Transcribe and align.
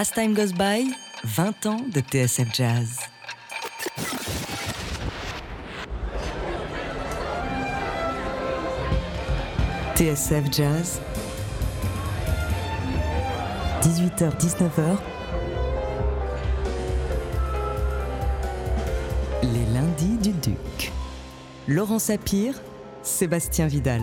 As 0.00 0.12
Time 0.12 0.32
Goes 0.32 0.52
By, 0.52 0.94
20 1.24 1.66
ans 1.66 1.80
de 1.92 1.98
TSF 1.98 2.54
Jazz. 2.54 3.00
TSF 9.96 10.52
Jazz, 10.52 11.00
18h-19h, 13.82 14.98
les 19.42 19.66
lundis 19.74 20.16
du 20.22 20.30
Duc. 20.30 20.92
Laurent 21.66 21.98
Sapir, 21.98 22.54
Sébastien 23.02 23.66
Vidal. 23.66 24.02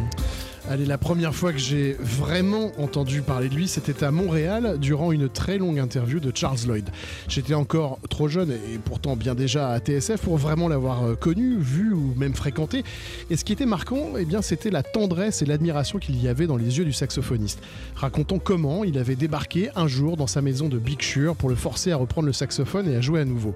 Allez, 0.68 0.86
la 0.86 0.98
première 0.98 1.36
fois 1.36 1.54
que 1.54 1.60
j'ai 1.60 1.96
vraiment 2.00 2.72
entendu 2.80 3.22
parler 3.22 3.50
de 3.50 3.54
lui, 3.54 3.68
c'était 3.68 4.04
à 4.04 4.10
Montréal 4.10 4.80
durant 4.80 5.12
une 5.12 5.30
très 5.30 5.60
longue 5.60 5.78
interview 5.78 6.20
de 6.20 6.32
Charles 6.36 6.58
Lloyd. 6.66 6.90
J'étais 7.28 7.54
encore 7.54 8.00
trop 8.10 8.28
jeune 8.28 8.50
et 8.50 8.80
pourtant 8.84 9.16
bien 9.16 9.36
déjà 9.36 9.70
à 9.70 9.80
TSF 9.80 10.22
pour 10.22 10.38
vraiment 10.38 10.68
l'avoir 10.68 11.04
euh, 11.04 11.14
connu, 11.14 11.58
vu 11.60 11.94
ou 11.94 12.16
même 12.18 12.34
fréquenté. 12.34 12.84
Et 13.30 13.38
ce 13.38 13.46
qui 13.46 13.54
était 13.54 13.68
marquant, 13.68 14.14
eh 14.18 14.26
bien, 14.26 14.42
c'était 14.42 14.72
la 14.72 14.82
tendresse 14.82 15.44
et 15.44 15.46
l'admiration 15.46 16.00
qu'il 16.00 16.20
y 16.20 16.28
avait 16.28 16.48
dans 16.48 16.58
les 16.58 16.80
yeux 16.80 16.86
du 16.86 16.94
saxophoniste, 16.94 17.62
racontant 17.96 18.40
comment 18.40 18.84
il 18.84 18.98
avait 18.98 19.16
débarqué 19.16 19.70
un 19.76 19.88
jour 19.88 20.18
dans 20.18 20.26
sa 20.26 20.42
maison 20.42 20.68
de 20.68 20.80
Big 20.80 21.00
pour 21.38 21.50
le 21.50 21.56
forcer 21.56 21.92
à 21.92 21.98
reprendre 21.98 22.26
le 22.26 22.34
saxophone 22.34 22.92
et 22.92 22.96
à 22.96 23.02
jouer 23.02 23.22
à 23.22 23.26
nouveau. 23.26 23.54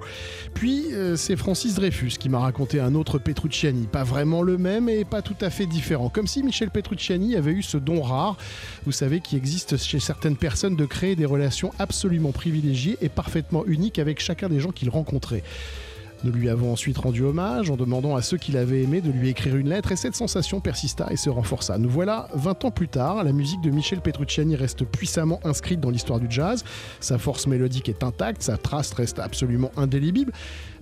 Puis 0.53 0.93
euh, 0.93 1.15
c'est 1.15 1.35
Francis 1.35 1.73
Dreyfus 1.73 2.11
qui 2.19 2.29
m'a 2.29 2.37
raconté 2.37 2.79
un 2.79 2.93
autre 2.93 3.17
Petrucciani, 3.17 3.87
pas 3.87 4.03
vraiment 4.03 4.43
le 4.43 4.59
même 4.59 4.89
et 4.89 5.05
pas 5.05 5.23
tout 5.23 5.35
à 5.41 5.49
fait 5.49 5.65
différent, 5.65 6.09
comme 6.09 6.27
si 6.27 6.43
Michel 6.43 6.69
Petrucciani 6.69 6.98
avait 7.35 7.51
eu 7.51 7.63
ce 7.63 7.77
don 7.77 8.01
rare, 8.01 8.37
vous 8.85 8.91
savez, 8.91 9.19
qui 9.19 9.35
existe 9.35 9.77
chez 9.77 9.99
certaines 9.99 10.37
personnes 10.37 10.75
de 10.75 10.85
créer 10.85 11.15
des 11.15 11.25
relations 11.25 11.71
absolument 11.79 12.31
privilégiées 12.31 12.97
et 13.01 13.09
parfaitement 13.09 13.65
uniques 13.65 13.99
avec 13.99 14.19
chacun 14.19 14.49
des 14.49 14.59
gens 14.59 14.71
qu'il 14.71 14.89
rencontrait. 14.89 15.43
Nous 16.25 16.33
lui 16.33 16.49
avons 16.49 16.73
ensuite 16.73 16.97
rendu 16.97 17.23
hommage 17.23 17.71
en 17.71 17.77
demandant 17.77 18.17
à 18.17 18.21
ceux 18.21 18.35
qui 18.35 18.51
l'avaient 18.51 18.83
aimé 18.83 18.99
de 18.99 19.09
lui 19.09 19.29
écrire 19.29 19.55
une 19.55 19.69
lettre 19.69 19.93
et 19.93 19.95
cette 19.95 20.15
sensation 20.15 20.59
persista 20.59 21.07
et 21.11 21.15
se 21.15 21.29
renforça. 21.29 21.77
Nous 21.77 21.89
voilà 21.89 22.27
20 22.33 22.65
ans 22.65 22.71
plus 22.71 22.89
tard, 22.89 23.23
la 23.23 23.31
musique 23.31 23.61
de 23.61 23.69
Michel 23.69 24.01
Petrucciani 24.01 24.57
reste 24.57 24.83
puissamment 24.83 25.39
inscrite 25.45 25.79
dans 25.79 25.89
l'histoire 25.89 26.19
du 26.19 26.27
jazz, 26.29 26.65
sa 26.99 27.17
force 27.17 27.47
mélodique 27.47 27.87
est 27.87 28.03
intacte, 28.03 28.41
sa 28.41 28.57
trace 28.57 28.91
reste 28.91 29.19
absolument 29.19 29.71
indélébile, 29.77 30.31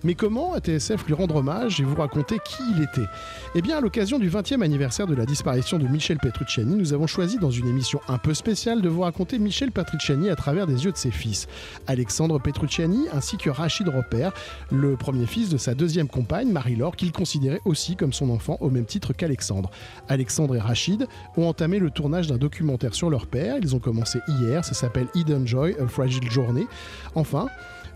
mais 0.04 0.16
comment 0.16 0.54
ATSF 0.54 1.06
lui 1.08 1.14
rendre 1.14 1.38
hommage 1.38 1.80
et 1.80 1.84
vous 1.84 1.96
raconter 1.96 2.38
qui 2.44 2.62
il 2.76 2.84
était? 2.84 3.08
Eh 3.56 3.62
bien, 3.62 3.78
à 3.78 3.82
l'occasion 3.82 4.20
du 4.20 4.30
20e 4.30 4.62
anniversaire 4.62 5.08
de 5.08 5.16
la 5.16 5.26
disparition 5.26 5.78
de 5.78 5.88
Michel 5.88 6.18
Petrucciani, 6.18 6.76
nous 6.76 6.94
avons 6.94 7.08
choisi 7.08 7.38
dans 7.38 7.52
une 7.52 7.68
émission 7.68 8.00
un 8.08 8.18
peu 8.18 8.34
spéciale 8.34 8.82
de 8.82 8.90
vous 8.90 9.02
raconter 9.02 9.40
Michel 9.40 9.72
Petrucciani 9.72 10.30
à 10.30 10.36
travers 10.36 10.68
des 10.68 10.86
yeux 10.86 10.92
de 10.92 10.98
ses 10.98 11.12
fils, 11.12 11.48
Alexandre 11.88 12.40
Petrucciani 12.40 13.08
ainsi 13.14 13.38
que 13.38 13.50
Rachid 13.50 13.88
Roper, 13.88 14.30
le 14.72 14.96
premier 14.96 15.26
fils 15.26 15.50
de 15.50 15.58
sa 15.58 15.74
deuxième 15.74 16.08
compagne, 16.08 16.52
Marie-Laure, 16.52 16.96
qu'il 16.96 17.12
considérait 17.12 17.62
aussi 17.66 17.96
comme 17.96 18.14
son 18.14 18.30
enfant 18.30 18.58
au 18.62 18.70
même 18.70 18.86
titre 18.86 19.14
qu'Alexandre. 19.14 19.72
Alexandre 20.08 20.56
et 20.56 20.60
Rachid 20.60 21.08
ont 21.36 21.48
entamé 21.48 21.80
le 21.80 21.90
tournage 21.90 22.28
d'un 22.28 22.38
documentaire 22.38 22.94
sur 22.94 23.10
leur 23.10 23.28
père, 23.28 23.58
ils 23.62 23.76
ont 23.76 23.80
commencé 23.80 24.20
hier, 24.28 24.64
ça 24.64 24.74
s'appelle 24.74 25.08
Hidden 25.16 25.48
Joy, 25.48 25.76
A 25.80 25.88
Fragile 25.88 26.30
Journey. 26.30 26.68
Enfin, 27.16 27.48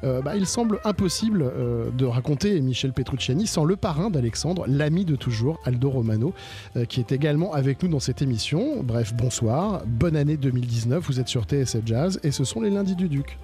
euh, 0.04 0.22
bah, 0.22 0.36
il 0.36 0.46
semble 0.46 0.80
impossible 0.84 1.44
euh, 1.44 1.90
de 1.92 2.06
raconter 2.06 2.60
Michel 2.62 2.94
Petrucciani 2.94 3.48
sans 3.48 3.66
le 3.66 3.76
parrain 3.76 4.10
d'Alexandre, 4.10 4.66
l'ami 4.68 5.06
de 5.06 5.16
toujours, 5.16 5.60
Aldo 5.66 5.90
Romano, 5.90 6.34
euh, 6.76 6.86
qui 6.86 7.00
est 7.00 7.12
également 7.12 7.54
avec 7.54 7.84
nous 7.84 7.90
dans 7.90 8.00
cette 8.00 8.22
émission. 8.22 8.84
Bref, 8.84 9.14
bonsoir, 9.14 9.84
bonne 9.86 10.16
année 10.16 10.38
2019, 10.38 11.04
vous 11.06 11.20
êtes 11.20 11.28
sur 11.28 11.44
TSF 11.44 11.82
Jazz 11.86 12.20
et 12.24 12.32
ce 12.32 12.44
sont 12.44 12.62
les 12.62 12.70
lundis 12.70 12.96
du 12.96 13.10
Duc. 13.10 13.38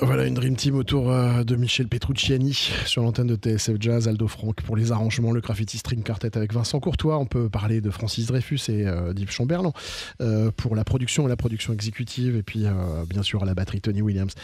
Voilà 0.00 0.26
une 0.26 0.34
Dream 0.34 0.54
Team 0.54 0.76
autour 0.76 1.10
euh, 1.10 1.42
de 1.42 1.56
Michel 1.56 1.88
Petrucciani 1.88 2.54
sur 2.86 3.02
l'antenne 3.02 3.26
de 3.26 3.34
TSF 3.34 3.76
Jazz, 3.80 4.06
Aldo 4.06 4.28
Franck 4.28 4.62
pour 4.62 4.76
les 4.76 4.92
arrangements, 4.92 5.32
le 5.32 5.40
Graffiti 5.40 5.76
String 5.76 6.04
Quartet 6.04 6.36
avec 6.36 6.52
Vincent 6.52 6.78
Courtois. 6.78 7.18
On 7.18 7.26
peut 7.26 7.48
parler 7.48 7.80
de 7.80 7.90
Francis 7.90 8.26
Dreyfus 8.26 8.60
et 8.68 8.86
euh, 8.86 9.12
d'Yves 9.12 9.32
Chamberlain 9.32 9.72
euh, 10.20 10.52
pour 10.56 10.76
la 10.76 10.84
production 10.84 11.26
et 11.26 11.28
la 11.28 11.36
production 11.36 11.72
exécutive, 11.72 12.36
et 12.36 12.44
puis 12.44 12.66
bien 13.08 13.22
sûr 13.22 13.42
à 13.42 13.46
la 13.46 13.54
batterie 13.54 13.80
Tony 13.80 14.00
Williams 14.00 14.34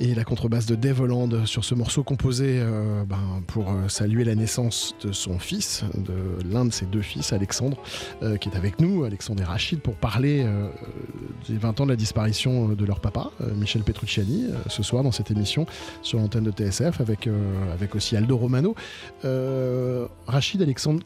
et 0.00 0.14
la 0.14 0.24
contrebasse 0.24 0.66
de 0.66 0.74
Dave 0.74 1.00
Holland 1.00 1.44
sur 1.46 1.64
ce 1.64 1.74
morceau 1.74 2.02
composé 2.02 2.58
euh, 2.60 3.04
ben, 3.04 3.42
pour 3.46 3.70
euh, 3.70 3.88
saluer 3.88 4.24
la 4.24 4.34
naissance 4.34 4.94
de 5.02 5.12
son 5.12 5.38
fils, 5.38 5.84
de 5.94 6.48
l'un 6.50 6.64
de 6.64 6.72
ses 6.72 6.86
deux 6.86 7.02
fils, 7.02 7.32
Alexandre, 7.32 7.76
euh, 8.22 8.36
qui 8.36 8.48
est 8.48 8.56
avec 8.56 8.80
nous, 8.80 9.04
Alexandre 9.04 9.42
et 9.42 9.44
Rachid, 9.44 9.80
pour 9.80 9.94
parler 9.94 10.46
des 11.48 11.56
20 11.56 11.80
ans 11.80 11.84
de 11.84 11.90
la 11.90 11.96
disparition 11.96 12.68
de 12.68 12.84
leur 12.84 13.00
papa, 13.00 13.30
Michel 13.56 13.82
Petrucciani, 13.82 14.46
ce 14.68 14.82
soir 14.82 15.02
dans 15.02 15.12
cette 15.12 15.30
émission 15.30 15.66
sur 16.02 16.18
l'antenne 16.18 16.44
de 16.44 16.50
TSF, 16.50 17.00
avec, 17.00 17.28
avec 17.72 17.94
aussi 17.94 18.16
Aldo 18.16 18.36
Romano. 18.36 18.74
Rachid, 20.26 20.62
Alexandre, 20.62 21.00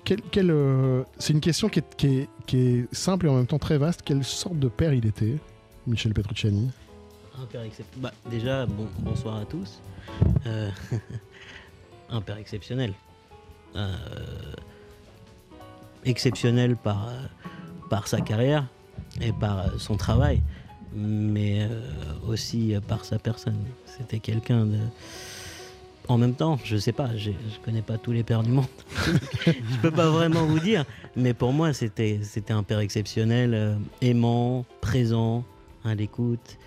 c'est 1.19 1.33
une 1.33 1.41
question 1.41 1.69
qui 1.69 1.81
est, 1.81 1.97
qui, 1.97 2.07
est, 2.07 2.29
qui 2.47 2.59
est 2.59 2.95
simple 2.95 3.27
et 3.27 3.29
en 3.29 3.37
même 3.37 3.47
temps 3.47 3.59
très 3.59 3.79
vaste. 3.79 4.03
Quelle 4.05 4.25
sorte 4.25 4.59
de 4.59 4.69
père 4.69 4.93
il 4.93 5.07
était, 5.07 5.37
Michel 5.87 6.13
Petrucciani? 6.13 6.71
Un 7.41 7.47
père 7.47 7.63
exceptionnel. 7.63 8.03
Bah, 8.03 8.31
déjà, 8.31 8.67
bon, 8.67 8.89
bonsoir 9.01 9.37
à 9.37 9.45
tous. 9.45 9.81
Euh, 10.47 10.71
un 12.11 12.21
père 12.21 12.39
exceptionnel. 12.39 12.95
Euh, 13.75 13.95
exceptionnel 16.05 16.77
par, 16.77 17.11
par 17.91 18.09
sa 18.09 18.21
carrière 18.21 18.67
et 19.21 19.33
par 19.33 19.79
son 19.79 19.97
travail, 19.97 20.41
mais 20.95 21.63
euh, 21.63 21.83
aussi 22.27 22.75
par 22.89 23.05
sa 23.05 23.19
personne. 23.19 23.59
C'était 23.87 24.19
quelqu'un 24.19 24.67
de. 24.67 24.79
En 26.09 26.19
même 26.19 26.35
temps, 26.35 26.57
je 26.63 26.77
sais 26.77 26.93
pas, 26.93 27.17
je 27.17 27.33
connais 27.65 27.83
pas 27.83 27.99
tous 27.99 28.13
les 28.13 28.23
pères 28.23 28.45
du 28.45 28.51
monde. 28.51 28.67
je 29.47 29.77
peux 29.83 29.91
pas 29.91 30.09
vraiment 30.09 30.47
vous 30.47 30.61
dire, 30.61 30.85
mais 31.17 31.35
pour 31.35 31.53
moi, 31.53 31.73
c'était 31.73 32.21
un 32.51 32.63
père 32.63 32.79
exceptionnel, 32.79 33.77
aimant, 34.01 34.65
présent, 34.81 35.43
à 35.85 35.97
l'écoute. 35.97 36.59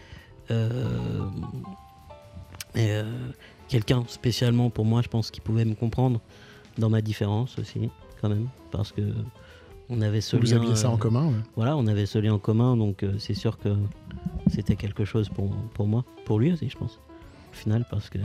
Euh, 0.52 1.30
et 2.76 2.92
euh, 2.92 3.04
quelqu'un 3.68 4.04
spécialement 4.08 4.70
pour 4.70 4.86
moi, 4.86 5.02
je 5.02 5.08
pense, 5.08 5.32
qui 5.32 5.42
pouvait 5.42 5.66
me 5.66 5.76
comprendre 5.76 6.20
dans 6.78 6.90
ma 6.90 7.02
différence 7.02 7.58
aussi, 7.60 7.90
quand 8.22 8.30
même, 8.30 8.48
parce 8.72 8.92
que 8.92 9.02
on 9.90 10.02
avait 10.02 10.22
ce 10.22 10.38
Vous 10.38 10.54
aviez 10.54 10.76
ça 10.76 10.90
en 10.90 10.96
euh, 10.96 10.98
commun 10.98 11.32
Voilà, 11.56 11.76
on 11.76 11.88
avait 11.88 12.06
ce 12.06 12.20
lien 12.20 12.34
en 12.34 12.40
commun, 12.40 12.78
donc 12.78 13.04
c'est 13.18 13.34
sûr 13.34 13.58
que 13.58 13.76
c'était 14.48 14.76
quelque 14.76 15.04
chose 15.04 15.30
pour, 15.30 15.52
pour 15.74 15.88
moi, 15.88 16.06
pour 16.26 16.40
lui 16.40 16.54
aussi, 16.54 16.70
je 16.70 16.78
pense, 16.78 17.00
au 17.52 17.56
final, 17.56 17.86
parce 17.90 18.10
que 18.10 18.20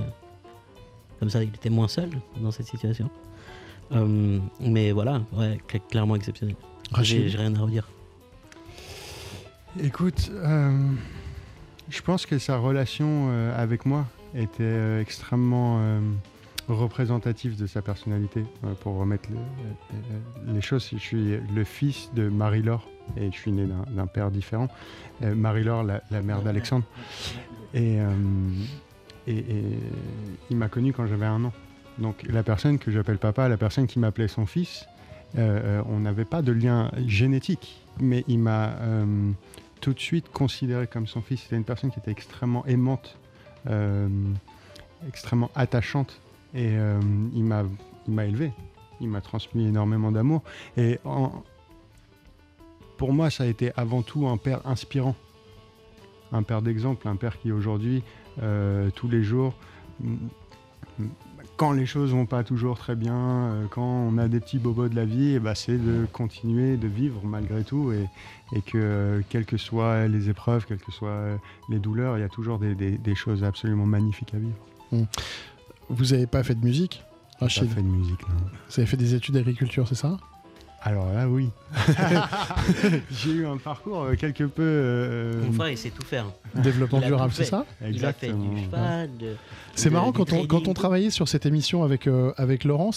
comme 1.20 1.30
ça, 1.30 1.42
il 1.42 1.48
était 1.48 1.70
moins 1.70 1.88
seul 1.88 2.10
dans 2.40 2.50
cette 2.50 2.66
situation. 2.66 3.08
mais 4.60 4.92
voilà, 4.92 5.22
ouais, 5.32 5.58
clairement 5.90 6.16
exceptionnel. 6.16 6.56
J'ai 7.00 7.28
rien 7.28 7.54
à 7.54 7.60
redire. 7.60 7.88
Écoute, 9.82 10.30
je 11.88 12.02
pense 12.02 12.26
que 12.26 12.38
sa 12.38 12.56
relation 12.56 13.28
euh, 13.28 13.62
avec 13.62 13.86
moi 13.86 14.06
était 14.34 14.62
euh, 14.62 15.00
extrêmement 15.00 15.78
euh, 15.80 16.00
représentative 16.68 17.56
de 17.56 17.66
sa 17.66 17.82
personnalité. 17.82 18.44
pour 18.80 18.96
remettre 18.96 19.28
les 20.46 20.60
choses, 20.62 20.88
je 20.92 20.98
suis 20.98 21.36
le 21.54 21.64
fils 21.64 22.10
de 22.14 22.28
Marie-Laure 22.28 22.88
et 23.18 23.30
je 23.30 23.36
suis 23.36 23.52
né 23.52 23.66
d'un 23.90 24.06
père 24.06 24.30
différent. 24.30 24.68
Marie-Laure, 25.20 25.82
la, 25.82 26.22
mère 26.22 26.40
d'Alexandre. 26.40 26.86
Et, 27.74 27.98
et, 29.26 29.44
il 30.48 30.56
m'a 30.56 30.68
connu 30.68 30.94
quand 30.94 31.06
j'avais 31.06 31.26
un 31.26 31.44
an. 31.44 31.52
Donc 31.98 32.22
la 32.22 32.42
personne 32.42 32.78
que 32.78 32.90
j'appelle 32.90 33.18
papa, 33.18 33.46
la 33.46 33.58
personne 33.58 33.86
qui 33.86 33.98
m'appelait 33.98 34.26
son 34.26 34.46
fils, 34.46 34.86
on 35.36 36.00
n'avait 36.00 36.24
pas 36.24 36.40
de 36.40 36.52
lien 36.52 36.90
génétique, 37.06 37.84
mais 38.00 38.24
il 38.26 38.38
m'a 38.38 38.74
tout 39.84 39.92
de 39.92 40.00
suite 40.00 40.30
considéré 40.32 40.86
comme 40.86 41.06
son 41.06 41.20
fils. 41.20 41.42
C'était 41.42 41.56
une 41.56 41.64
personne 41.64 41.90
qui 41.90 41.98
était 41.98 42.10
extrêmement 42.10 42.64
aimante, 42.64 43.18
euh, 43.66 44.08
extrêmement 45.06 45.50
attachante. 45.54 46.22
Et 46.54 46.70
euh, 46.70 46.98
il 47.34 47.44
m'a 47.44 48.24
élevé. 48.24 48.50
Il 49.02 49.08
m'a 49.08 49.20
transmis 49.20 49.66
énormément 49.66 50.10
d'amour. 50.10 50.42
Et 50.78 51.00
pour 52.96 53.12
moi, 53.12 53.28
ça 53.28 53.44
a 53.44 53.46
été 53.46 53.72
avant 53.76 54.00
tout 54.00 54.26
un 54.26 54.38
père 54.38 54.66
inspirant. 54.66 55.16
Un 56.32 56.42
père 56.42 56.62
d'exemple, 56.62 57.06
un 57.06 57.16
père 57.16 57.38
qui 57.38 57.52
aujourd'hui, 57.52 58.02
euh, 58.42 58.88
tous 58.94 59.08
les 59.08 59.22
jours, 59.22 59.52
quand 61.56 61.72
les 61.72 61.86
choses 61.86 62.12
vont 62.12 62.26
pas 62.26 62.42
toujours 62.42 62.78
très 62.78 62.96
bien, 62.96 63.14
euh, 63.16 63.66
quand 63.70 63.82
on 63.82 64.18
a 64.18 64.28
des 64.28 64.40
petits 64.40 64.58
bobos 64.58 64.88
de 64.88 64.96
la 64.96 65.04
vie, 65.04 65.34
eh 65.34 65.38
ben, 65.38 65.54
c'est 65.54 65.78
de 65.78 66.06
continuer 66.12 66.76
de 66.76 66.88
vivre 66.88 67.20
malgré 67.24 67.64
tout 67.64 67.92
et, 67.92 68.08
que 68.62 68.78
euh, 68.78 69.20
quelles 69.28 69.46
que 69.46 69.56
soient 69.56 70.06
les 70.06 70.30
épreuves, 70.30 70.64
quelles 70.66 70.78
que 70.78 70.92
soient 70.92 71.08
euh, 71.08 71.36
les 71.68 71.78
douleurs, 71.78 72.18
il 72.18 72.20
y 72.20 72.24
a 72.24 72.28
toujours 72.28 72.58
des, 72.58 73.14
choses 73.14 73.44
absolument 73.44 73.86
magnifiques 73.86 74.34
à 74.34 74.38
vivre. 74.38 74.56
Mmh. 74.92 75.02
Vous 75.88 76.06
n'avez 76.06 76.26
pas 76.26 76.42
fait 76.42 76.54
de 76.54 76.64
musique 76.64 77.02
Pas 77.38 77.48
fait 77.48 77.66
de 77.66 77.82
musique, 77.82 78.28
non. 78.28 78.34
Vous 78.68 78.80
avez 78.80 78.86
fait 78.86 78.96
des 78.96 79.14
études 79.14 79.34
d'agriculture, 79.34 79.86
c'est 79.88 79.94
ça? 79.94 80.16
Alors 80.86 81.10
là, 81.14 81.26
oui. 81.26 81.48
J'ai 83.10 83.30
eu 83.30 83.46
un 83.46 83.56
parcours 83.56 84.02
euh, 84.02 84.16
quelque 84.16 84.44
peu. 84.44 84.62
Euh, 84.62 85.42
Mon 85.46 85.52
frère, 85.52 85.70
il 85.70 85.78
sait 85.78 85.88
tout 85.88 86.04
faire. 86.04 86.26
Développement 86.54 87.00
durable, 87.00 87.32
c'est 87.32 87.46
ça? 87.46 87.64
Exactement. 87.82 88.52
Il 88.52 88.74
a 88.74 89.06
fait 89.06 89.08
du 89.16 89.26
C'est 89.74 89.88
marrant 89.88 90.12
quand 90.12 90.34
on, 90.34 90.46
quand 90.46 90.68
on 90.68 90.74
travaillait 90.74 91.08
sur 91.08 91.26
cette 91.26 91.46
émission 91.46 91.84
avec, 91.84 92.06
euh, 92.06 92.34
avec 92.36 92.64
Laurent, 92.64 92.90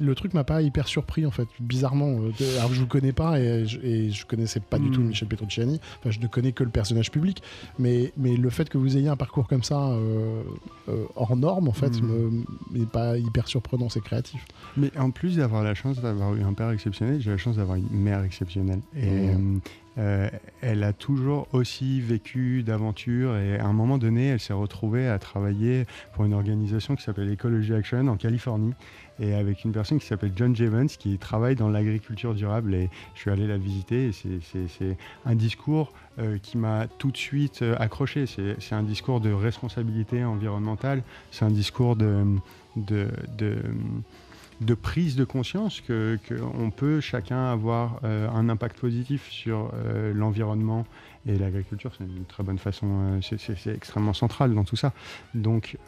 le 0.00 0.14
truc 0.14 0.32
m'a 0.32 0.44
pas 0.44 0.62
hyper 0.62 0.88
surpris 0.88 1.26
en 1.26 1.30
fait, 1.30 1.46
bizarrement. 1.60 2.16
alors 2.56 2.70
que 2.70 2.74
je 2.74 2.80
vous 2.80 2.86
connais 2.86 3.12
pas 3.12 3.38
et 3.38 3.66
je, 3.66 3.78
et 3.80 4.10
je 4.10 4.24
connaissais 4.24 4.60
pas 4.60 4.78
du 4.78 4.90
tout 4.90 5.02
hmm. 5.02 5.08
Michel 5.08 5.28
Petrucciani. 5.28 5.78
Enfin, 5.98 6.10
je 6.10 6.20
ne 6.20 6.26
connais 6.26 6.52
que 6.52 6.64
le 6.64 6.70
personnage 6.70 7.10
public, 7.10 7.42
mais, 7.78 8.14
mais 8.16 8.34
le 8.34 8.48
fait 8.48 8.70
que 8.70 8.78
vous 8.78 8.96
ayez 8.96 9.08
un 9.08 9.16
parcours 9.16 9.46
comme 9.46 9.62
ça 9.62 9.94
hors 11.22 11.36
norme, 11.36 11.68
en 11.68 11.72
fait, 11.72 12.00
hmm. 12.00 12.44
n'est 12.72 12.86
pas 12.86 13.16
hyper 13.16 13.48
surprenant. 13.48 13.88
C'est 13.88 14.02
créatif. 14.02 14.44
Mais 14.76 14.90
en 14.98 15.10
plus 15.10 15.36
d'avoir 15.36 15.62
la 15.62 15.74
chance 15.74 16.00
d'avoir 16.00 16.34
eu 16.34 16.42
un 16.42 16.52
père 16.52 16.70
exceptionnel, 16.70 17.20
j'ai 17.20 17.30
la 17.30 17.38
chance 17.38 17.56
d'avoir 17.56 17.76
une 17.76 17.88
mère 17.90 18.22
exceptionnelle. 18.24 18.80
Et 18.96 19.34
mmh. 19.34 19.60
euh, 19.98 20.28
elle 20.60 20.82
a 20.82 20.92
toujours 20.92 21.46
aussi 21.52 22.00
vécu 22.00 22.62
d'aventures 22.62 23.36
et 23.36 23.58
à 23.58 23.66
un 23.66 23.72
moment 23.72 23.98
donné, 23.98 24.28
elle 24.28 24.40
s'est 24.40 24.52
retrouvée 24.52 25.08
à 25.08 25.18
travailler 25.18 25.86
pour 26.14 26.24
une 26.24 26.34
organisation 26.34 26.96
qui 26.96 27.02
s'appelle 27.02 27.32
Ecology 27.32 27.74
Action 27.74 28.08
en 28.08 28.16
Californie 28.16 28.74
et 29.20 29.34
avec 29.34 29.64
une 29.64 29.72
personne 29.72 29.98
qui 29.98 30.06
s'appelle 30.06 30.32
John 30.34 30.56
Javens 30.56 30.96
qui 30.98 31.18
travaille 31.18 31.54
dans 31.54 31.68
l'agriculture 31.68 32.34
durable 32.34 32.74
et 32.74 32.90
je 33.14 33.20
suis 33.20 33.30
allé 33.30 33.46
la 33.46 33.58
visiter 33.58 34.08
et 34.08 34.68
c'est 34.68 34.96
un 35.26 35.34
discours 35.34 35.92
euh, 36.18 36.36
qui 36.36 36.58
m'a 36.58 36.88
tout 36.98 37.10
de 37.10 37.16
suite 37.16 37.62
euh, 37.62 37.74
accroché. 37.78 38.26
C'est 38.26 38.74
un 38.74 38.82
discours 38.82 39.22
de 39.22 39.32
responsabilité 39.32 40.22
environnementale, 40.22 41.02
c'est 41.30 41.46
un 41.46 41.50
discours 41.50 41.96
de, 41.96 42.36
prise 44.82 45.16
de 45.16 45.24
conscience 45.24 45.80
que 45.80 46.18
qu'on 46.28 46.70
peut 46.70 47.00
chacun 47.00 47.50
avoir 47.50 47.98
euh, 48.04 48.28
un 48.28 48.50
impact 48.50 48.78
positif 48.78 49.30
sur 49.30 49.72
l'environnement 50.14 50.84
et 51.26 51.38
l'agriculture. 51.38 51.92
C'est 51.96 52.04
une 52.04 52.26
très 52.26 52.42
bonne 52.42 52.58
façon, 52.58 53.18
c'est 53.22 53.74
extrêmement 53.74 54.12
central 54.12 54.54
dans 54.54 54.64
tout 54.64 54.76
ça. 54.76 54.92
Donc 55.34 55.78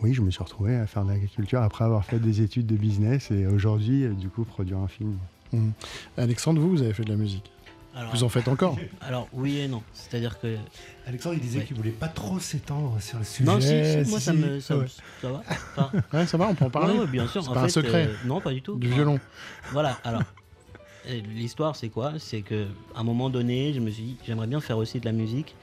oui, 0.00 0.14
je 0.14 0.22
me 0.22 0.30
suis 0.30 0.44
retrouvé 0.44 0.76
à 0.76 0.86
faire 0.86 1.04
de 1.04 1.10
l'agriculture 1.10 1.60
après 1.60 1.84
avoir 1.84 2.04
fait 2.04 2.20
des 2.20 2.40
études 2.40 2.66
de 2.66 2.76
business 2.76 3.32
et 3.32 3.48
aujourd'hui, 3.48 4.06
du 4.10 4.28
coup, 4.28 4.44
produire 4.44 4.78
un 4.78 4.88
film. 4.88 5.18
Mmh. 5.52 5.70
Alexandre, 6.18 6.60
vous, 6.60 6.70
vous 6.70 6.82
avez 6.82 6.92
fait 6.92 7.04
de 7.04 7.10
la 7.10 7.16
musique? 7.16 7.50
Vous 8.12 8.24
en 8.24 8.28
faites 8.28 8.48
encore 8.48 8.76
Alors 9.00 9.28
oui 9.32 9.58
et 9.58 9.68
non. 9.68 9.82
C'est-à-dire 9.92 10.38
que. 10.38 10.56
Alexandre, 11.06 11.36
il 11.36 11.40
disait 11.40 11.64
qu'il 11.64 11.76
voulait 11.76 11.90
pas 11.90 12.08
trop 12.08 12.38
s'étendre 12.38 12.96
sur 13.00 13.18
le 13.18 13.24
sujet. 13.24 13.44
Non, 13.44 13.60
si, 13.60 14.10
moi 14.10 14.20
ça 14.20 14.32
me. 14.32 14.60
Ça, 14.60 14.76
va 15.22 16.26
Ça 16.26 16.36
va, 16.36 16.48
on 16.48 16.54
peut 16.54 16.64
en 16.64 16.70
parler 16.70 17.06
bien 17.06 17.26
sûr. 17.26 17.42
C'est 17.42 17.52
pas 17.52 17.62
un 17.62 17.68
secret. 17.68 18.08
Euh, 18.08 18.26
non, 18.26 18.40
pas 18.40 18.52
du 18.52 18.62
tout. 18.62 18.76
Du 18.76 18.88
violon. 18.88 19.18
Voilà, 19.72 19.98
alors. 20.04 20.22
L'histoire, 21.08 21.76
c'est 21.76 21.88
quoi? 21.88 22.14
C'est 22.18 22.42
qu'à 22.42 22.64
un 22.96 23.04
moment 23.04 23.30
donné, 23.30 23.72
je 23.72 23.78
me 23.78 23.90
suis 23.90 24.02
dit, 24.02 24.16
j'aimerais 24.26 24.48
bien 24.48 24.60
faire 24.60 24.76
aussi 24.76 24.98
de 24.98 25.04
la 25.04 25.12
musique. 25.12 25.54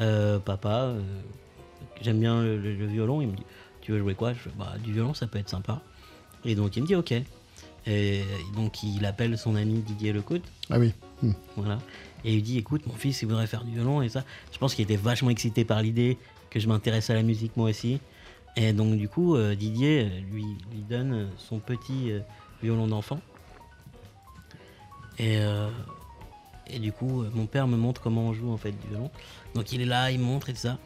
Euh, 0.00 0.38
papa, 0.38 0.84
euh, 0.84 1.00
j'aime 2.00 2.18
bien 2.18 2.42
le, 2.42 2.86
violon. 2.86 3.20
Il 3.20 3.28
me 3.28 3.36
dit, 3.36 3.42
tu 3.82 3.92
veux 3.92 3.98
jouer 3.98 4.14
quoi? 4.14 4.32
Je, 4.32 4.48
bah, 4.58 4.76
Du 4.82 4.94
violon, 4.94 5.12
ça 5.12 5.26
peut 5.26 5.38
être 5.38 5.50
sympa. 5.50 5.82
Et 6.46 6.54
donc, 6.54 6.74
il 6.76 6.84
me 6.84 6.86
dit, 6.86 6.94
ok. 6.94 7.12
Et 7.86 8.22
donc, 8.56 8.82
il 8.82 9.04
appelle 9.04 9.36
son 9.36 9.56
ami 9.56 9.80
Didier 9.80 10.14
Lecoute. 10.14 10.44
Ah 10.70 10.78
oui. 10.78 10.94
Hmm. 11.22 11.32
Voilà. 11.56 11.78
Et 12.24 12.34
il 12.34 12.42
dit 12.42 12.58
écoute, 12.58 12.86
mon 12.86 12.94
fils, 12.94 13.22
il 13.22 13.28
voudrait 13.28 13.46
faire 13.46 13.64
du 13.64 13.72
violon 13.72 14.02
et 14.02 14.08
ça. 14.08 14.24
Je 14.52 14.58
pense 14.58 14.74
qu'il 14.74 14.84
était 14.84 14.96
vachement 14.96 15.30
excité 15.30 15.64
par 15.64 15.82
l'idée 15.82 16.18
que 16.50 16.60
je 16.60 16.68
m'intéresse 16.68 17.10
à 17.10 17.14
la 17.14 17.22
musique 17.22 17.56
moi 17.56 17.70
aussi. 17.70 18.00
Et 18.56 18.72
donc, 18.72 18.96
du 18.96 19.08
coup, 19.08 19.36
euh, 19.36 19.54
Didier 19.54 20.04
euh, 20.04 20.20
lui, 20.32 20.44
donne 20.88 21.28
son 21.36 21.58
petit 21.58 22.10
euh, 22.10 22.20
violon 22.62 22.86
d'enfant. 22.86 23.20
Et, 25.18 25.40
du 26.78 26.92
coup, 26.92 27.22
euh, 27.22 27.30
mon 27.34 27.46
père 27.46 27.66
me 27.66 27.76
montre 27.76 28.00
comment 28.00 28.22
on 28.22 28.32
joue 28.32 28.50
en 28.50 28.56
fait 28.56 28.72
du 28.72 28.88
violon. 28.88 29.10
Donc 29.54 29.72
il 29.72 29.80
est 29.80 29.86
là, 29.86 30.10
il 30.10 30.20
montre 30.20 30.48
et 30.48 30.52
tout 30.52 30.60
ça. 30.60 30.78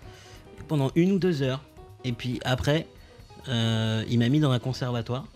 Pendant 0.69 0.91
une 0.95 1.13
ou 1.13 1.19
deux 1.19 1.43
heures. 1.43 1.63
Et 2.05 2.13
puis 2.13 2.41
après, 2.45 2.87
euh, 3.49 4.05
il 4.09 4.19
m'a 4.19 4.29
mis 4.29 4.41
dans 4.41 4.51
un 4.51 4.59
conservatoire. 4.59 5.27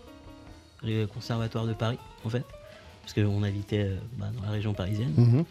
Le 0.83 1.05
conservatoire 1.05 1.65
de 1.65 1.73
Paris, 1.73 1.97
en 2.23 2.29
fait. 2.29 2.43
Parce 3.07 3.13
qu'on 3.25 3.41
habitait 3.43 3.83
euh, 3.83 3.97
bah, 4.17 4.27
dans 4.35 4.43
la 4.43 4.51
région 4.51 4.73
parisienne. 4.73 5.13
Mhm. 5.15 5.45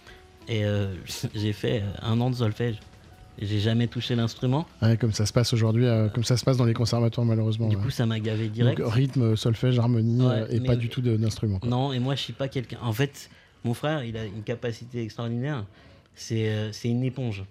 Et 0.49 0.67
euh, 0.67 0.95
j'ai 1.35 1.55
fait 1.55 1.81
euh, 1.81 1.91
un 2.03 2.21
an 2.21 2.29
de 2.29 2.37
solfège. 2.37 2.77
J'ai 3.41 3.61
jamais 3.61 3.87
touché 3.87 4.15
l'instrument. 4.15 4.67
Ouais, 4.81 4.97
comme 4.97 5.13
ça 5.13 5.27
se 5.27 5.33
passe 5.33 5.53
aujourd'hui, 5.53 5.87
euh, 5.87 6.09
comme 6.09 6.25
ça 6.25 6.37
se 6.37 6.45
passe 6.45 6.57
dans 6.57 6.65
les 6.65 6.73
conservatoires 6.73 7.27
malheureusement. 7.27 7.69
Du 7.69 7.77
ouais. 7.77 7.83
coup, 7.83 7.91
ça 7.91 8.07
m'a 8.07 8.19
gavé 8.19 8.49
direct. 8.49 8.79
Donc, 8.79 8.93
rythme, 8.93 9.37
solfège, 9.37 9.79
harmonie, 9.79 10.25
Ouais, 10.25 10.43
euh, 10.43 10.49
et 10.51 10.61
pas 10.61 10.77
du 10.77 10.89
tout 10.89 11.03
d'instrument. 11.03 11.61
Non, 11.67 11.93
et 11.93 11.99
moi, 11.99 12.15
je 12.15 12.23
suis 12.23 12.33
pas 12.33 12.49
quelqu'un. 12.49 12.79
En 12.83 12.93
fait, 12.93 13.31
mon 13.65 13.75
frère, 13.75 14.05
il 14.05 14.17
a 14.17 14.25
une 14.25 14.43
capacité 14.43 15.03
extraordinaire. 15.03 15.67
C'est 16.15 16.49
euh, 16.49 16.73
une 16.85 17.05
éponge. 17.05 17.45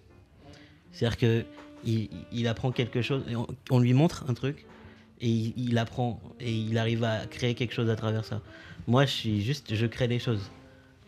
C'est-à-dire 0.92 1.18
que 1.18 1.46
il, 1.84 2.10
il 2.32 2.48
apprend 2.48 2.72
quelque 2.72 3.04
chose, 3.04 3.24
et 3.30 3.36
on, 3.36 3.46
on 3.70 3.80
lui 3.80 3.94
montre 3.94 4.26
un 4.28 4.34
truc, 4.34 4.66
et 5.22 5.30
il, 5.30 5.54
il 5.56 5.78
apprend, 5.78 6.20
et 6.40 6.52
il 6.52 6.80
arrive 6.80 7.04
à 7.04 7.28
créer 7.28 7.54
quelque 7.54 7.74
chose 7.74 7.90
à 7.92 7.96
travers 7.96 8.26
ça. 8.26 8.42
Moi, 8.88 9.06
je 9.06 9.12
suis 9.12 9.42
juste, 9.42 9.74
je 9.74 9.86
crée 9.86 10.08
des 10.08 10.20
choses. 10.20 10.52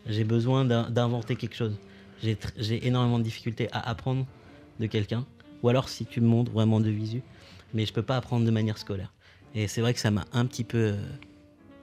J'ai 0.06 0.24
besoin 0.24 0.64
d'in- 0.64 0.90
d'inventer 0.90 1.36
quelque 1.36 1.54
chose. 1.54 1.76
J'ai 2.22 2.86
énormément 2.86 3.18
de 3.18 3.24
difficultés 3.24 3.68
à 3.72 3.88
apprendre 3.88 4.26
de 4.80 4.86
quelqu'un, 4.86 5.24
ou 5.62 5.68
alors 5.68 5.88
si 5.88 6.04
tu 6.04 6.20
me 6.20 6.26
montres 6.26 6.50
vraiment 6.50 6.80
de 6.80 6.90
visu, 6.90 7.22
mais 7.74 7.86
je 7.86 7.92
peux 7.92 8.02
pas 8.02 8.16
apprendre 8.16 8.44
de 8.44 8.50
manière 8.50 8.78
scolaire. 8.78 9.12
Et 9.54 9.68
c'est 9.68 9.80
vrai 9.80 9.94
que 9.94 10.00
ça 10.00 10.10
m'a 10.10 10.24
un 10.32 10.46
petit 10.46 10.64
peu 10.64 10.78
euh, 10.78 10.96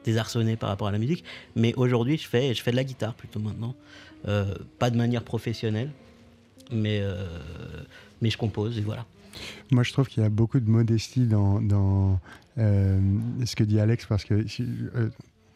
désarçonné 0.03 0.55
par 0.57 0.69
rapport 0.69 0.87
à 0.87 0.91
la 0.91 0.99
musique. 0.99 1.23
Mais 1.55 1.73
aujourd'hui, 1.75 2.17
je 2.17 2.27
fais, 2.27 2.53
de 2.53 2.75
la 2.75 2.83
guitare 2.83 3.13
plutôt 3.13 3.39
maintenant. 3.39 3.75
Euh, 4.27 4.55
pas 4.79 4.89
de 4.89 4.97
manière 4.97 5.23
professionnelle, 5.23 5.91
mais, 6.71 6.99
euh, 7.01 7.25
mais 8.21 8.29
je 8.29 8.37
compose 8.37 8.77
et 8.77 8.81
voilà. 8.81 9.05
Moi, 9.71 9.83
je 9.83 9.93
trouve 9.93 10.07
qu'il 10.07 10.23
y 10.23 10.25
a 10.25 10.29
beaucoup 10.29 10.59
de 10.59 10.69
modestie 10.69 11.25
dans, 11.25 12.19
ce 12.57 13.55
que 13.55 13.63
dit 13.63 13.79
Alex, 13.79 14.05
parce 14.05 14.25
que 14.25 14.45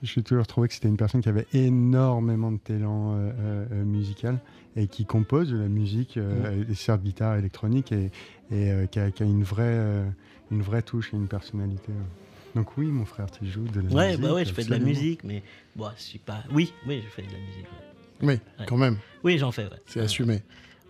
je- 0.01 0.08
euh, 0.08 0.13
j'ai 0.15 0.24
toujours 0.24 0.48
trouvé 0.48 0.68
que 0.68 0.74
c'était 0.74 0.88
une 0.88 0.98
personne 0.98 1.22
qui 1.22 1.29
avait 1.29 1.48
énormément 1.53 2.51
de 2.51 2.58
talent 2.58 3.15
euh, 3.15 3.32
euh, 3.72 3.84
musical 3.86 4.39
et 4.75 4.88
qui 4.88 5.06
compose 5.06 5.51
de 5.51 5.58
la 5.58 5.68
musique, 5.68 6.18
euh, 6.18 6.63
et 6.70 6.75
certes 6.75 7.01
guitare 7.01 7.38
électronique, 7.38 7.91
et, 7.91 8.12
et, 8.51 8.72
euh, 8.72 8.86
qui, 8.86 9.00
a, 9.00 9.12
qui 9.12 9.24
a 9.24 9.25
une 9.25 9.44
vraie, 9.44 9.63
euh, 9.65 10.06
une 10.51 10.62
vraie 10.62 10.82
touche 10.84 11.13
et 11.13 11.18
une 11.18 11.27
personnalité. 11.27 11.91
ouais. 11.91 12.56
Donc 12.56 12.77
oui, 12.77 12.88
mon 12.88 13.06
frère, 13.06 13.29
tu 13.29 13.46
joues 13.46 13.68
de 13.68 13.82
la 13.82 13.89
Ouais, 13.94 14.08
musique. 14.08 14.22
bah 14.22 14.34
ouais, 14.34 14.46
je 14.46 14.53
fais 14.53 14.63
de 14.63 14.72
la 14.72 14.79
musique, 14.79 15.24
mais 15.24 15.44
bon, 15.75 15.88
je 15.98 16.01
suis 16.01 16.20
pas. 16.20 16.44
Oui, 16.51 16.74
oui, 16.88 17.01
je 17.03 17.10
fais 17.10 17.22
de 17.22 17.32
la 17.32 17.38
musique. 17.39 17.65
ouais. 17.65 18.27
Oui, 18.27 18.34
Ouais. 18.60 18.65
quand 18.68 18.77
même, 18.77 18.98
Oui, 19.24 19.38
j'en 19.38 19.51
fais. 19.51 19.65
Ouais. 19.65 19.82
c'est 19.86 20.00
assumé. 20.01 20.41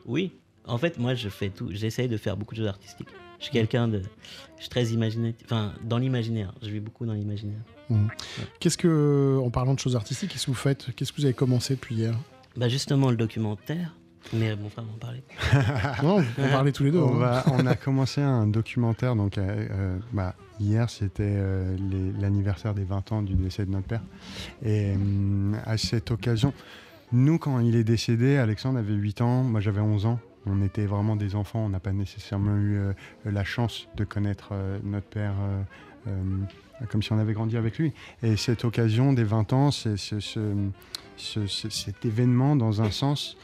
Oui, 0.05 0.31
en 0.65 0.77
fait, 0.77 0.97
moi, 0.97 1.15
je 1.15 1.29
fais 1.29 1.49
tout. 1.49 1.69
J'essaye 1.71 2.07
de 2.07 2.17
faire 2.17 2.37
beaucoup 2.37 2.53
de 2.55 2.59
choses 2.59 2.67
artistiques. 2.69 3.09
Je 3.39 3.45
suis 3.45 3.53
quelqu'un 3.53 3.87
de. 3.87 4.01
Je 4.57 4.61
suis 4.63 4.69
très 4.69 4.85
imaginatif. 4.87 5.45
Enfin, 5.45 5.73
dans 5.83 5.97
l'imaginaire. 5.97 6.53
Je 6.61 6.69
vis 6.69 6.79
beaucoup 6.81 7.05
dans 7.05 7.13
l'imaginaire. 7.13 7.59
Qu'est-ce 8.59 8.77
que, 8.77 9.39
en 9.43 9.49
parlant 9.49 9.73
de 9.73 9.79
choses 9.79 9.95
artistiques, 9.95 10.31
qu'est-ce 10.31 10.45
que 10.45 10.51
vous 10.51 10.57
faites 10.57 10.93
Qu'est-ce 10.95 11.11
que 11.11 11.17
vous 11.21 11.25
avez 11.25 11.33
commencé 11.33 11.75
depuis 11.75 11.95
hier? 11.95 12.13
Bah, 12.57 12.67
justement, 12.67 13.09
le 13.09 13.17
documentaire. 13.17 13.95
Mais 14.33 14.53
mon 14.57 14.69
frère 14.69 14.83
m'en 14.83 14.97
parlait. 14.97 15.23
Non, 16.03 16.21
on 16.37 16.49
parlait 16.49 16.73
tous 16.73 16.83
les 16.83 16.91
deux. 16.91 16.99
On, 16.99 17.15
hein. 17.15 17.19
va- 17.19 17.45
on 17.53 17.65
a 17.65 17.75
commencé 17.75 18.21
un 18.21 18.45
documentaire, 18.47 19.15
donc 19.15 19.37
euh, 19.37 19.67
euh, 19.71 19.97
bah, 20.11 20.35
hier 20.59 20.89
c'était 20.89 21.23
euh, 21.25 21.75
l'anniversaire 22.19 22.73
des 22.73 22.83
20 22.83 23.11
ans 23.13 23.21
du 23.21 23.33
décès 23.35 23.65
de 23.65 23.71
notre 23.71 23.87
père. 23.87 24.01
Et 24.61 24.91
hum, 24.93 25.57
à 25.65 25.77
cette 25.77 26.11
occasion, 26.11 26.53
nous 27.13 27.39
quand 27.39 27.59
il 27.59 27.77
est 27.77 27.85
décédé, 27.85 28.35
Alexandre 28.35 28.77
avait 28.79 28.93
8 28.93 29.21
ans, 29.21 29.41
moi 29.43 29.61
j'avais 29.61 29.81
11 29.81 30.05
ans. 30.05 30.19
On 30.45 30.61
était 30.61 30.85
vraiment 30.85 31.15
des 31.15 31.35
enfants, 31.35 31.65
on 31.65 31.69
n'a 31.69 31.79
pas 31.79 31.91
nécessairement 31.91 32.55
eu 32.55 32.77
euh, 32.77 32.93
la 33.25 33.43
chance 33.43 33.87
de 33.95 34.03
connaître 34.03 34.49
euh, 34.53 34.79
notre 34.83 35.07
père 35.07 35.33
euh, 36.07 36.13
comme 36.89 37.03
si 37.03 37.11
on 37.11 37.19
avait 37.19 37.33
grandi 37.33 37.57
avec 37.57 37.77
lui. 37.77 37.93
Et 38.23 38.37
cette 38.37 38.63
occasion 38.63 39.11
des 39.13 39.25
20 39.25 39.53
ans, 39.53 39.69
cet 39.71 39.95
événement 42.05 42.55
dans 42.55 42.81
un 42.81 42.89
sens, 42.89 43.37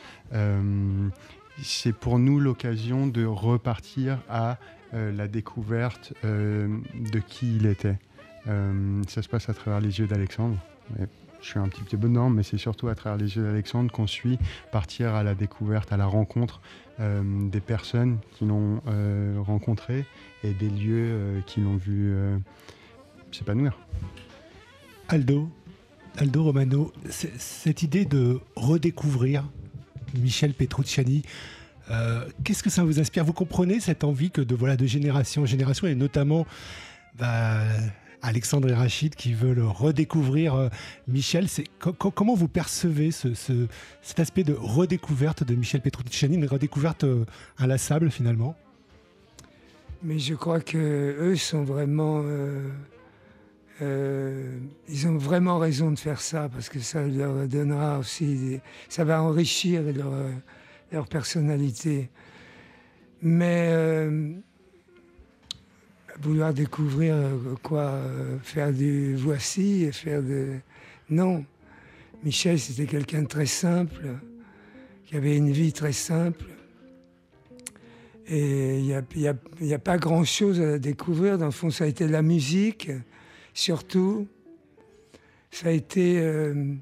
c'est 1.62 1.94
pour 1.94 2.18
nous 2.18 2.40
l'occasion 2.40 3.08
de 3.08 3.26
repartir 3.26 4.20
à 4.30 4.58
la 4.94 5.28
découverte 5.28 6.14
de 6.24 7.20
qui 7.28 7.58
il 7.58 7.66
était. 7.66 8.00
Ça 8.46 9.22
se 9.22 9.28
passe 9.28 9.50
à 9.50 9.54
travers 9.54 9.82
les 9.82 10.00
yeux 10.00 10.08
d'Alexandre. 10.08 10.58
Je 11.46 11.52
suis 11.52 11.60
un 11.60 11.68
petit 11.68 11.84
peu 11.84 12.08
dedans, 12.08 12.32
mais 12.32 12.42
c'est 12.42 12.58
surtout 12.58 12.88
à 12.88 12.96
travers 12.96 13.20
les 13.20 13.36
yeux 13.36 13.44
d'Alexandre 13.44 13.92
qu'on 13.92 14.08
suit 14.08 14.40
partir 14.72 15.14
à 15.14 15.22
la 15.22 15.36
découverte, 15.36 15.94
à 15.94 15.98
la 15.98 16.08
rencontre 16.08 16.60
des 17.00 17.60
personnes 17.60 18.20
qui 18.32 18.46
l'ont 18.46 18.82
euh, 18.88 19.36
rencontré 19.40 20.06
et 20.44 20.54
des 20.54 20.70
lieux 20.70 21.10
euh, 21.10 21.42
qui 21.46 21.60
l'ont 21.60 21.76
vu 21.76 22.14
euh, 22.14 22.38
s'épanouir. 23.32 23.78
Aldo, 25.08 25.50
Aldo 26.18 26.44
Romano, 26.44 26.94
cette 27.10 27.84
idée 27.84 28.06
de 28.06 28.40
redécouvrir 28.56 29.44
Michel 30.18 30.54
Petrucciani, 30.54 31.24
euh, 31.92 32.26
qu'est-ce 32.44 32.64
que 32.64 32.70
ça 32.70 32.84
vous 32.84 33.00
inspire? 33.00 33.26
Vous 33.26 33.34
comprenez 33.34 33.80
cette 33.80 34.04
envie 34.04 34.32
que 34.32 34.42
de, 34.42 34.56
voilà, 34.56 34.78
de 34.78 34.86
génération 34.86 35.44
en 35.44 35.46
génération, 35.46 35.88
et 35.88 35.96
notamment 35.96 36.48
bah, 37.18 37.60
Alexandre 38.26 38.70
et 38.70 38.74
Rachid 38.74 39.16
qui 39.16 39.34
veulent 39.34 39.62
redécouvrir 39.62 40.56
euh, 40.56 40.70
Michel. 41.08 41.48
C'est, 41.48 41.66
co- 41.80 41.94
co- 41.94 42.12
comment 42.12 42.36
vous 42.36 42.48
percevez 42.48 43.12
ce, 43.12 43.34
ce- 43.34 43.68
cet 44.02 44.20
aspect 44.20 44.44
de 44.44 44.54
redécouverte 44.54 45.44
de 45.44 45.56
Michel 45.56 45.82
Petrucciani, 45.82 46.36
une 46.36 46.46
redécouverte 46.48 47.04
euh, 47.04 47.26
inlassable 47.58 48.10
finalement? 48.12 48.56
Mais 50.04 50.20
je 50.20 50.34
crois 50.36 50.60
que 50.60 50.78
eux 51.20 51.36
sont 51.36 51.64
vraiment. 51.64 52.22
euh, 52.26 52.70
euh, 53.82 54.58
ils 54.88 55.08
ont 55.08 55.18
vraiment 55.18 55.58
raison 55.60 55.92
de 55.92 56.00
faire 56.00 56.22
ça 56.22 56.48
parce 56.50 56.70
que 56.70 56.80
ça 56.80 57.06
leur 57.06 57.48
donnera 57.48 58.00
aussi. 58.00 58.60
ça 58.90 59.04
va 59.04 59.22
enrichir 59.22 59.82
leur, 59.84 60.14
euh, 60.14 60.32
personnalité. 61.10 62.10
Mais 63.22 63.70
euh, 63.72 64.32
vouloir 66.22 66.54
découvrir 66.54 67.16
euh, 67.16 67.38
quoi 67.64 67.82
euh, 67.82 68.38
Faire 68.44 68.72
du 68.72 69.16
voici 69.16 69.84
et 69.84 69.92
faire 69.92 70.22
de. 70.22 70.56
Non. 71.10 71.46
Michel, 72.24 72.60
c'était 72.60 72.86
quelqu'un 72.88 73.22
de 73.24 73.28
très 73.28 73.46
simple, 73.46 74.02
qui 75.06 75.16
avait 75.16 75.38
une 75.38 75.52
vie 75.52 75.72
très 75.74 75.92
simple. 75.92 76.46
Et 78.28 78.80
il 78.80 78.84
n'y 78.86 78.94
a, 78.96 79.04
y 79.16 79.28
a- 79.28 79.36
y 79.62 79.74
a 79.74 79.80
pas 79.80 79.98
grand-chose 80.00 80.60
à 80.60 80.80
découvrir. 80.80 81.38
Dans 81.38 81.46
le 81.46 81.52
fond, 81.52 81.70
ça 81.70 81.84
a 81.84 81.88
été 81.88 82.08
la 82.08 82.24
musique, 82.24 82.90
surtout. 83.54 84.28
Ça 85.52 85.68
a 85.68 85.72
été 85.72 86.18
euh, 86.20 86.74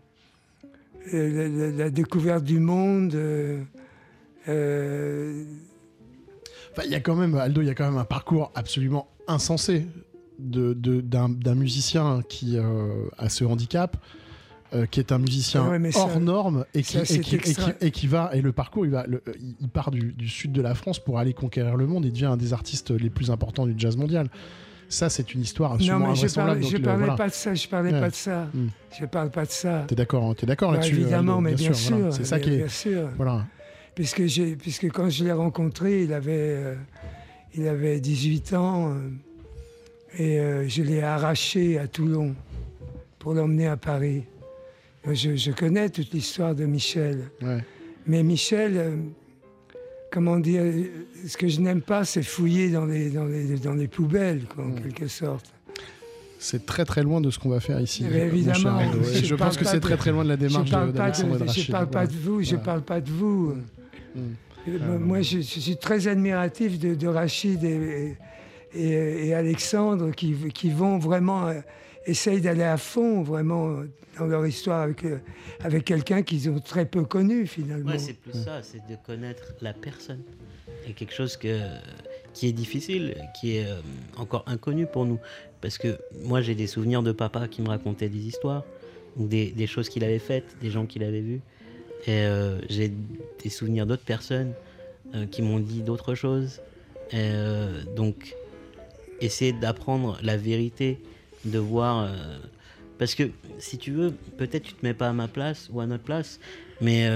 la, 1.11 1.89
découverte 1.89 2.45
du 2.45 2.59
monde. 2.59 3.13
euh, 3.15 3.61
il 6.85 6.89
y 6.89 6.95
a 6.95 6.99
quand 7.01 7.15
même, 7.15 7.35
Aldo, 7.35 7.61
il 7.61 7.67
y 7.67 7.69
a 7.69 7.75
quand 7.75 7.85
même 7.85 7.97
un 7.99 8.05
parcours 8.05 8.51
absolument 8.55 9.07
insensé 9.27 9.87
de- 10.39 10.73
de- 10.73 11.01
d'un 11.01 11.29
d'un 11.29 11.55
musicien 11.55 12.21
qui 12.27 12.57
euh, 12.57 13.05
a 13.17 13.29
ce 13.29 13.43
handicap, 13.43 13.97
euh, 14.73 14.85
qui 14.87 14.99
est 14.99 15.11
un 15.11 15.19
musicien 15.19 15.69
ouais, 15.69 15.79
mais 15.79 15.91
ça- 15.91 16.01
hors 16.01 16.19
norme 16.19 16.65
et 16.73 16.81
qui, 16.81 16.97
et 16.97 17.03
qui- 17.03 17.15
et 17.15 17.19
qui- 17.21 17.35
extra- 17.35 17.73
et 17.81 17.91
qui 17.91 18.07
va 18.07 18.31
et 18.33 18.41
le 18.41 18.51
parcours, 18.51 18.85
il 18.85 18.91
va, 18.91 19.05
le- 19.07 19.21
il- 19.61 19.69
part 19.69 19.91
du, 19.91 20.11
du 20.13 20.27
sud 20.27 20.51
de 20.51 20.61
la 20.61 20.73
France 20.75 20.99
pour 20.99 21.19
aller 21.19 21.33
conquérir 21.33 21.77
le 21.77 21.85
monde 21.87 22.05
et 22.05 22.09
devient 22.11 22.25
un 22.25 22.37
des 22.37 22.51
artistes 22.53 22.91
les 22.91 23.09
plus 23.09 23.29
importants 23.31 23.65
du 23.67 23.75
jazz 23.77 23.95
mondial. 23.95 24.29
Ça, 24.89 25.09
c'est 25.09 25.33
une 25.33 25.41
histoire 25.41 25.71
non, 25.71 25.75
absolument 25.77 26.07
mais 26.09 26.15
je 26.15 26.35
parlais, 26.35 26.61
je 26.61 26.75
euh, 26.75 26.79
parlais 26.79 26.97
voilà. 26.99 27.15
pas 27.15 27.27
de 27.29 27.33
ça. 27.33 27.55
Je 27.55 27.67
parlais 27.67 27.93
Ouais. 27.93 27.99
pas 27.99 28.09
de 28.09 28.15
ça. 28.15 28.47
Hmm. 28.53 28.67
Je 28.99 29.05
parle 29.05 29.31
pas 29.31 29.45
de 29.45 29.49
ça. 29.51 29.85
T'es 29.87 29.95
d'accord, 29.95 30.23
hein, 30.29 30.33
t'es 30.37 30.45
d'accord 30.45 30.71
Bah, 30.71 30.77
là-dessus 30.77 30.95
évidemment, 31.01 31.41
mais 31.41 31.53
bien, 31.55 31.73
sûr. 31.73 31.95
voilà. 31.97 32.11
C'est 32.11 32.25
ça 32.25 32.39
qui 32.39 32.49
est, 32.51 32.57
Bien 32.57 32.67
sûr. 32.67 33.09
voilà. 33.15 33.45
Puisque, 33.95 34.25
j'ai, 34.25 34.55
puisque 34.55 34.91
quand 34.91 35.09
je 35.09 35.23
l'ai 35.23 35.31
rencontré, 35.31 36.03
il 36.03 36.13
avait, 36.13 36.31
euh, 36.33 36.75
il 37.55 37.67
avait 37.67 37.99
18 37.99 38.53
ans 38.53 38.89
euh, 38.93 39.09
et 40.17 40.39
euh, 40.39 40.67
je 40.67 40.81
l'ai 40.83 41.01
arraché 41.01 41.77
à 41.77 41.87
Toulon 41.87 42.35
pour 43.19 43.33
l'emmener 43.33 43.67
à 43.67 43.77
Paris. 43.77 44.23
Moi, 45.05 45.13
Je, 45.13 45.35
je 45.35 45.51
connais 45.51 45.89
toute 45.89 46.11
l'histoire 46.13 46.55
de 46.55 46.65
Michel. 46.65 47.29
Ouais. 47.41 47.63
Mais 48.07 48.23
Michel, 48.23 48.73
euh, 48.77 48.95
comment 50.11 50.39
dire, 50.39 50.61
euh, 50.63 50.83
ce 51.27 51.37
que 51.37 51.47
je 51.47 51.59
n'aime 51.61 51.81
pas, 51.81 52.05
c'est 52.05 52.23
fouiller 52.23 52.69
dans 52.69 52.85
les, 52.85 53.09
dans 53.09 53.25
les, 53.25 53.55
dans 53.57 53.73
les 53.73 53.87
poubelles, 53.87 54.43
quoi, 54.53 54.63
en 54.65 54.69
Mm. 54.69 54.81
quelque 54.81 55.07
sorte. 55.07 55.45
C'est 56.39 56.65
très 56.65 56.83
très 56.83 57.03
loin 57.03 57.21
de 57.21 57.29
ce 57.29 57.39
qu'on 57.39 57.47
va 57.49 57.61
faire 57.61 57.79
ici. 57.79 58.05
Mais 58.11 58.27
évidemment, 58.27 58.79
je 59.01 59.23
je 59.23 59.35
parle 59.35 59.49
pense 59.51 59.57
que 59.57 59.63
pas 59.63 59.69
c'est 59.71 59.79
très 59.79 59.95
très 59.95 60.11
loin 60.11 60.25
de 60.25 60.29
la 60.29 60.35
démarche 60.35 60.67
je 60.67 60.71
parle 60.73 60.91
de- 60.91 60.97
pas 60.97 61.09
de 61.11 61.23
de, 61.23 61.37
je 61.37 61.45
Rachid. 61.45 61.71
parle 61.71 61.85
pas 61.85 61.91
Voilà. 61.91 62.07
de 62.07 62.13
vous, 62.17 62.41
je 62.43 62.49
Voilà. 62.49 62.63
parle 62.65 62.81
pas 62.81 62.99
de 63.01 63.09
vous. 63.09 63.53
Euh, 64.67 64.79
moi- 64.87 64.97
Moi, 64.99 65.21
je, 65.21 65.37
je 65.39 65.59
suis 65.59 65.77
très 65.77 66.07
admiratif 66.07 66.79
de, 66.79 66.95
de 66.95 67.07
Rachid 67.07 67.63
et, 67.63 68.15
et- 68.73 69.27
et 69.27 69.33
Alexandre 69.33 70.11
qui, 70.11 70.33
qui 70.53 70.69
vont 70.69 70.97
vraiment. 70.97 71.47
euh, 71.47 71.59
essayent 72.05 72.41
d'aller 72.41 72.63
à 72.63 72.75
fond 72.75 73.21
vraiment 73.23 73.77
dans 74.19 74.25
leur 74.25 74.45
histoire 74.45 74.81
avec, 74.81 75.05
euh, 75.05 75.19
avec 75.61 75.85
quelqu'un 75.85 76.21
qu'ils 76.21 76.49
ont 76.49 76.59
très 76.59 76.85
peu 76.85 77.05
connu 77.05 77.47
finalement. 77.47 77.91
Ouais, 77.91 77.97
c'est 77.97 78.11
plus 78.19 78.33
ça, 78.33 78.61
c'est 78.61 78.85
de 78.89 78.97
connaître 79.05 79.53
la 79.61 79.71
personne. 79.71 80.21
Et 80.85 80.91
quelque 80.91 81.13
chose 81.13 81.37
que, 81.37 81.61
qui 82.33 82.49
est 82.49 82.51
difficile, 82.51 83.15
qui 83.39 83.55
est 83.55 83.65
euh, 83.65 83.79
encore 84.17 84.43
inconnu 84.47 84.85
pour 84.85 85.05
nous. 85.05 85.17
Parce 85.61 85.77
que 85.77 85.97
moi, 86.25 86.41
j'ai 86.41 86.55
des 86.55 86.67
souvenirs 86.67 87.03
de 87.03 87.13
papa 87.13 87.47
qui 87.47 87.61
me 87.61 87.69
racontait 87.69 88.09
des 88.09 88.19
histoires, 88.27 88.65
ou 89.15 89.25
des, 89.27 89.51
des 89.51 89.65
choses 89.67 89.87
qu'il 89.87 90.03
avait 90.03 90.19
faites, 90.19 90.57
des 90.61 90.71
gens 90.71 90.85
qu'il 90.85 91.03
avait 91.05 91.21
vus. 91.21 91.39
Et 92.05 92.21
euh, 92.25 92.59
j'ai 92.69 92.91
des 93.43 93.49
souvenirs 93.49 93.85
d'autres 93.85 94.03
personnes 94.03 94.53
euh, 95.15 95.25
qui 95.25 95.41
m'ont 95.41 95.59
dit 95.59 95.81
d'autres 95.81 96.15
choses. 96.15 96.59
Et, 97.11 97.15
euh, 97.15 97.83
donc, 97.95 98.35
essayer 99.21 99.53
d'apprendre 99.53 100.17
la 100.21 100.35
vérité, 100.37 100.99
de 101.45 101.59
voir. 101.59 102.09
parce 102.97 103.15
que 103.15 103.29
si 103.59 103.77
tu 103.77 103.91
veux, 103.91 104.11
peut-être 104.37 104.63
tu 104.63 104.73
te 104.73 104.85
mets 104.85 104.93
pas 104.93 105.09
à 105.09 105.13
ma 105.13 105.27
place 105.27 105.69
ou 105.71 105.79
à 105.81 105.85
notre 105.85 106.03
place, 106.03 106.39
mais. 106.81 107.09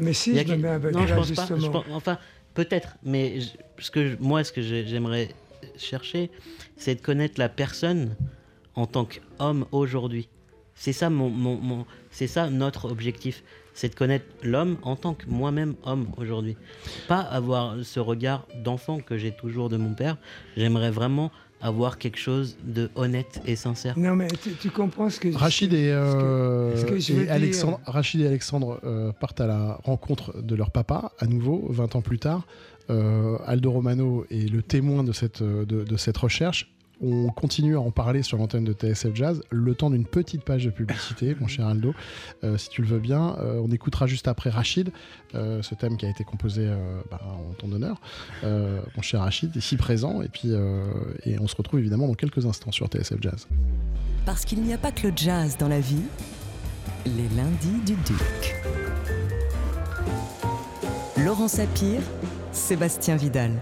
Mais 0.00 0.12
si, 0.12 0.36
je 0.36 0.44
me 0.52 0.56
mets 0.56 0.68
avec 0.68 0.94
non, 0.94 1.06
je 1.06 1.14
pense 1.14 1.32
pas. 1.32 1.46
je 1.56 1.66
pense- 1.68 1.84
enfin, 1.92 2.18
peut-être, 2.54 2.96
mais 3.02 3.40
je- 3.40 3.48
ce 3.82 3.90
que 3.90 4.10
je- 4.10 4.16
moi, 4.20 4.44
ce 4.44 4.52
que 4.52 4.62
j'ai- 4.62 4.86
j'aimerais 4.86 5.28
chercher, 5.76 6.30
c'est 6.76 6.94
de 6.94 7.00
connaître 7.00 7.34
la 7.38 7.48
personne 7.48 8.14
en 8.76 8.86
tant 8.86 9.04
qu'homme 9.04 9.66
aujourd'hui. 9.72 10.28
C'est 10.76 10.92
ça 10.92 11.10
mon, 11.10 11.28
mon, 11.30 11.56
mon- 11.56 11.86
c'est 12.12 12.28
ça 12.28 12.48
notre 12.48 12.88
objectif, 12.90 13.42
c'est 13.78 13.90
de 13.90 13.94
connaître 13.94 14.24
l'homme 14.42 14.76
en 14.82 14.96
tant 14.96 15.14
que 15.14 15.26
moi-même 15.28 15.76
homme 15.84 16.08
aujourd'hui. 16.16 16.56
Pas 17.06 17.20
avoir 17.20 17.76
ce 17.84 18.00
regard 18.00 18.44
d'enfant 18.64 18.98
que 18.98 19.16
j'ai 19.16 19.30
toujours 19.30 19.68
de 19.68 19.76
mon 19.76 19.94
père. 19.94 20.16
J'aimerais 20.56 20.90
vraiment 20.90 21.30
avoir 21.60 21.98
quelque 21.98 22.18
chose 22.18 22.56
de 22.64 22.90
honnête 22.96 23.40
et 23.46 23.54
sincère. 23.54 23.96
Non, 23.96 24.16
mais 24.16 24.26
tu, 24.42 24.54
tu 24.54 24.70
comprends 24.70 25.10
ce 25.10 25.20
que 25.20 25.30
je 25.30 25.38
Rachid 25.38 25.72
et, 25.72 25.92
euh, 25.92 26.76
ce 26.76 26.84
que 26.86 27.30
Alexandre, 27.30 27.78
Rachid 27.86 28.20
et 28.20 28.26
Alexandre 28.26 28.80
euh, 28.82 29.12
partent 29.12 29.40
à 29.40 29.46
la 29.46 29.78
rencontre 29.84 30.42
de 30.42 30.56
leur 30.56 30.72
papa, 30.72 31.12
à 31.20 31.26
nouveau, 31.26 31.66
20 31.70 31.94
ans 31.94 32.02
plus 32.02 32.18
tard. 32.18 32.46
Euh, 32.90 33.36
Aldo 33.46 33.70
Romano 33.70 34.26
est 34.30 34.50
le 34.50 34.62
témoin 34.62 35.04
de 35.04 35.12
cette, 35.12 35.42
euh, 35.42 35.64
de, 35.64 35.84
de 35.84 35.96
cette 35.96 36.16
recherche. 36.16 36.68
On 37.00 37.28
continue 37.28 37.76
à 37.76 37.80
en 37.80 37.90
parler 37.90 38.22
sur 38.22 38.38
l'antenne 38.38 38.64
de 38.64 38.72
TSF 38.72 39.14
Jazz, 39.14 39.40
le 39.50 39.74
temps 39.74 39.90
d'une 39.90 40.04
petite 40.04 40.42
page 40.42 40.64
de 40.64 40.70
publicité, 40.70 41.36
mon 41.40 41.46
cher 41.46 41.66
Aldo, 41.66 41.94
euh, 42.42 42.58
si 42.58 42.68
tu 42.70 42.82
le 42.82 42.88
veux 42.88 42.98
bien. 42.98 43.36
Euh, 43.38 43.60
on 43.64 43.70
écoutera 43.70 44.06
juste 44.06 44.26
après 44.26 44.50
Rachid, 44.50 44.90
euh, 45.34 45.62
ce 45.62 45.74
thème 45.74 45.96
qui 45.96 46.06
a 46.06 46.08
été 46.10 46.24
composé 46.24 46.66
euh, 46.66 47.00
bah, 47.10 47.20
en 47.24 47.52
ton 47.54 47.70
honneur, 47.70 48.00
euh, 48.42 48.80
mon 48.96 49.02
cher 49.02 49.20
Rachid, 49.20 49.54
ici 49.54 49.76
présent. 49.76 50.22
Et 50.22 50.28
puis, 50.28 50.48
euh, 50.52 50.84
et 51.24 51.38
on 51.38 51.46
se 51.46 51.54
retrouve 51.54 51.78
évidemment 51.80 52.08
dans 52.08 52.14
quelques 52.14 52.46
instants 52.46 52.72
sur 52.72 52.86
TSF 52.86 53.20
Jazz. 53.20 53.46
Parce 54.26 54.44
qu'il 54.44 54.60
n'y 54.62 54.74
a 54.74 54.78
pas 54.78 54.92
que 54.92 55.06
le 55.06 55.12
jazz 55.14 55.56
dans 55.56 55.68
la 55.68 55.80
vie, 55.80 56.02
les 57.06 57.28
lundis 57.36 57.80
du 57.86 57.94
Duc. 57.94 58.56
Laurent 61.24 61.48
Sapir, 61.48 62.00
Sébastien 62.52 63.16
Vidal. 63.16 63.52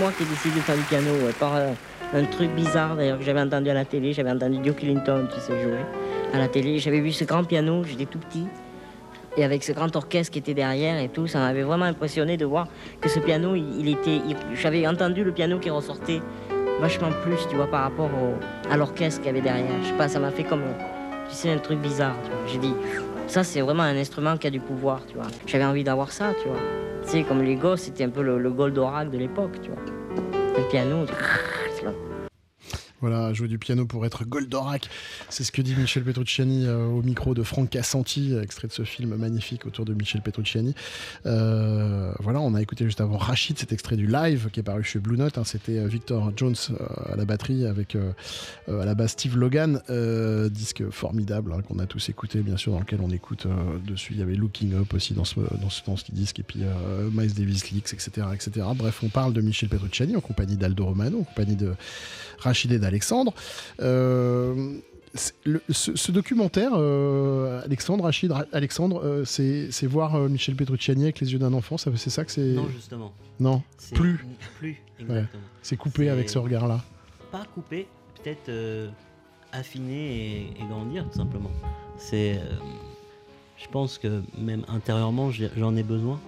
Moi 0.00 0.12
qui 0.16 0.22
ai 0.22 0.26
décidé 0.26 0.56
de 0.56 0.60
faire 0.60 0.76
du 0.76 0.82
piano, 0.84 1.10
par 1.38 1.56
euh, 1.56 1.72
un 2.14 2.24
truc 2.24 2.50
bizarre 2.52 2.96
d'ailleurs 2.96 3.18
que 3.18 3.24
j'avais 3.24 3.40
entendu 3.40 3.68
à 3.68 3.74
la 3.74 3.84
télé. 3.84 4.14
J'avais 4.14 4.30
entendu 4.30 4.58
Duke 4.58 4.82
Ellington, 4.82 5.28
tu 5.32 5.40
sais, 5.40 5.60
jouer 5.62 5.84
à 6.32 6.38
la 6.38 6.48
télé. 6.48 6.78
J'avais 6.78 7.00
vu 7.00 7.12
ce 7.12 7.24
grand 7.24 7.44
piano, 7.44 7.84
j'étais 7.84 8.06
tout 8.06 8.18
petit. 8.18 8.46
Et 9.36 9.44
avec 9.44 9.62
ce 9.62 9.72
grand 9.72 9.94
orchestre 9.94 10.32
qui 10.32 10.38
était 10.38 10.54
derrière 10.54 10.98
et 10.98 11.08
tout, 11.08 11.26
ça 11.26 11.38
m'avait 11.40 11.62
vraiment 11.62 11.84
impressionné 11.84 12.38
de 12.38 12.46
voir 12.46 12.66
que 13.00 13.10
ce 13.10 13.20
piano, 13.20 13.54
il, 13.54 13.88
était. 13.88 14.20
J'avais 14.54 14.86
entendu 14.86 15.22
le 15.22 15.32
piano 15.32 15.58
qui 15.58 15.68
ressortait 15.68 16.20
vachement 16.80 17.10
plus, 17.22 17.46
tu 17.48 17.56
vois, 17.56 17.70
par 17.70 17.82
rapport 17.82 18.10
à 18.70 18.76
l'orchestre 18.78 19.20
qu'il 19.20 19.26
y 19.26 19.30
avait 19.30 19.42
derrière. 19.42 19.82
Je 19.82 19.88
sais 19.88 19.96
pas, 19.98 20.08
ça 20.08 20.18
m'a 20.18 20.30
fait 20.30 20.44
comme, 20.44 20.64
tu 21.28 21.34
sais, 21.34 21.52
un 21.52 21.58
truc 21.58 21.78
bizarre. 21.78 22.16
J'ai 22.46 22.58
dit, 22.58 22.74
ça 23.26 23.44
c'est 23.44 23.60
vraiment 23.60 23.82
un 23.82 23.96
instrument 23.96 24.38
qui 24.38 24.46
a 24.46 24.50
du 24.50 24.60
pouvoir, 24.60 25.02
tu 25.06 25.14
vois. 25.14 25.26
J'avais 25.46 25.66
envie 25.66 25.84
d'avoir 25.84 26.10
ça, 26.10 26.32
tu 26.42 26.48
vois. 26.48 26.89
Tu 27.02 27.08
sais, 27.08 27.22
comme 27.22 27.42
les 27.42 27.56
gosses, 27.56 27.82
c'était 27.82 28.04
un 28.04 28.10
peu 28.10 28.22
le, 28.22 28.38
le 28.38 28.50
Goldorak 28.50 29.10
de 29.10 29.18
l'époque, 29.18 29.60
tu 29.62 29.70
vois. 29.70 29.80
Le 30.56 30.68
piano, 30.68 31.04
voilà, 33.00 33.32
jouer 33.32 33.48
du 33.48 33.58
piano 33.58 33.86
pour 33.86 34.04
être 34.04 34.24
Goldorak. 34.24 34.88
C'est 35.30 35.44
ce 35.44 35.52
que 35.52 35.62
dit 35.62 35.74
Michel 35.74 36.04
Petrucciani 36.04 36.66
euh, 36.66 36.84
au 36.84 37.02
micro 37.02 37.34
de 37.34 37.42
Franck 37.42 37.70
Cassanti, 37.70 38.34
extrait 38.36 38.68
de 38.68 38.72
ce 38.72 38.84
film 38.84 39.16
magnifique 39.16 39.64
autour 39.66 39.84
de 39.84 39.94
Michel 39.94 40.20
Petrucciani. 40.20 40.74
Euh, 41.24 42.12
voilà, 42.20 42.40
on 42.40 42.54
a 42.54 42.60
écouté 42.60 42.84
juste 42.84 43.00
avant 43.00 43.16
Rachid, 43.16 43.58
cet 43.58 43.72
extrait 43.72 43.96
du 43.96 44.06
live 44.06 44.50
qui 44.52 44.60
est 44.60 44.62
paru 44.62 44.84
chez 44.84 44.98
Blue 44.98 45.16
Note. 45.16 45.38
Hein. 45.38 45.44
C'était 45.44 45.78
euh, 45.78 45.86
Victor 45.86 46.32
Jones 46.36 46.56
à 47.10 47.16
la 47.16 47.24
batterie 47.24 47.66
avec 47.66 47.96
à 48.68 48.84
la 48.84 48.94
base 48.94 49.12
Steve 49.12 49.36
Logan, 49.36 49.80
disque 50.50 50.88
formidable 50.90 51.52
hein, 51.52 51.62
qu'on 51.62 51.78
a 51.78 51.86
tous 51.86 52.08
écouté, 52.08 52.40
bien 52.40 52.56
sûr, 52.56 52.72
dans 52.72 52.80
lequel 52.80 53.00
on 53.02 53.10
écoute 53.10 53.46
dessus. 53.86 54.12
Il 54.12 54.20
y 54.20 54.22
avait 54.22 54.34
Looking 54.34 54.74
Up 54.74 54.94
aussi 54.94 55.14
dans 55.14 55.24
ce, 55.24 55.40
dans 55.40 55.70
ce, 55.70 55.82
dans 55.86 55.96
disque, 56.12 56.40
et 56.40 56.42
puis 56.42 56.60
Miles 57.12 57.34
Davis 57.34 57.70
Leaks, 57.70 57.92
etc., 57.92 58.26
etc. 58.34 58.66
Bref, 58.74 59.00
on 59.02 59.08
parle 59.08 59.32
de 59.32 59.40
Michel 59.40 59.68
Petrucciani 59.68 60.16
en 60.16 60.20
compagnie 60.20 60.56
d'Aldo 60.56 60.84
Romano, 60.84 61.20
en 61.20 61.24
compagnie 61.24 61.56
de 61.56 61.74
Rachid 62.38 62.72
et 62.72 62.78
d'Alexandre. 62.90 63.32
Euh, 63.80 64.78
ce, 65.70 66.12
documentaire, 66.12 66.72
euh, 66.74 67.62
Alexandre, 67.64 68.04
Rachid, 68.04 68.32
Alexandre, 68.52 69.02
euh, 69.04 69.24
c'est 69.24 69.86
voir 69.86 70.18
Michel 70.28 70.54
Petrucciani 70.54 71.04
avec 71.04 71.20
les 71.20 71.32
yeux 71.32 71.38
d'un 71.38 71.52
enfant, 71.52 71.78
c'est 71.78 71.96
ça 72.10 72.24
que 72.24 72.32
c'est? 72.32 72.52
Non, 72.52 72.68
justement. 72.68 73.12
Non, 73.38 73.62
plus. 73.94 74.24
Plus, 74.58 74.82
exactement. 74.98 75.42
C'est 75.62 75.76
coupé 75.76 76.10
avec 76.10 76.28
ce 76.28 76.38
regard-là. 76.38 76.80
Pas 77.32 77.44
coupé, 77.54 77.86
peut-être 78.16 78.50
affiner 79.52 80.52
et, 80.58 80.64
grandir, 80.68 81.08
tout 81.10 81.18
simplement. 81.18 81.50
C'est. 81.96 82.40
je 83.56 83.68
pense 83.68 83.98
que 83.98 84.22
même 84.38 84.64
intérieurement, 84.68 85.30
j'en 85.56 85.76
ai 85.76 85.82
besoin 85.82 86.20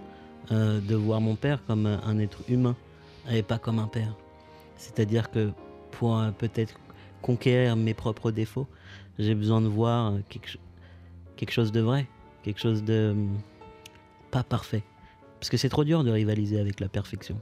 de 0.50 0.94
voir 0.94 1.20
mon 1.20 1.36
père 1.36 1.60
comme 1.66 1.86
un 1.86 2.18
être 2.18 2.38
humain 2.48 2.76
et 3.30 3.42
pas 3.42 3.58
comme 3.58 3.78
un 3.78 3.86
père. 3.86 4.14
C'est-à-dire 4.76 5.30
que 5.30 5.52
pour 5.92 6.20
peut-être 6.38 6.74
conquérir 7.22 7.76
mes 7.76 7.94
propres 7.94 8.30
défauts, 8.30 8.66
j'ai 9.18 9.34
besoin 9.34 9.60
de 9.60 9.68
voir 9.68 10.14
quelque, 10.28 10.58
quelque, 11.36 11.52
chose 11.52 11.70
de 11.70 11.80
vrai, 11.80 12.06
quelque 12.42 12.60
chose 12.60 12.82
de 12.82 13.14
pas 14.30 14.42
parfait. 14.42 14.82
Parce 15.38 15.50
que 15.50 15.56
c'est 15.56 15.68
trop 15.68 15.84
dur 15.84 16.04
de 16.04 16.10
rivaliser 16.10 16.58
avec 16.58 16.80
la 16.80 16.88
perfection. 16.88 17.38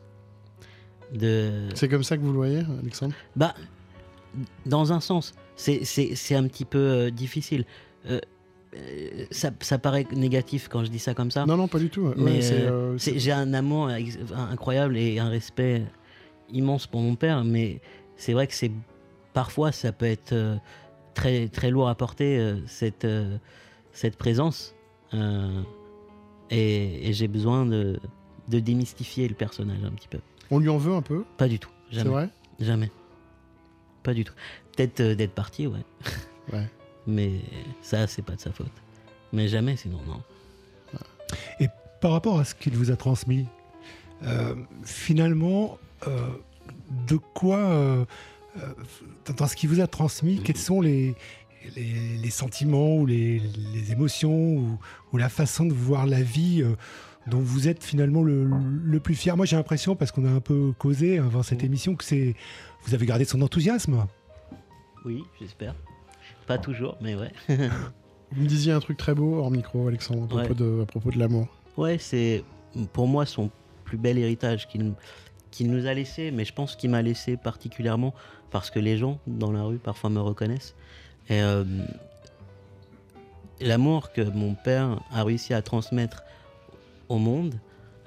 De... 1.12 1.68
C'est 1.74 1.88
comme 1.88 2.04
ça 2.04 2.16
que 2.16 2.22
vous 2.22 2.32
le 2.32 2.36
voyez, 2.36 2.62
Alexandre? 2.80 3.14
Bah, 3.36 3.54
dans 4.66 4.92
un 4.92 5.00
sens, 5.00 5.34
c'est 5.56 6.34
un 6.34 6.46
petit 6.46 6.64
peu 6.64 6.78
euh, 6.78 7.10
difficile. 7.10 7.64
Euh, 8.06 8.20
euh, 8.76 9.26
ça, 9.30 9.50
ça, 9.60 9.78
paraît 9.78 10.06
négatif 10.12 10.68
quand 10.68 10.84
je 10.84 10.90
dis 10.90 10.98
ça 10.98 11.14
comme 11.14 11.30
ça. 11.30 11.44
Non, 11.46 11.56
non, 11.56 11.68
pas 11.68 11.78
du 11.78 11.90
tout. 11.90 12.12
Mais 12.16 12.40
j'ai 12.96 13.32
un 13.32 13.52
amour 13.54 13.90
incroyable 14.50 14.96
et 14.96 15.18
un 15.18 15.28
respect 15.28 15.82
immense 16.52 16.86
pour 16.86 17.00
mon 17.00 17.16
père, 17.16 17.44
mais 17.44 17.80
c'est 18.20 18.34
vrai 18.34 18.46
que 18.46 18.54
c'est 18.54 18.70
parfois 19.32 19.72
ça 19.72 19.92
peut 19.92 20.06
être 20.06 20.32
euh, 20.32 20.56
très 21.14 21.48
très 21.48 21.70
lourd 21.70 21.88
à 21.88 21.94
porter 21.94 22.38
euh, 22.38 22.60
cette 22.66 23.06
euh, 23.06 23.38
cette 23.92 24.16
présence 24.16 24.74
et, 26.50 27.12
j'ai 27.12 27.26
besoin 27.26 27.66
de, 27.66 27.98
de 28.48 28.60
démystifier 28.60 29.26
le 29.26 29.34
personnage 29.34 29.82
un 29.84 29.90
petit 29.90 30.06
peu. 30.06 30.18
On 30.50 30.58
lui 30.58 30.68
en 30.68 30.78
veut 30.78 30.94
un 30.94 31.02
peu? 31.02 31.24
Pas 31.36 31.48
du 31.48 31.58
tout. 31.58 31.70
C'est 31.92 32.04
vrai? 32.04 32.28
Jamais. 32.60 32.90
Pas 34.04 34.14
du 34.14 34.22
tout. 34.22 34.34
Peut-être 34.76 35.02
d'être 35.02 35.32
parti, 35.32 35.66
ouais. 35.66 35.84
ouais. 36.52 36.66
Mais 37.08 37.40
ça, 37.82 38.06
c'est 38.06 38.22
pas 38.22 38.36
de 38.36 38.40
sa 38.40 38.52
faute. 38.52 38.70
Mais 39.32 39.48
jamais, 39.48 39.76
sinon, 39.76 39.98
non. 40.06 40.22
Et 41.58 41.68
par 42.00 42.12
rapport 42.12 42.38
à 42.38 42.44
ce 42.44 42.54
qu'il 42.54 42.76
vous 42.76 42.92
a 42.92 42.96
transmis, 42.96 43.46
finalement, 44.84 45.78
de 47.06 47.16
quoi, 47.16 47.58
euh, 47.58 48.04
euh, 48.58 49.32
dans 49.36 49.46
ce 49.46 49.56
qui 49.56 49.66
vous 49.66 49.80
a 49.80 49.86
transmis, 49.86 50.40
quels 50.42 50.56
sont 50.56 50.80
les, 50.80 51.14
les, 51.76 52.30
sentiments 52.30 52.96
ou 52.96 53.06
les, 53.06 53.40
émotions 53.90 54.78
ou, 55.12 55.18
la 55.18 55.28
façon 55.28 55.66
de 55.66 55.72
voir 55.72 56.06
la 56.06 56.22
vie 56.22 56.62
euh, 56.62 56.74
dont 57.26 57.40
vous 57.40 57.68
êtes 57.68 57.82
finalement 57.84 58.22
le, 58.22 59.00
plus 59.00 59.14
fier? 59.14 59.36
Moi, 59.36 59.46
j'ai 59.46 59.56
l'impression, 59.56 59.96
parce 59.96 60.12
qu'on 60.12 60.24
a 60.24 60.30
un 60.30 60.40
peu 60.40 60.72
causé 60.78 61.18
avant 61.18 61.42
cette 61.42 61.64
émission, 61.64 61.94
que 61.94 62.04
c'est 62.04 62.34
vous 62.84 62.94
avez 62.94 63.06
gardé 63.06 63.24
son 63.24 63.42
enthousiasme. 63.42 64.06
Oui, 65.04 65.22
j'espère. 65.38 65.74
Pas 66.46 66.58
toujours, 66.58 66.96
mais 67.00 67.14
ouais. 67.14 67.32
vous 67.48 68.42
me 68.42 68.46
disiez 68.46 68.72
un 68.72 68.80
truc 68.80 68.96
très 68.96 69.14
beau 69.14 69.36
hors 69.36 69.50
micro, 69.50 69.86
Alexandre, 69.86 70.38
à 70.38 70.44
propos 70.44 70.54
de, 70.54 70.82
à 70.82 70.86
propos 70.86 71.10
de 71.10 71.18
l'amour. 71.18 71.48
Ouais, 71.76 71.98
c'est 71.98 72.42
pour 72.92 73.06
moi 73.06 73.26
son 73.26 73.50
plus 73.84 73.98
bel 73.98 74.18
héritage 74.18 74.68
qu'il 74.68 74.94
qu'il 75.50 75.70
nous 75.70 75.86
a 75.86 75.94
laissé, 75.94 76.30
mais 76.30 76.44
je 76.44 76.52
pense 76.52 76.76
qu'il 76.76 76.90
m'a 76.90 77.02
laissé 77.02 77.36
particulièrement 77.36 78.14
parce 78.50 78.70
que 78.70 78.78
les 78.78 78.96
gens 78.96 79.18
dans 79.26 79.52
la 79.52 79.62
rue 79.62 79.78
parfois 79.78 80.10
me 80.10 80.20
reconnaissent. 80.20 80.74
Et 81.28 81.40
euh, 81.42 81.64
l'amour 83.60 84.12
que 84.12 84.22
mon 84.22 84.54
père 84.54 85.00
a 85.12 85.24
réussi 85.24 85.54
à 85.54 85.62
transmettre 85.62 86.24
au 87.08 87.18
monde, 87.18 87.54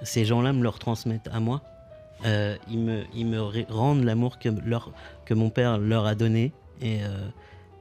ces 0.04 0.26
gens-là 0.26 0.54
me 0.54 0.64
le 0.64 0.72
transmettent 0.72 1.30
à 1.32 1.40
moi. 1.40 1.62
Euh, 2.26 2.56
ils, 2.70 2.80
me, 2.80 3.04
ils 3.14 3.26
me 3.26 3.40
rendent 3.70 4.04
l'amour 4.04 4.40
que, 4.40 4.50
que 5.26 5.34
mon 5.34 5.50
père 5.50 5.78
leur 5.78 6.06
a 6.06 6.16
donné. 6.16 6.54
Et 6.82 7.04
euh, 7.04 7.28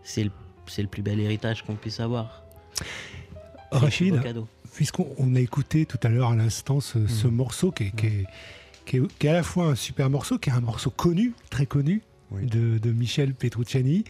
c'est 0.03 0.25
le, 0.25 0.31
le, 0.79 0.87
plus 0.87 1.03
bel 1.03 1.21
héritage 1.21 1.63
qu'on 1.63 1.75
puisse 1.75 2.01
avoir. 2.01 2.45
Rachid, 3.71 4.21
puisqu'on 4.75 5.35
a 5.35 5.41
écouté 5.41 5.87
tout 5.87 5.99
à 6.03 6.09
l'heure 6.09 6.31
à 6.31 6.37
l'instant 6.37 6.81
ce, 6.81 6.99
mmh. 6.99 7.31
morceau 7.31 7.71
qui 7.71 7.85
est 7.85 7.91
qui 7.97 8.07
est, 8.07 8.27
à 9.25 9.33
la 9.33 9.43
fois 9.43 9.67
un 9.67 9.75
super 9.75 10.11
morceau, 10.11 10.39
qui 10.39 10.51
est 10.51 10.53
un 10.53 10.61
morceau 10.61 10.91
connu, 10.91 11.33
très 11.51 11.67
connu, 11.67 12.03
de, 12.41 12.93
Michel 12.93 13.35
Petrucciani. 13.35 14.05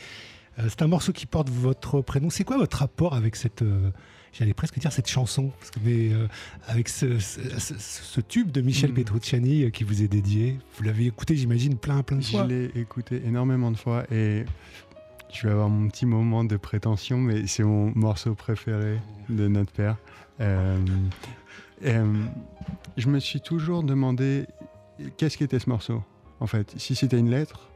Euh, 0.59 0.65
c'est 0.69 0.83
un 0.83 0.87
morceau 0.87 1.13
qui 1.13 1.27
porte 1.27 1.49
votre 1.49 2.01
prénom. 2.03 2.31
C'est 2.31 2.45
quoi 2.45 2.59
votre 2.59 2.79
rapport 2.79 3.15
avec 3.15 3.37
cette, 3.37 3.63
euh, 3.63 3.91
j'allais 4.33 4.55
presque 4.55 4.79
dire 4.79 4.93
cette 4.93 5.09
chanson, 5.09 5.51
parce 5.59 5.71
que, 5.71 5.81
mais 5.85 6.13
euh, 6.13 6.29
avec 6.69 6.89
ce, 6.89 8.21
tube 8.21 8.51
de 8.51 8.61
Michel 8.61 8.91
mm. 8.91 8.95
Petrucciani 8.95 9.71
qui 9.71 9.85
vous 9.85 10.03
est 10.03 10.09
dédié? 10.09 10.59
Vous 10.77 10.85
l'avez 10.85 11.07
écouté, 11.07 11.37
j'imagine, 11.37 11.77
plein, 11.77 12.03
plein 12.03 12.19
de 12.19 12.25
fois. 12.25 12.45
Je 12.45 12.49
l'ai 12.49 12.71
écouté 12.75 13.23
énormément 13.25 13.71
de 13.71 13.77
fois 13.77 14.05
et 14.13 14.45
je 15.33 15.47
vais 15.47 15.53
avoir 15.53 15.71
mon 15.71 15.89
petit 15.89 16.05
moment 16.05 16.45
de 16.45 16.57
prétention, 16.57 17.19
mais 17.19 17.47
c'est 17.47 17.65
mon 17.65 17.93
morceau 17.95 18.35
préféré 18.35 18.99
de 19.31 19.49
notre 19.49 19.73
père. 19.73 19.97
je 21.79 23.09
me 23.09 23.19
suis 23.19 23.41
toujours 23.41 23.83
demandé 23.83 24.47
qu'est-ce 25.17 25.39
qu'était 25.39 25.59
ce 25.59 25.69
morceau, 25.69 26.03
en 26.41 26.47
fait? 26.47 26.75
Si 26.77 26.95
c'était 26.95 27.19
une 27.19 27.31
lettre 27.31 27.71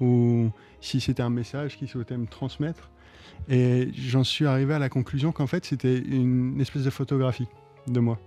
ou 0.00 0.50
si 0.80 1.00
c'était 1.00 1.22
un 1.22 1.30
message 1.30 1.76
qu'il 1.76 1.88
souhaitait 1.88 2.16
me 2.16 2.26
transmettre? 2.26 2.90
Et 3.48 3.90
j'en 3.94 4.24
suis 4.24 4.46
arrivé 4.46 4.74
à 4.74 4.78
la 4.78 4.88
conclusion 4.88 5.32
qu'en 5.32 5.46
fait, 5.46 5.64
c'était 5.64 5.98
une 5.98 6.60
espèce 6.60 6.82
de 6.82 6.90
photographie 6.90 7.46
de 7.86 8.00
moi. 8.00 8.18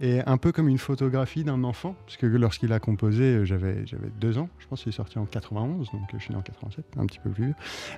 Et 0.00 0.20
un 0.24 0.38
peu 0.38 0.50
comme 0.50 0.68
une 0.68 0.78
photographie 0.78 1.44
d'un 1.44 1.62
enfant, 1.62 1.94
parce 2.06 2.16
que 2.16 2.26
lorsqu'il 2.26 2.72
a 2.72 2.80
composé, 2.80 3.24
euh, 3.24 3.44
j'avais, 3.44 3.86
j'avais 3.86 4.08
deux 4.18 4.38
ans, 4.38 4.48
je 4.58 4.66
pense 4.66 4.82
qu'il 4.82 4.90
est 4.90 4.96
sorti 4.96 5.18
en 5.18 5.26
91, 5.26 5.90
donc 5.90 6.02
je 6.14 6.18
suis 6.18 6.32
né 6.32 6.38
en 6.38 6.42
87, 6.42 6.84
un 6.98 7.04
petit 7.04 7.18
peu 7.18 7.28
plus 7.28 7.44
vieux. 7.44 7.54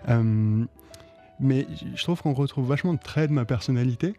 Euh, 0.09 0.65
mais 1.39 1.67
je 1.95 2.03
trouve 2.03 2.21
qu'on 2.21 2.33
retrouve 2.33 2.67
vachement 2.67 2.95
de 2.95 2.99
traits 2.99 3.31
de 3.31 3.35
ma 3.35 3.45
personnalité, 3.45 4.15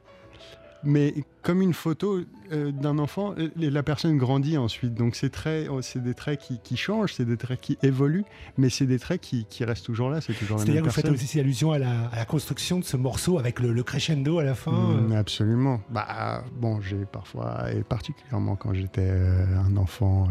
mais 0.83 1.13
comme 1.41 1.61
une 1.61 1.73
photo 1.73 2.21
euh, 2.51 2.71
d'un 2.71 2.97
enfant, 2.99 3.33
euh, 3.37 3.49
la 3.57 3.83
personne 3.83 4.17
grandit 4.17 4.57
ensuite. 4.57 4.93
Donc 4.93 5.15
c'est 5.15 5.33
c'est 5.81 6.03
des 6.03 6.13
traits 6.13 6.39
qui, 6.63 6.77
changent, 6.77 7.13
c'est 7.13 7.25
des 7.25 7.37
traits 7.37 7.61
qui 7.61 7.77
évoluent, 7.83 8.25
mais 8.57 8.69
c'est 8.69 8.85
des 8.85 8.99
traits 8.99 9.21
qui, 9.21 9.45
restent 9.63 9.85
toujours 9.85 10.09
là. 10.09 10.21
C'est 10.21 10.33
toujours 10.33 10.59
C'est-à-dire 10.59 10.81
que 10.81 10.87
vous 10.87 10.93
faites 10.93 11.09
aussi 11.09 11.39
allusion 11.39 11.71
à 11.71 11.79
la, 11.79 12.25
construction 12.25 12.79
de 12.79 12.83
ce 12.83 12.97
morceau 12.97 13.39
avec 13.39 13.59
le, 13.59 13.83
crescendo 13.83 14.39
à 14.39 14.43
la 14.43 14.55
fin. 14.55 14.71
Mm, 14.71 15.11
euh. 15.11 15.19
absolument. 15.19 15.81
Bah 15.89 16.43
bon, 16.59 16.81
j'ai 16.81 17.05
parfois, 17.05 17.71
et 17.71 17.83
particulièrement 17.83 18.55
quand 18.55 18.73
j'étais 18.73 19.09
un 19.09 19.75
enfant 19.77 20.27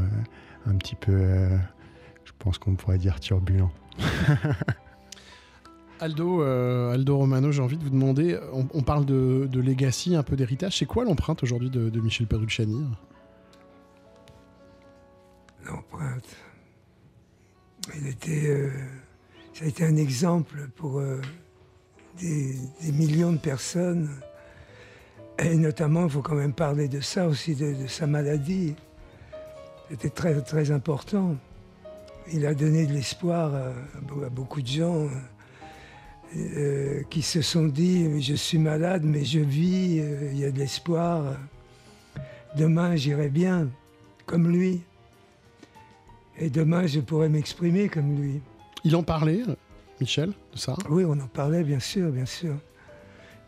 un 0.66 0.74
petit 0.76 0.96
peu, 0.96 1.48
je 2.24 2.32
pense 2.38 2.58
qu'on 2.58 2.74
pourrait 2.74 2.98
dire 2.98 3.20
turbulent. 3.20 3.70
Aldo, 6.02 6.42
euh, 6.42 6.92
Aldo 6.92 7.16
Romano, 7.16 7.52
j'ai 7.52 7.62
envie 7.62 7.76
de 7.76 7.84
vous 7.84 7.90
demander, 7.90 8.36
on, 8.52 8.82
parle 8.82 9.04
de, 9.04 9.60
legacy, 9.60 10.16
un 10.16 10.24
peu 10.24 10.34
d'héritage. 10.34 10.76
C'est 10.78 10.84
quoi 10.84 11.04
l'empreinte 11.04 11.44
aujourd'hui 11.44 11.70
de, 11.70 12.00
Michel 12.00 12.26
Petrucciani 12.26 12.84
L'empreinte 15.64 16.36
Elle 17.94 18.08
était, 18.08 18.48
euh, 18.48 18.70
ça 19.54 19.64
a 19.64 19.68
été 19.68 19.84
un 19.84 19.94
exemple 19.94 20.68
pour 20.74 20.98
euh, 20.98 21.20
des, 22.18 22.56
millions 22.92 23.30
de 23.30 23.38
personnes. 23.38 24.10
Et 25.38 25.54
notamment, 25.54 26.02
il 26.06 26.10
faut 26.10 26.22
quand 26.22 26.34
même 26.34 26.52
parler 26.52 26.88
de 26.88 27.00
ça 27.00 27.28
aussi, 27.28 27.54
de, 27.54 27.80
de 27.80 27.86
sa 27.86 28.08
maladie. 28.08 28.74
C'était 29.88 30.10
très, 30.10 30.40
très 30.40 30.72
important. 30.72 31.36
Il 32.32 32.44
a 32.44 32.54
donné 32.54 32.86
de 32.86 32.92
l'espoir 32.92 33.54
à 33.54 34.28
beaucoup 34.30 34.62
de 34.62 34.66
gens 34.66 35.08
euh, 36.36 37.02
qui 37.10 37.22
se 37.22 37.42
sont 37.42 37.66
dit 37.66 38.22
Je 38.22 38.34
suis 38.34 38.58
malade, 38.58 39.02
mais 39.04 39.24
je 39.24 39.40
vis, 39.40 39.98
euh, 40.00 40.30
il 40.32 40.38
y 40.38 40.44
a 40.44 40.50
de 40.50 40.58
l'espoir. 40.58 41.36
Demain, 42.56 42.96
j'irai 42.96 43.28
bien, 43.28 43.68
comme 44.26 44.50
lui. 44.50 44.80
Et 46.38 46.50
demain, 46.50 46.86
je 46.86 47.00
pourrais 47.00 47.28
m'exprimer 47.28 47.88
comme 47.88 48.20
lui. 48.20 48.40
Il 48.84 48.96
en 48.96 49.02
parlait, 49.02 49.42
Michel, 50.00 50.32
de 50.52 50.58
ça? 50.58 50.76
Oui, 50.88 51.04
on 51.06 51.12
en 51.12 51.26
parlait, 51.26 51.62
bien 51.62 51.80
sûr, 51.80 52.10
bien 52.10 52.26
sûr. 52.26 52.54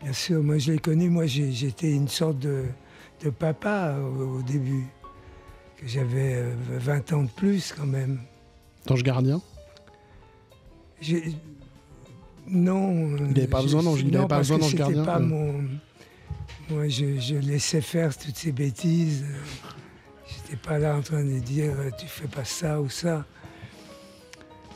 Bien 0.01 0.13
sûr, 0.13 0.43
moi 0.43 0.57
je 0.57 0.73
l'ai 0.73 0.79
connu, 0.79 1.09
moi 1.09 1.25
j'étais 1.25 1.91
une 1.91 2.07
sorte 2.07 2.37
de, 2.39 2.65
de 3.23 3.29
papa 3.29 3.97
au, 3.97 4.37
au 4.37 4.41
début. 4.41 4.85
Que 5.77 5.87
J'avais 5.87 6.35
euh, 6.35 6.53
20 6.69 7.13
ans 7.13 7.23
de 7.23 7.29
plus 7.29 7.73
quand 7.75 7.85
même. 7.87 8.19
D'ange 8.85 9.03
gardien? 9.03 9.41
Non. 12.47 13.15
Il 13.17 13.27
n'avait 13.33 13.47
pas 13.47 13.59
je- 13.59 13.63
besoin 13.63 13.83
d'ange- 13.83 14.01
il 14.01 14.11
n'avait 14.11 14.23
pas 14.23 14.27
parce 14.37 14.41
besoin 14.49 14.57
que 14.57 14.61
d'ange 14.61 14.71
c'était 14.71 14.83
gardien, 14.83 15.03
pas 15.05 15.19
ouais. 15.19 15.25
mon. 15.25 15.53
Moi, 16.69 16.87
je, 16.87 17.19
je 17.19 17.35
laissais 17.35 17.81
faire 17.81 18.15
toutes 18.17 18.35
ces 18.37 18.51
bêtises. 18.51 19.23
J'étais 20.27 20.57
pas 20.57 20.79
là 20.79 20.95
en 20.95 21.01
train 21.01 21.23
de 21.23 21.39
dire 21.39 21.73
euh, 21.77 21.89
tu 21.97 22.07
fais 22.07 22.27
pas 22.27 22.45
ça 22.45 22.81
ou 22.81 22.89
ça. 22.89 23.25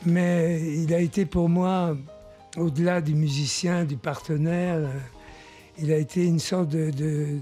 Mais 0.06 0.60
il 0.82 0.94
a 0.94 0.98
été 1.00 1.26
pour 1.26 1.48
moi, 1.48 1.96
au-delà 2.56 3.00
du 3.00 3.14
musicien, 3.14 3.84
du 3.84 3.96
partenaire, 3.96 4.76
euh, 4.76 4.88
il 5.78 5.92
a 5.92 5.96
été 5.98 6.24
une 6.24 6.38
sorte 6.38 6.68
de, 6.70 6.90
de, 6.90 7.38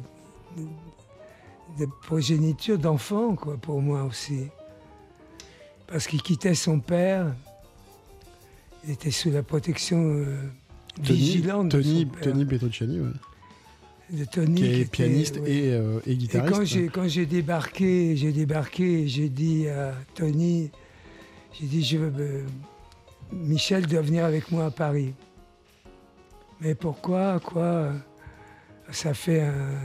de 1.79 1.87
progéniture 2.03 2.79
d'enfant, 2.79 3.35
quoi, 3.37 3.57
pour 3.57 3.81
moi 3.81 4.03
aussi. 4.05 4.47
Parce 5.87 6.07
qu'il 6.07 6.23
quittait 6.23 6.55
son 6.55 6.81
père, 6.81 7.35
il 8.85 8.91
était 8.93 9.11
sous 9.11 9.31
la 9.31 9.43
protection 9.43 9.99
euh, 10.14 10.37
vigilante 11.01 11.69
de 11.69 11.83
Tony, 11.83 12.07
père, 12.07 12.23
Tony 12.23 12.45
Petrucciani, 12.45 13.01
ouais, 13.01 13.09
de 14.11 14.25
Tony, 14.25 14.55
qui 14.55 14.64
est 14.64 14.71
qui 14.71 14.81
était- 14.81 14.91
pianiste 14.91 15.37
ouais. 15.41 15.51
et, 15.53 15.73
euh, 15.73 16.01
et 16.07 16.12
Et 16.12 16.17
guitariste. 16.17 16.55
quand 16.55 16.64
j'ai 16.64 16.87
quand 16.88 17.09
j'ai 17.09 17.27
débarqué, 17.27 18.17
j'ai 18.17 18.33
débarqué, 18.33 19.03
et 19.03 19.09
j'ai 19.09 19.29
dit 19.29 19.69
à 19.69 19.95
Tony, 20.14 20.71
j'ai 21.59 21.67
dit 21.67 21.85
je 21.85 21.99
veux 21.99 22.12
euh, 22.23 22.45
Michel 23.33 23.87
doit 23.87 24.01
venir 24.03 24.25
avec 24.25 24.51
moi 24.51 24.67
à 24.67 24.71
Paris. 24.71 25.12
Mais 26.61 26.75
pourquoi 26.75 27.38
quoi? 27.41 27.93
Ça 28.91 29.12
fait 29.14 29.43
un, 29.43 29.79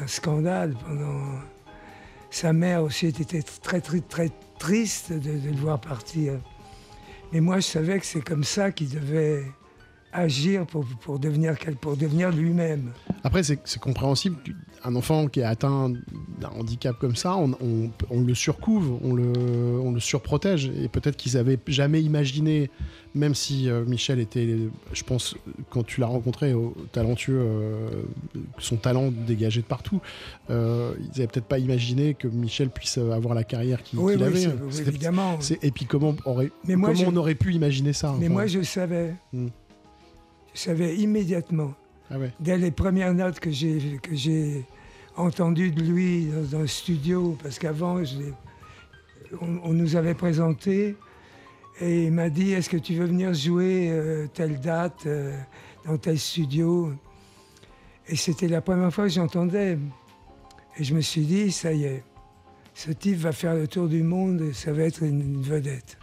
un 0.00 0.06
scandale 0.06 0.74
pendant. 0.86 1.38
Sa 2.32 2.52
mère 2.52 2.84
aussi 2.84 3.06
était 3.06 3.42
très 3.42 3.80
très 3.80 4.00
très 4.00 4.30
triste 4.58 5.10
de, 5.12 5.18
de 5.18 5.48
le 5.50 5.56
voir 5.56 5.80
partir. 5.80 6.34
Mais 7.32 7.40
moi 7.40 7.56
je 7.60 7.66
savais 7.66 7.98
que 8.00 8.06
c'est 8.06 8.22
comme 8.22 8.44
ça 8.44 8.72
qu'il 8.72 8.90
devait 8.90 9.44
agir 10.12 10.66
pour, 10.66 10.84
pour 11.02 11.18
devenir 11.18 11.56
pour 11.80 11.96
devenir 11.96 12.30
lui-même. 12.30 12.90
Après, 13.24 13.42
c'est 13.42 13.78
compréhensible 13.80 14.36
qu'un 14.42 14.94
enfant 14.94 15.26
qui 15.28 15.40
est 15.40 15.44
atteint 15.44 15.90
d'un 16.40 16.48
handicap 16.58 16.98
comme 16.98 17.16
ça, 17.16 17.36
on, 17.36 17.52
on- 17.60 17.90
on 18.10 18.20
le 18.22 18.34
surcouvre, 18.34 18.98
on 19.02 19.12
le, 19.14 19.32
on 19.82 19.92
le 19.92 20.00
surprotège. 20.00 20.66
Et 20.82 20.88
peut-être 20.88 21.16
qu'ils 21.16 21.34
n'avaient 21.34 21.58
jamais 21.66 22.02
imaginé, 22.02 22.70
même 23.14 23.34
si 23.34 23.68
euh, 23.68 23.84
Michel 23.84 24.18
était, 24.20 24.56
je 24.92 25.02
pense, 25.04 25.36
quand 25.68 25.84
tu 25.84 26.00
l'as 26.00 26.06
rencontré, 26.06 26.54
talentueux, 26.92 27.38
euh, 27.40 27.90
son 28.58 28.76
talent 28.76 29.10
dégagé 29.12 29.60
de 29.60 29.66
partout, 29.66 30.00
euh, 30.50 30.92
ils 30.98 31.06
n'avaient 31.18 31.26
peut-être 31.26 31.46
pas 31.46 31.58
imaginé 31.58 32.14
que 32.14 32.26
Michel 32.28 32.70
puisse 32.70 32.98
avoir 32.98 33.34
la 33.34 33.44
carrière 33.44 33.82
qu'il 33.82 33.98
Oui, 33.98 34.14
qu'il 34.14 34.22
oui, 34.22 34.28
avait. 34.44 34.46
oui, 34.46 34.80
évidemment. 34.86 35.38
Et 35.62 35.70
puis 35.70 35.84
comment, 35.84 36.14
aurait, 36.24 36.50
Mais 36.66 36.76
moi, 36.76 36.90
comment 36.92 37.10
je- 37.10 37.14
on 37.14 37.16
aurait 37.16 37.34
pu 37.34 37.52
imaginer 37.54 37.92
ça 37.92 38.14
Mais 38.18 38.26
enfin, 38.26 38.32
moi, 38.34 38.46
je 38.46 38.62
savais. 38.62 39.14
Hmm. 39.32 39.48
Je 40.54 40.60
savais 40.60 40.96
immédiatement. 40.96 41.74
ah 42.10 42.18
ouais. 42.18 42.32
Dès 42.40 42.58
les 42.58 42.70
premières 42.70 43.14
notes 43.14 43.40
que 43.40 43.50
j'ai 43.50 43.98
que 44.02 44.14
j'ai 44.14 44.64
entendues 45.16 45.70
de 45.70 45.82
lui 45.82 46.26
dans, 46.26 46.42
dans 46.56 46.60
le 46.60 46.66
studio, 46.66 47.36
parce 47.42 47.58
qu'avant, 47.58 48.02
on, 49.40 49.60
on 49.62 49.72
nous 49.72 49.96
avait 49.96 50.14
présenté 50.14 50.96
et 51.80 52.04
il 52.06 52.12
m'a 52.12 52.28
dit 52.30 52.52
Est-ce 52.52 52.68
que 52.68 52.76
tu 52.76 52.94
veux 52.94 53.06
venir 53.06 53.32
jouer 53.34 53.88
euh, 53.90 54.26
telle 54.32 54.60
date 54.60 55.06
euh, 55.06 55.38
dans 55.86 55.96
tel 55.98 56.18
studio? 56.18 56.92
Et 58.08 58.16
c'était 58.16 58.48
la 58.48 58.60
première 58.60 58.92
fois 58.92 59.04
que 59.04 59.12
j'entendais. 59.12 59.78
Et 60.78 60.84
je 60.84 60.94
me 60.94 61.00
suis 61.00 61.22
dit 61.22 61.52
Ça 61.52 61.72
y 61.72 61.84
est, 61.84 62.02
ce 62.74 62.90
type 62.90 63.18
va 63.18 63.32
faire 63.32 63.54
le 63.54 63.68
tour 63.68 63.88
du 63.88 64.02
monde 64.02 64.40
et 64.42 64.52
ça 64.52 64.72
va 64.72 64.82
être 64.82 65.02
une- 65.04 65.20
une 65.36 65.42
vedette. 65.42 65.96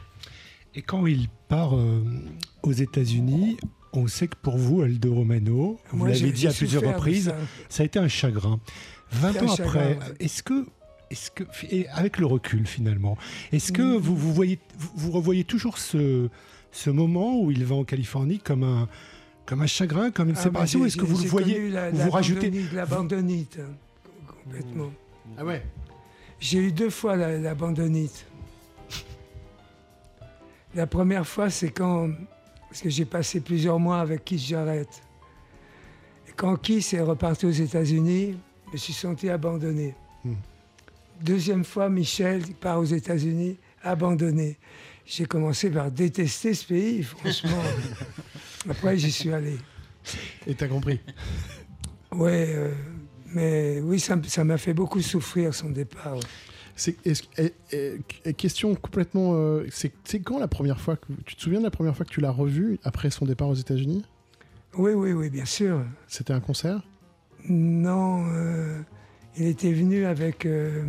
Et 0.76 0.82
quand 0.84 1.06
il 1.08 1.28
part 1.50 1.76
euh, 1.76 2.04
aux 2.64 2.72
États-Unis, 2.72 3.58
on 3.94 4.08
sait 4.08 4.28
que 4.28 4.36
pour 4.42 4.58
vous, 4.58 4.82
Aldo 4.82 5.14
Romano, 5.14 5.80
vous 5.92 6.06
l'avez 6.06 6.32
dit 6.32 6.48
à 6.48 6.52
plusieurs 6.54 6.84
reprises, 6.84 7.26
ça. 7.26 7.36
ça 7.70 7.84
a 7.84 7.86
été 7.86 8.00
un 8.00 8.08
chagrin. 8.08 8.60
20 9.12 9.34
C'est 9.34 9.40
un 9.40 9.48
ans 9.48 9.54
après, 9.54 9.88
ouais. 9.88 10.00
est-ce 10.20 10.44
que, 10.44 10.66
est-ce 11.10 11.32
que, 11.32 11.44
et 11.72 11.88
avec 11.90 12.18
le 12.18 12.26
recul 12.26 12.68
finalement, 12.68 13.18
est-ce 13.52 13.72
que 13.72 13.82
Mm. 13.82 13.98
vous, 13.98 14.16
vous, 14.16 14.34
voyez, 14.34 14.60
vous, 14.78 14.90
vous 14.96 15.12
revoyez 15.12 15.44
toujours 15.46 15.78
ce, 15.78 16.30
ce 16.72 16.90
moment 16.90 17.40
où 17.42 17.50
il 17.52 17.64
va 17.66 17.76
en 17.76 17.84
Californie 17.86 18.40
comme 18.40 18.64
un, 18.64 18.90
comme 19.46 19.62
un 19.62 19.68
chagrin, 19.68 20.12
comme 20.12 20.30
une 20.30 20.36
Ah, 20.38 20.42
séparation 20.44 20.80
bah, 20.82 20.88
Est-ce 20.88 20.98
que 20.98 21.06
vous 21.06 21.22
le 21.24 21.30
voyez 21.30 21.70
la- 21.70 21.90
vous 21.92 21.98
la 22.00 22.10
rajoutez- 22.10 22.50
bandonite- 22.52 22.74
L'abandonnite, 22.74 23.60
hein, 23.62 23.74
complètement. 24.44 24.92
Ah 25.38 25.46
ouais. 25.46 25.64
J'ai 26.42 26.60
eu 26.60 26.72
deux 26.74 26.90
fois 26.90 27.16
la- 27.16 27.38
l'abandonnite. 27.40 28.26
La 30.76 30.86
première 30.86 31.26
fois, 31.26 31.50
c'est 31.50 31.70
quand. 31.72 32.10
Parce 32.70 32.82
que 32.82 32.90
j'ai 32.90 33.06
passé 33.06 33.40
plusieurs 33.40 33.80
mois 33.80 34.00
avec 34.00 34.26
Keith 34.26 34.40
Jarrett. 34.40 34.90
Et 36.28 36.32
quand 36.36 36.56
Keith 36.58 36.94
est 36.94 37.02
reparti 37.02 37.46
aux 37.46 37.52
États-Unis, 37.52 38.38
je 38.68 38.72
me 38.74 38.78
suis 38.78 38.94
senti 38.94 39.30
abandonné. 39.30 39.96
Hmm. 40.24 40.34
Deuxième 41.22 41.64
fois, 41.64 41.90
Michel 41.90 42.44
part 42.60 42.80
aux 42.80 42.86
États-Unis, 42.86 43.58
abandonné. 43.82 44.58
J'ai 45.06 45.26
commencé 45.26 45.70
par 45.70 45.90
détester 45.90 46.54
ce 46.54 46.66
pays, 46.66 47.04
franchement. 47.04 47.64
Après, 48.70 48.98
j'y 48.98 49.12
suis 49.12 49.32
allé. 49.32 49.58
Et 50.46 50.54
t'as 50.54 50.68
compris? 50.68 51.00
Ouais, 52.12 52.48
euh, 52.50 52.74
mais 53.34 53.80
oui, 53.82 54.00
ça 54.00 54.44
m'a 54.44 54.58
fait 54.58 54.74
beaucoup 54.74 55.02
souffrir 55.02 55.54
son 55.54 55.70
départ. 55.70 56.20
C'est 56.80 56.96
est-ce- 57.08 58.32
question 58.34 58.76
complètement. 58.76 59.32
euh, 59.34 59.66
c'est 59.72 59.92
c'est 60.04 60.20
quand 60.20 60.38
la 60.40 60.48
première 60.48 60.80
fois 60.80 60.96
que 60.96 61.08
tu 61.26 61.36
te 61.36 61.42
souviens 61.42 61.58
de 61.60 61.64
la 61.66 61.72
première 61.72 61.96
fois 61.96 62.06
que 62.06 62.12
tu 62.12 62.22
l'as 62.22 62.32
revu 62.32 62.80
après 62.84 63.10
son 63.10 63.26
départ 63.26 63.50
aux 63.50 63.56
États-Unis? 63.56 64.06
Oui, 64.78 64.92
oui, 64.94 65.12
oui, 65.12 65.30
bien 65.32 65.46
sûr. 65.46 65.82
C'était 66.08 66.34
un 66.34 66.40
concert? 66.40 66.82
Non, 67.50 68.26
euh, 68.30 68.80
il 69.38 69.48
était 69.48 69.74
venu 69.74 70.06
avec 70.06 70.46
euh, 70.46 70.84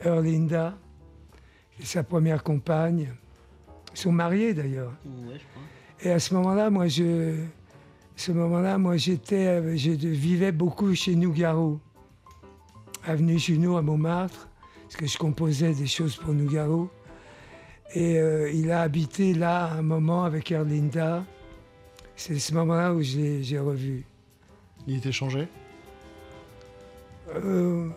Erlinda, 0.00 0.76
sa 1.82 2.02
première 2.02 2.42
compagne. 2.42 3.12
Ils 3.94 3.98
sont 3.98 4.12
mariés 4.12 4.54
d'ailleurs. 4.54 4.92
Ouais, 5.06 5.34
je 5.34 5.44
crois. 5.52 5.62
Et 6.02 6.10
à 6.10 6.18
ce 6.18 6.34
moment-là, 6.34 6.68
moi, 6.70 6.88
je, 6.88 7.36
ce 8.16 8.32
moment-là, 8.32 8.76
moi, 8.78 8.96
j'étais, 8.96 9.46
euh, 9.46 9.76
je 9.76 9.90
vivais 9.92 10.50
beaucoup 10.52 10.92
chez 10.96 11.14
Nougaro, 11.14 11.78
avenue 13.04 13.38
Junot 13.38 13.76
à 13.76 13.82
Montmartre, 13.82 14.48
parce 14.90 14.96
que 14.98 15.06
je 15.06 15.18
composais 15.18 15.72
des 15.72 15.86
choses 15.86 16.16
pour 16.16 16.34
Nougaro. 16.34 16.90
Et 17.94 18.18
euh, 18.18 18.50
il 18.52 18.72
a 18.72 18.80
habité 18.82 19.34
là 19.34 19.70
un 19.74 19.82
moment 19.82 20.24
avec 20.24 20.50
Erlinda. 20.50 21.24
C'est 22.16 22.40
ce 22.40 22.52
moment-là 22.54 22.92
où 22.94 23.00
j'ai 23.00 23.58
revu. 23.60 24.04
Il 24.88 24.96
était 24.96 25.12
changé 25.12 25.46
Euh, 27.36 27.88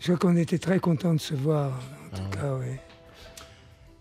je 0.00 0.12
crois 0.12 0.30
qu'on 0.32 0.36
était 0.36 0.58
très 0.58 0.80
contents 0.80 1.14
de 1.14 1.20
se 1.20 1.34
voir, 1.34 1.70
en 2.12 2.16
tout 2.16 2.22
Ah 2.42 2.56
ouais. 2.56 2.66
cas, 2.66 2.70
oui. 2.70 2.76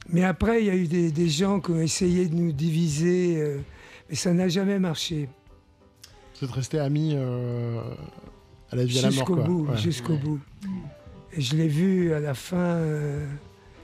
Mais 0.09 0.23
après, 0.23 0.61
il 0.61 0.65
y 0.67 0.69
a 0.71 0.75
eu 0.75 0.87
des, 0.87 1.11
des 1.11 1.29
gens 1.29 1.59
qui 1.59 1.71
ont 1.71 1.81
essayé 1.81 2.27
de 2.27 2.33
nous 2.33 2.51
diviser, 2.51 3.39
euh, 3.39 3.59
mais 4.09 4.15
ça 4.15 4.33
n'a 4.33 4.47
jamais 4.49 4.79
marché. 4.79 5.29
Vous 6.39 6.45
êtes 6.47 6.51
resté 6.53 6.79
amis 6.79 7.11
euh, 7.15 7.79
à 8.71 8.75
la 8.75 8.85
vie 8.85 8.97
à 8.99 9.03
la 9.03 9.07
mort 9.09 9.13
Jusqu'au 9.17 9.35
bout, 9.35 9.67
Ouais. 9.67 9.77
jusqu'au 9.77 10.17
bout. 10.17 10.39
Je 11.35 11.55
l'ai 11.55 11.67
vu 11.67 12.13
à 12.13 12.19
la 12.19 12.33
fin. 12.33 12.57
euh, 12.57 13.25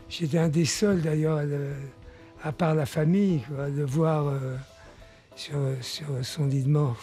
J'étais 0.10 0.38
un 0.38 0.50
des 0.50 0.66
seuls 0.66 1.02
d'ailleurs, 1.02 1.42
à, 2.44 2.52
part 2.52 2.76
la 2.76 2.86
famille, 2.86 3.40
quoi, 3.48 3.66
à 3.66 3.70
le 3.70 3.84
voir 3.86 4.28
euh, 4.28 4.56
sur, 5.36 5.58
sur 5.82 6.06
son 6.22 6.46
lit 6.46 6.64
de 6.64 6.70
mort. 6.70 7.02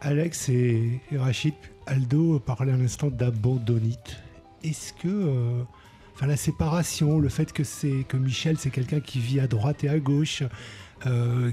Alex 0.00 0.48
et, 0.48 1.00
et 1.12 1.16
Rachid, 1.18 1.54
Aldo 1.86 2.40
parlait 2.40 2.72
un 2.72 2.80
instant 2.80 3.08
d'abandonnite. 3.08 4.16
Est-ce 4.64 4.92
que, 4.94 5.08
euh, 5.08 5.62
enfin, 6.14 6.26
la 6.26 6.36
séparation, 6.36 7.18
le 7.20 7.28
fait 7.28 7.52
que, 7.52 7.62
c'est, 7.62 8.04
que 8.08 8.16
Michel, 8.16 8.56
c'est 8.58 8.70
quelqu'un 8.70 9.00
qui 9.00 9.20
vit 9.20 9.38
à 9.38 9.46
droite 9.46 9.84
et 9.84 9.88
à 9.88 9.98
gauche, 9.98 10.42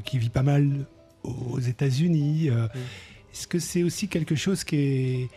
qui 0.03 0.17
vit 0.17 0.29
pas 0.29 0.43
mal 0.43 0.85
aux 1.23 1.59
États-Unis. 1.59 2.49
Est-ce 3.31 3.47
que 3.47 3.59
c'est 3.59 3.83
aussi 3.83 4.09
quelque 4.09 4.35
chose 4.35 4.65
qui 4.65 4.75
est, 4.75 5.29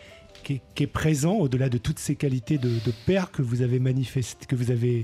qui 0.43 0.53
est, 0.53 0.61
qui 0.75 0.83
est 0.83 0.87
présent 0.87 1.35
au-delà 1.35 1.69
de 1.69 1.77
toutes 1.77 1.99
ces 1.99 2.15
qualités 2.15 2.57
de, 2.57 2.69
de 2.69 2.91
père 3.05 3.31
que 3.31 3.41
vous 3.41 3.61
avez 3.61 3.79
manifesté, 3.79 4.45
que 4.45 4.55
vous 4.55 4.71
avez 4.71 5.03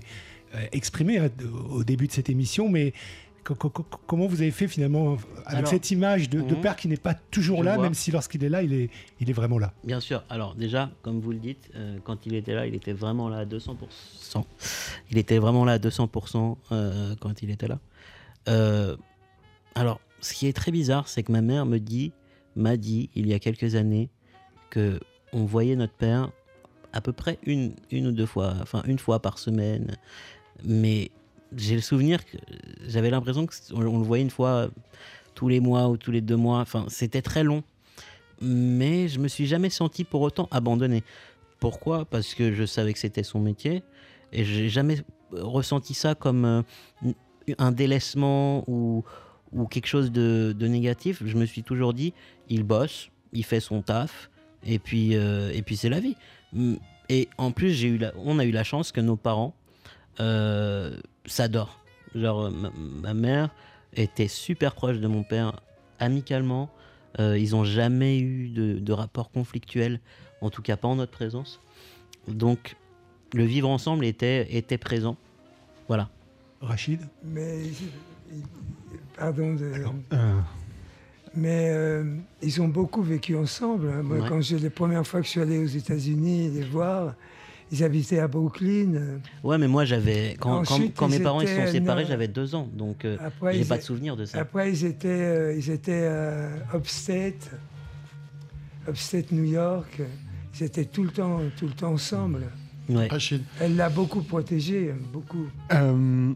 euh, 0.55 0.65
exprimé 0.71 1.19
de- 1.19 1.47
au 1.71 1.83
début 1.83 2.07
de 2.07 2.11
cette 2.11 2.29
émission, 2.29 2.69
mais 2.69 2.93
co- 3.43 3.55
co- 3.55 3.69
co- 3.69 3.85
comment 4.07 4.27
vous 4.27 4.41
avez 4.41 4.51
fait 4.51 4.67
finalement 4.67 5.17
avec 5.45 5.57
Alors, 5.59 5.69
cette 5.69 5.91
image 5.91 6.29
de, 6.29 6.41
de 6.41 6.55
mhm. 6.55 6.61
père 6.61 6.75
qui 6.75 6.87
n'est 6.87 6.97
pas 6.97 7.13
toujours 7.13 7.63
là, 7.63 7.75
vois. 7.75 7.83
même 7.83 7.93
si 7.93 8.11
lorsqu'il 8.11 8.43
est 8.43 8.49
là, 8.49 8.63
il 8.63 8.73
est, 8.73 8.89
il 9.19 9.29
est 9.29 9.33
vraiment 9.33 9.57
là? 9.59 9.73
Bien 9.83 9.99
sûr. 9.99 10.23
Alors 10.29 10.55
déjà, 10.55 10.89
comme 11.01 11.19
vous 11.19 11.31
le 11.31 11.39
dites, 11.39 11.69
euh, 11.75 11.97
quand 12.03 12.25
il 12.25 12.33
était 12.35 12.53
là, 12.53 12.65
il 12.67 12.75
était 12.75 12.93
vraiment 12.93 13.29
là 13.29 13.39
à 13.39 13.45
200%. 13.45 14.43
Il 15.11 15.17
était 15.17 15.37
vraiment 15.39 15.65
là 15.65 15.73
à 15.73 15.77
200% 15.79 16.57
euh, 16.71 17.15
quand 17.19 17.41
il 17.41 17.49
était 17.49 17.67
là. 17.67 17.79
Euh, 18.47 18.95
alors, 19.75 19.99
ce 20.21 20.33
qui 20.33 20.47
est 20.47 20.53
très 20.53 20.71
bizarre, 20.71 21.07
c'est 21.07 21.23
que 21.23 21.31
ma 21.31 21.41
mère 21.41 21.65
me 21.65 21.77
dit, 21.79 22.11
m'a 22.55 22.75
dit 22.77 23.09
il 23.15 23.27
y 23.27 23.33
a 23.33 23.39
quelques 23.39 23.75
années 23.75 24.09
que 24.69 24.99
on 25.37 25.45
voyait 25.45 25.75
notre 25.75 25.93
père 25.93 26.29
à 26.93 27.01
peu 27.01 27.13
près 27.13 27.37
une, 27.45 27.73
une 27.91 28.07
ou 28.07 28.11
deux 28.11 28.25
fois, 28.25 28.55
enfin 28.61 28.81
une 28.85 28.99
fois 28.99 29.19
par 29.19 29.39
semaine. 29.39 29.97
Mais 30.63 31.11
j'ai 31.55 31.75
le 31.75 31.81
souvenir 31.81 32.25
que 32.25 32.37
j'avais 32.87 33.09
l'impression 33.09 33.45
qu'on 33.45 33.85
on 33.85 33.99
le 33.99 34.05
voyait 34.05 34.23
une 34.23 34.31
fois 34.31 34.69
tous 35.35 35.47
les 35.47 35.59
mois 35.59 35.87
ou 35.89 35.97
tous 35.97 36.11
les 36.11 36.21
deux 36.21 36.35
mois. 36.35 36.59
Enfin, 36.59 36.85
c'était 36.89 37.21
très 37.21 37.43
long 37.43 37.63
mais 38.41 39.07
je 39.07 39.19
me 39.19 39.27
suis 39.27 39.45
jamais 39.45 39.69
senti 39.69 40.03
pour 40.03 40.21
autant 40.21 40.47
abandonné. 40.51 41.03
Pourquoi? 41.59 42.05
Parce 42.05 42.33
que 42.33 42.53
je 42.53 42.65
savais 42.65 42.93
que 42.93 42.99
c'était 42.99 43.23
son 43.23 43.39
métier 43.39 43.83
et 44.31 44.43
j'ai 44.43 44.69
jamais 44.69 44.97
ressenti 45.31 45.93
ça 45.93 46.15
comme 46.15 46.45
euh, 46.45 46.61
un 47.57 47.71
délaissement 47.71 48.63
ou, 48.67 49.03
ou 49.51 49.65
quelque 49.65 49.87
chose 49.87 50.11
de, 50.11 50.55
de 50.57 50.67
négatif. 50.67 51.23
Je 51.25 51.35
me 51.37 51.45
suis 51.45 51.63
toujours 51.63 51.93
dit, 51.93 52.13
il 52.49 52.63
bosse, 52.63 53.09
il 53.33 53.43
fait 53.43 53.59
son 53.59 53.81
taf 53.81 54.29
et 54.65 54.79
puis, 54.79 55.15
euh, 55.15 55.51
et 55.53 55.61
puis 55.61 55.75
c'est 55.77 55.89
la 55.89 55.99
vie. 55.99 56.15
Mm, 56.53 56.75
Et 57.09 57.29
en 57.37 57.51
plus, 57.51 57.71
j'ai 57.71 57.87
eu 57.87 57.97
la- 57.97 58.11
on 58.17 58.37
a 58.37 58.43
eu 58.43 58.51
la 58.51 58.63
chance 58.65 58.91
que 58.91 58.99
nos 59.01 59.15
parents 59.15 59.53
euh, 60.19 60.97
s'adorent. 61.25 61.79
Genre, 62.15 62.45
euh, 62.45 62.49
ma, 62.49 62.69
ma 62.71 63.13
mère 63.13 63.49
était 63.93 64.27
super 64.27 64.73
proche 64.75 64.97
de 64.97 65.07
mon 65.07 65.23
père 65.23 65.59
amicalement. 65.99 66.69
Euh, 67.19 67.37
ils 67.37 67.51
n'ont 67.51 67.63
jamais 67.63 68.19
eu 68.19 68.49
de, 68.49 68.79
de 68.79 68.93
rapport 68.93 69.31
conflictuel, 69.31 69.99
en 70.41 70.49
tout 70.49 70.61
cas 70.61 70.75
pas 70.75 70.87
en 70.87 70.95
notre 70.95 71.11
présence. 71.13 71.59
Donc, 72.27 72.75
le 73.33 73.43
vivre 73.45 73.69
ensemble 73.69 74.05
était, 74.05 74.53
était 74.55 74.77
présent. 74.77 75.15
Voilà. 75.87 76.09
Rachid? 76.61 76.99
Mais, 77.23 77.61
pardon, 79.17 79.53
de- 79.55 79.71
Euh, 80.13 80.39
mais 81.37 81.67
euh, 81.69 82.03
ils 82.41 82.61
ont 82.61 82.67
beaucoup 82.67 83.03
vécu 83.03 83.35
ensemble. 83.37 83.89
hein. 83.89 84.01
Moi, 84.03 84.17
Ouais. 84.17 84.27
quand 84.29 84.41
j'ai 84.41 84.57
les 84.59 84.69
premières 84.71 85.05
fois 85.05 85.19
que 85.21 85.25
je 85.27 85.31
suis 85.31 85.41
allé 85.41 85.59
aux 85.59 85.65
États-Unis 85.67 86.49
les 86.49 86.63
voir, 86.63 87.13
ils 87.71 87.83
habitaient 87.83 88.19
à 88.19 88.27
Brooklyn. 88.27 89.19
Ouais, 89.43 89.57
mais 89.57 89.67
moi, 89.67 89.85
j'avais. 89.85 90.35
Quand, 90.39 90.63
quand- 90.63 90.73
Ensuite, 90.75 90.95
quand 90.95 91.09
mes 91.09 91.19
parents 91.19 91.41
ils 91.41 91.47
se 91.47 91.55
sont 91.55 91.67
séparés, 91.71 92.05
j'avais 92.05 92.27
deux 92.27 92.55
ans. 92.55 92.67
Donc, 92.73 93.05
euh, 93.05 93.17
j'ai 93.51 93.65
pas 93.65 93.77
de 93.77 93.83
souvenir 93.83 94.15
de 94.17 94.25
ça. 94.25 94.39
après, 94.39 94.71
ils 94.71 94.83
étaient, 94.85 95.07
euh, 95.09 95.55
ils 95.55 95.69
étaient 95.69 95.91
euh, 96.03 96.55
upstate, 96.73 97.51
upstate 98.87 99.31
New 99.31 99.43
York. 99.43 100.01
Ils 100.59 100.63
étaient 100.63 100.85
tout 100.85 101.03
le 101.03 101.09
temps, 101.11 101.39
tout 101.57 101.67
le 101.67 101.73
temps 101.73 101.91
ensemble. 101.93 102.43
Ouais. 102.89 103.07
Rachid. 103.09 103.43
Elle 103.59 103.75
l'a 103.75 103.89
beaucoup 103.89 104.21
protégé, 104.21 104.93
beaucoup. 105.13 105.45
Euh, 105.73 106.31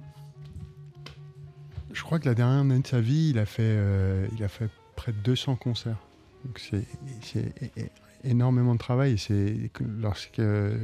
je 1.93 2.03
crois 2.03 2.19
que 2.19 2.27
la 2.27 2.35
dernière 2.35 2.59
année 2.61 2.79
de 2.79 2.87
sa 2.87 2.99
vie, 2.99 3.29
il 3.31 3.39
a 3.39 3.45
fait, 3.45 3.61
euh, 3.63 4.27
il 4.37 4.43
a 4.43 4.47
fait 4.47 4.69
près 5.01 5.13
de 5.13 5.17
200 5.17 5.55
concerts. 5.55 5.97
Donc 6.45 6.59
c'est 6.59 6.85
énormément 8.23 8.73
de 8.75 8.79
travail. 8.79 9.17
C'est 9.17 9.71
que 9.73 9.83
lorsque 9.99 10.37
euh, 10.37 10.77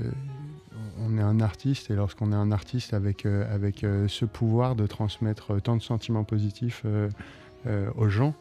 est 0.99 1.22
un 1.22 1.39
artiste 1.39 1.91
et 1.91 1.93
lorsqu'on 1.93 2.32
est 2.32 2.36
un 2.36 2.51
artiste 2.51 2.95
avec, 2.95 3.28
euh, 3.28 3.53
avec 3.53 3.84
euh, 3.84 4.07
ce 4.07 4.26
pouvoir 4.26 4.76
de 4.76 4.88
transmettre 4.88 5.61
tant 5.61 5.78
de 5.78 5.84
sentiments 5.84 6.24
positifs 6.24 6.84
aux 7.95 8.09
gens, 8.09 8.34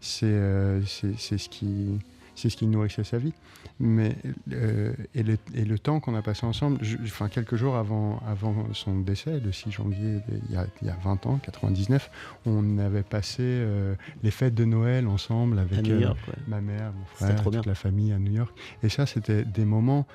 c'est 0.00 0.28
ce 0.28 1.48
qui 1.48 1.98
c'est 2.36 2.48
ce 2.50 2.56
qui 2.56 2.66
nourrissait 2.68 3.02
sa 3.02 3.18
vie. 3.18 3.32
Mais 3.80 4.16
euh, 4.52 4.92
et, 5.14 5.22
le, 5.24 5.36
et 5.54 5.64
le 5.64 5.78
temps 5.78 5.98
qu'on 5.98 6.14
a 6.14 6.22
passé 6.22 6.46
ensemble, 6.46 6.78
je- 6.82 6.96
enfin 7.02 7.28
quelques 7.28 7.56
jours 7.56 7.76
avant, 7.76 8.20
avant 8.26 8.66
son 8.72 9.00
décès, 9.00 9.40
le 9.40 9.50
6 9.52 9.72
janvier, 9.72 10.20
il 10.48 10.54
y 10.54 10.56
a, 10.56 10.66
il 10.82 10.86
y 10.86 10.90
a 10.90 10.96
20 11.02 11.26
ans, 11.26 11.40
99, 11.42 12.10
on 12.46 12.78
avait 12.78 13.02
passé 13.02 13.42
euh, 13.42 13.94
les 14.22 14.30
fêtes 14.30 14.54
de 14.54 14.64
Noël 14.64 15.08
ensemble 15.08 15.58
avec 15.58 15.88
euh, 15.88 16.00
York, 16.00 16.18
ouais. 16.28 16.34
ma 16.46 16.60
mère, 16.60 16.92
mon 16.92 17.04
frère, 17.06 17.42
toute 17.42 17.52
bien. 17.52 17.62
la 17.66 17.74
famille 17.74 18.12
à 18.12 18.18
New 18.18 18.32
York. 18.32 18.56
Et 18.82 18.88
ça, 18.88 19.04
c'était 19.06 19.44
des 19.44 19.64
moments 19.64 20.06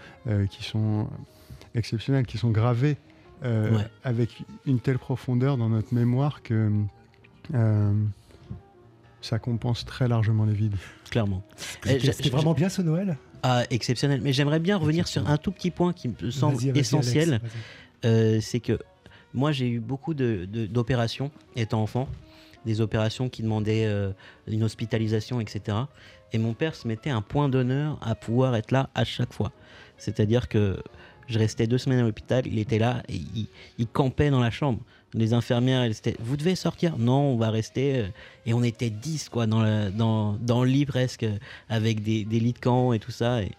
qui 0.50 0.64
sont 0.64 1.08
exceptionnels, 1.76 2.26
qui 2.26 2.38
sont 2.38 2.52
gravés 2.52 2.98
euh, 3.44 3.76
Ouais. 3.76 3.88
avec 4.04 4.44
une 4.68 4.80
telle 4.80 5.00
profondeur 5.00 5.58
dans 5.58 5.70
notre 5.70 5.94
mémoire 5.96 6.44
que 6.44 6.72
euh, 7.56 7.94
ça 9.22 9.40
compense 9.40 9.86
très 9.86 10.08
largement 10.08 10.46
les 10.46 10.54
vides. 10.54 10.76
Clairement. 11.10 11.44
C'était 11.84 12.12
Eh, 12.26 12.30
vraiment 12.30 12.54
bien 12.54 12.70
ce 12.70 12.82
Noël? 12.82 13.18
Ah, 13.44 13.64
exceptionnel. 13.70 14.22
Mais 14.22 14.34
j'aimerais 14.34 14.60
bien 14.60 14.78
revenir 14.78 15.08
sur 15.08 15.28
un 15.30 15.38
tout 15.38 15.52
petit 15.52 15.72
point 15.72 15.94
qui 15.94 16.10
me 16.10 16.32
semble 16.32 16.58
essentiel. 16.78 17.40
Euh, 18.06 18.40
c'est 18.42 18.60
que 18.60 18.80
moi 19.34 19.52
j'ai 19.52 19.68
eu 19.70 19.80
beaucoup 19.80 20.14
de- 20.14 20.46
de- 20.52 20.66
d'opérations 20.66 21.32
étant 21.56 21.82
enfant, 21.82 22.08
des 22.66 22.82
opérations 22.82 23.30
qui 23.30 23.42
demandaient 23.44 23.86
euh, 23.86 24.12
une 24.48 24.64
hospitalisation, 24.64 25.40
etc. 25.42 25.78
Et 26.34 26.38
mon 26.38 26.54
père 26.54 26.76
se 26.76 26.88
mettait 26.88 27.10
un 27.10 27.22
point 27.22 27.50
d'honneur 27.50 27.98
à 28.02 28.16
pouvoir 28.16 28.56
être 28.56 28.72
là 28.72 28.90
à 28.96 29.04
chaque 29.04 29.34
fois. 29.34 29.52
C'est-à-dire 29.98 30.48
que 30.48 30.82
je 31.28 31.40
restais 31.40 31.68
deux 31.68 31.78
semaines 31.78 32.00
à 32.00 32.04
l'hôpital, 32.04 32.44
il 32.46 32.60
était 32.60 32.80
là 32.80 33.04
et 33.10 33.16
il, 33.16 33.48
il 33.78 33.88
campait 33.88 34.30
dans 34.30 34.40
la 34.40 34.52
chambre. 34.52 34.80
Les 35.14 35.34
infirmières, 35.34 35.82
elles 35.82 35.92
étaient, 35.92 36.16
vous 36.22 36.38
devez 36.38 36.56
sortir. 36.56 36.98
Non, 36.98 37.34
on 37.34 37.38
va 37.38 37.50
rester. 37.50 37.98
euh, 37.98 38.08
Et 38.46 38.54
on 38.54 38.64
était 38.64 38.90
10 38.90 39.28
quoi, 39.30 39.46
dans, 39.46 39.62
le, 39.62 39.90
dans, 39.92 40.34
dans 40.34 40.64
le 40.64 40.70
lit 40.70 40.86
presque, 40.86 41.24
euh, 41.24 41.38
avec 41.68 42.02
des, 42.02 42.24
des 42.24 42.40
lits 42.40 42.54
de 42.54 42.60
camp 42.60 42.94
et 42.94 43.00
tout 43.00 43.12
ça. 43.12 43.42
Et 43.44 43.52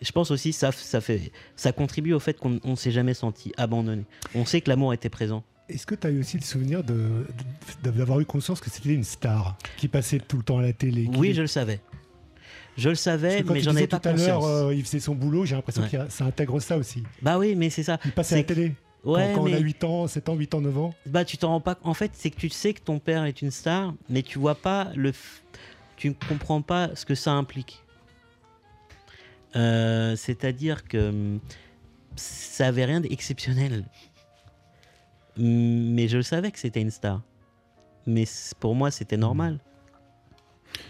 je 0.00 0.12
pense 0.12 0.30
aussi 0.30 0.52
ça, 0.52 0.70
ça, 0.70 1.00
fait, 1.00 1.32
ça 1.56 1.72
contribue 1.72 2.12
au 2.12 2.20
fait 2.20 2.38
qu'on 2.38 2.60
ne 2.64 2.76
s'est 2.76 2.92
jamais 2.92 3.14
senti 3.14 3.52
abandonné. 3.56 4.04
On 4.36 4.44
sait 4.44 4.60
que 4.60 4.70
l'amour 4.70 4.94
était 4.94 5.08
présent. 5.10 5.42
Est-ce 5.68 5.84
que 5.86 5.94
tu 5.96 6.06
as 6.06 6.10
eu 6.10 6.20
aussi 6.20 6.36
le 6.36 6.42
souvenir 6.44 6.82
de- 6.84 7.26
de- 7.84 7.90
d'avoir 7.90 8.18
eu 8.20 8.24
conscience 8.24 8.60
que 8.60 8.70
c'était 8.70 8.94
une 8.94 9.04
star 9.04 9.56
qui 9.76 9.88
passait 9.88 10.18
tout 10.20 10.36
le 10.36 10.42
temps 10.44 10.58
à 10.58 10.62
la 10.62 10.72
télé 10.72 11.04
qui- 11.08 11.16
Oui, 11.18 11.34
je 11.34 11.40
le 11.42 11.46
savais. 11.48 11.80
Je 12.76 12.88
le 12.88 12.94
savais, 12.94 13.42
mais 13.42 13.60
j'en 13.60 13.72
avais 13.76 13.86
pas 13.86 13.98
tout 14.00 14.08
à 14.08 14.12
l'heure, 14.12 14.38
conscience. 14.40 14.62
euh, 14.68 14.74
il 14.74 14.84
faisait 14.84 15.00
son 15.00 15.14
boulot, 15.14 15.44
j'ai 15.44 15.54
l'impression 15.56 15.82
Ouais. 15.82 15.88
que 15.90 16.08
ça 16.10 16.24
intègre 16.24 16.60
ça 16.60 16.76
aussi. 16.78 17.02
Bah 17.20 17.38
oui, 17.38 17.54
mais 17.54 17.68
c'est 17.70 17.82
ça. 17.82 17.98
Il 18.04 18.12
passait 18.12 18.36
à 18.36 18.38
la 18.38 18.44
télé 18.44 18.74
Ouais, 19.04 19.32
quand, 19.34 19.40
quand 19.40 19.44
mais 19.46 19.54
on 19.54 19.56
a 19.56 19.60
8 19.60 19.84
ans, 19.84 20.06
7 20.06 20.28
ans, 20.28 20.34
8 20.34 20.54
ans, 20.54 20.60
9 20.60 20.78
ans. 20.78 20.94
bah 21.06 21.24
tu 21.24 21.36
t'en 21.38 21.48
rends 21.48 21.60
pas. 21.60 21.78
En 21.82 21.94
fait, 21.94 22.10
c'est 22.14 22.30
que 22.30 22.36
tu 22.36 22.48
sais 22.50 22.72
que 22.74 22.80
ton 22.80 22.98
père 22.98 23.24
est 23.24 23.40
une 23.42 23.50
star, 23.50 23.94
mais 24.08 24.22
tu 24.22 24.38
vois 24.38 24.54
pas 24.54 24.88
le. 24.94 25.10
f- 25.12 25.40
Tu 25.96 26.08
ne 26.10 26.14
comprends 26.28 26.62
pas 26.62 26.90
ce 26.94 27.04
que 27.06 27.14
ça 27.14 27.32
implique. 27.32 27.82
Euh, 29.56 30.16
C'est-à-dire 30.16 30.84
que 30.84 31.08
hum, 31.08 31.40
ça 32.16 32.66
avait 32.68 32.84
rien 32.84 33.00
d'exceptionnel. 33.00 33.84
Hum, 35.38 35.92
Mais 35.94 36.08
je 36.08 36.16
le 36.18 36.22
savais 36.22 36.50
que 36.50 36.58
c'était 36.58 36.80
une 36.80 36.90
star. 36.90 37.22
Mais 38.06 38.24
pour 38.58 38.74
moi, 38.74 38.90
c'était 38.90 39.16
normal. 39.16 39.58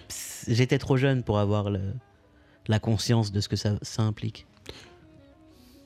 Pss, 0.08 0.29
J'étais 0.48 0.78
trop 0.78 0.96
jeune 0.96 1.22
pour 1.22 1.38
avoir 1.38 1.70
le- 1.70 1.94
la 2.68 2.78
conscience 2.78 3.32
de 3.32 3.40
ce 3.40 3.48
que 3.48 3.56
ça, 3.56 3.72
ça 3.82 4.02
implique. 4.02 4.46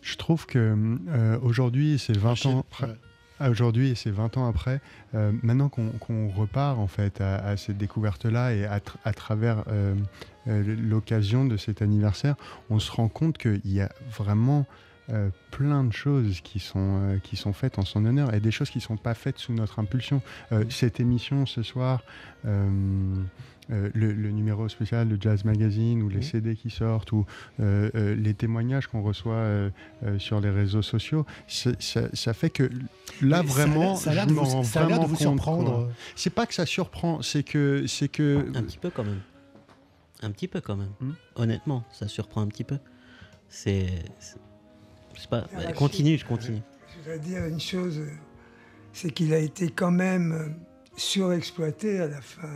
Je 0.02 0.16
trouve 0.16 0.46
que 0.46 0.76
euh, 1.08 1.38
aujourd'hui, 1.42 1.98
c'est 1.98 2.16
20 2.16 2.28
Rachid, 2.28 2.50
ans 2.50 2.58
après. 2.60 2.86
ouais. 2.88 3.48
Aujourd'hui, 3.48 3.88
et 3.90 3.94
c'est 3.96 4.10
20 4.12 4.36
ans 4.36 4.46
après, 4.46 4.80
euh, 5.14 5.32
maintenant 5.42 5.68
qu'on 5.68 5.88
qu'on 5.98 6.28
repart 6.28 6.78
en 6.78 6.86
fait 6.86 7.20
à, 7.20 7.36
à 7.36 7.56
cette 7.56 7.76
découverte-là 7.76 8.54
et 8.54 8.64
à, 8.64 8.78
tra- 8.78 8.96
à 9.04 9.12
travers 9.12 9.64
euh, 9.68 9.94
euh, 10.46 10.76
l'occasion 10.78 11.44
de 11.44 11.56
cet 11.56 11.82
anniversaire, 11.82 12.36
on 12.70 12.78
se 12.78 12.92
rend 12.92 13.08
compte 13.08 13.36
qu'il 13.38 13.60
y 13.64 13.80
a 13.80 13.90
vraiment 14.16 14.66
euh, 15.10 15.30
plein 15.50 15.82
de 15.84 15.92
choses 15.92 16.40
qui 16.42 16.60
sont, 16.60 17.00
euh, 17.02 17.18
qui 17.18 17.36
sont 17.36 17.52
faites 17.52 17.78
en 17.78 17.84
son 17.84 18.04
honneur 18.06 18.32
et 18.34 18.40
des 18.40 18.52
choses 18.52 18.70
qui 18.70 18.78
ne 18.78 18.82
sont 18.84 18.96
pas 18.96 19.14
faites 19.14 19.38
sous 19.38 19.52
notre 19.52 19.78
impulsion. 19.80 20.22
Euh, 20.52 20.64
cette 20.70 21.00
émission 21.00 21.44
ce 21.44 21.62
soir, 21.62 22.02
euh, 23.70 23.88
le, 23.94 24.12
le 24.12 24.30
numéro 24.30 24.68
spécial 24.68 25.08
de 25.08 25.20
Jazz 25.20 25.44
Magazine 25.44 26.02
ou 26.02 26.08
les 26.08 26.22
CD 26.22 26.54
qui 26.56 26.70
sortent 26.70 27.12
ou 27.12 27.24
euh, 27.60 27.90
euh, 27.94 28.14
les 28.14 28.34
témoignages 28.34 28.86
qu'on 28.88 29.02
reçoit 29.02 29.34
euh, 29.34 29.70
euh, 30.04 30.18
sur 30.18 30.40
les 30.40 30.50
réseaux 30.50 30.82
sociaux, 30.82 31.24
ça, 31.46 31.70
ça 32.12 32.34
fait 32.34 32.50
que 32.50 32.64
là 33.22 33.42
Mais 33.42 33.48
vraiment, 33.48 33.96
ça 33.96 34.10
a 34.10 34.26
de 34.26 34.32
vous, 34.32 34.40
rends 34.44 34.62
ça 34.64 34.84
a 34.84 34.88
l'air 34.88 35.00
de 35.00 35.06
vous 35.06 35.16
surprendre. 35.16 35.64
quoi. 35.84 35.88
C'est 36.16 36.30
pas 36.34 36.46
que 36.46 36.54
ça 36.54 36.66
surprend, 36.66 37.22
c'est 37.22 37.42
que 37.42 37.86
c'est 37.86 38.08
que 38.08 38.46
Un 38.54 38.62
petit 38.62 38.78
peu 38.78 38.90
quand 38.90 39.04
même. 39.04 39.20
Un 40.22 40.30
petit 40.30 40.48
peu 40.48 40.60
quand 40.60 40.76
même. 40.76 40.92
Hmm. 41.00 41.12
Honnêtement, 41.36 41.84
ça 41.92 42.08
surprend 42.08 42.40
un 42.42 42.46
petit 42.48 42.64
peu. 42.64 42.78
C'est. 43.48 43.86
c'est- 44.18 44.36
Je 45.14 45.20
sais 45.20 45.28
pas. 45.28 45.46
Ah, 45.56 45.72
continue, 45.72 46.18
je 46.18 46.24
continue. 46.24 46.60
Je 46.92 46.98
voudrais 46.98 47.18
dire 47.18 47.44
une 47.46 47.60
chose, 47.60 48.00
c'est 48.92 49.10
qu'il 49.10 49.32
a 49.34 49.38
été 49.38 49.68
quand 49.70 49.90
même 49.90 50.54
surexploité 50.96 52.00
à 52.00 52.08
la 52.08 52.20
fin. 52.20 52.48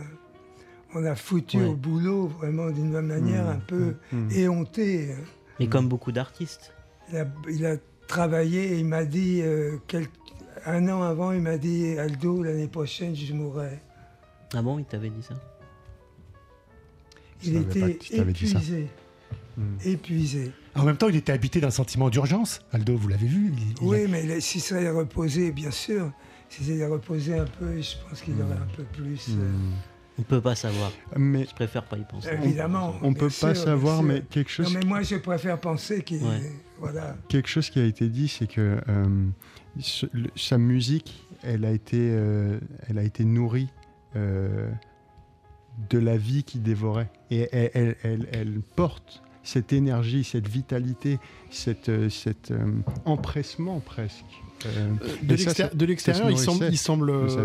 On 0.95 0.99
l'a 0.99 1.15
foutu 1.15 1.57
Ouais. 1.57 1.65
au 1.65 1.75
boulot 1.75 2.27
vraiment 2.27 2.69
d'une 2.71 2.99
manière 3.01 3.45
Mmh, 3.45 3.49
un 3.49 3.59
peu 3.59 3.95
mmh, 4.11 4.17
mmh. 4.17 4.31
éhontée. 4.31 5.15
Mais 5.59 5.67
comme 5.67 5.87
beaucoup 5.87 6.11
d'artistes. 6.11 6.73
Il 7.11 7.17
a, 7.17 7.27
il 7.49 7.65
a 7.65 7.75
travaillé 8.07 8.73
et 8.73 8.79
il 8.79 8.85
m'a 8.85 9.05
dit, 9.05 9.41
euh, 9.43 9.77
quel- 9.87 10.07
un 10.65 10.87
an 10.89 11.03
avant, 11.03 11.31
il 11.31 11.41
m'a 11.41 11.57
dit 11.57 11.97
Aldo, 11.97 12.43
l'année 12.43 12.67
prochaine, 12.67 13.15
je 13.15 13.33
mourrai. 13.33 13.79
Ah 14.53 14.61
bon, 14.63 14.79
il 14.79 14.85
t'avait 14.85 15.09
dit 15.09 15.21
ça? 15.21 15.35
Il 17.43 17.55
était 17.57 17.97
épuisé. 18.11 18.87
Mm. 19.57 19.63
Épuisé. 19.85 20.51
En 20.75 20.83
même 20.83 20.97
temps, 20.97 21.07
il 21.09 21.15
était 21.15 21.31
habité 21.31 21.61
d'un 21.61 21.71
sentiment 21.71 22.09
d'urgence. 22.09 22.61
Aldo, 22.71 22.95
vous 22.97 23.07
l'avez 23.07 23.27
vu. 23.27 23.51
il- 23.53 23.71
il 23.71 23.73
a- 23.77 23.83
Oui, 23.83 24.07
mais 24.09 24.23
il- 24.25 24.41
s'il 24.41 24.61
serait 24.61 24.89
reposé, 24.89 25.51
bien 25.51 25.71
sûr, 25.71 26.11
s'il 26.49 26.65
s'était 26.65 26.85
reposé 26.85 27.37
un 27.37 27.45
peu, 27.45 27.79
je 27.81 27.95
pense 28.09 28.21
qu'il 28.21 28.33
aurait 28.41 28.53
un 28.55 28.75
peu 28.75 28.83
plus. 28.83 29.27
euh. 29.29 29.51
On 30.19 30.23
peut 30.23 30.41
pas 30.41 30.55
savoir. 30.55 30.91
Mais 31.17 31.45
Je 31.49 31.55
préfère 31.55 31.83
pas 31.85 31.97
y 31.97 32.03
penser. 32.03 32.29
Évidemment. 32.43 32.93
on 33.01 33.13
peut 33.13 33.29
sûr, 33.29 33.47
pas 33.47 33.55
savoir, 33.55 34.03
mais 34.03 34.21
quelque 34.29 34.51
chose, 34.51 34.71
Non, 34.73 34.79
mais 34.79 34.85
moi, 34.85 35.01
je 35.01 35.15
préfère 35.15 35.57
penser 35.59 36.03
qu'il. 36.03 36.21
Ouais. 36.23 36.51
Voilà. 36.81 37.17
quelque 37.27 37.49
chose 37.49 37.69
qui 37.69 37.79
a 37.79 37.83
été 37.85 38.07
dit, 38.07 38.27
c'est 38.29 38.47
que 38.47 38.77
euh, 38.87 39.05
ce- 39.81 40.05
le- 40.13 40.29
sa 40.37 40.57
musique, 40.57 41.25
elle 41.43 41.65
a 41.65 41.71
été, 41.71 41.97
euh, 41.99 42.57
elle 42.87 42.97
a 42.97 43.03
été 43.03 43.25
nourrie 43.25 43.67
euh, 44.15 44.69
de 45.89 45.99
la 45.99 46.15
vie 46.17 46.43
qui 46.43 46.59
dévorait. 46.59 47.09
Et 47.31 47.49
elle, 47.51 47.71
elle- 47.73 47.95
elle- 48.03 48.27
elle 48.31 48.61
porte 48.75 49.21
cette 49.43 49.73
énergie, 49.73 50.23
cette 50.23 50.47
vitalité, 50.47 51.17
cette, 51.49 51.89
euh, 51.89 52.09
cet 52.09 52.51
euh, 52.51 52.65
empressement 53.05 53.79
presque. 53.79 54.25
Euh, 54.65 54.91
De 55.23 55.85
l'extérieur, 55.85 56.29
il 56.29 56.37
se 56.37 56.43
semble, 56.43 56.67
il 56.71 56.77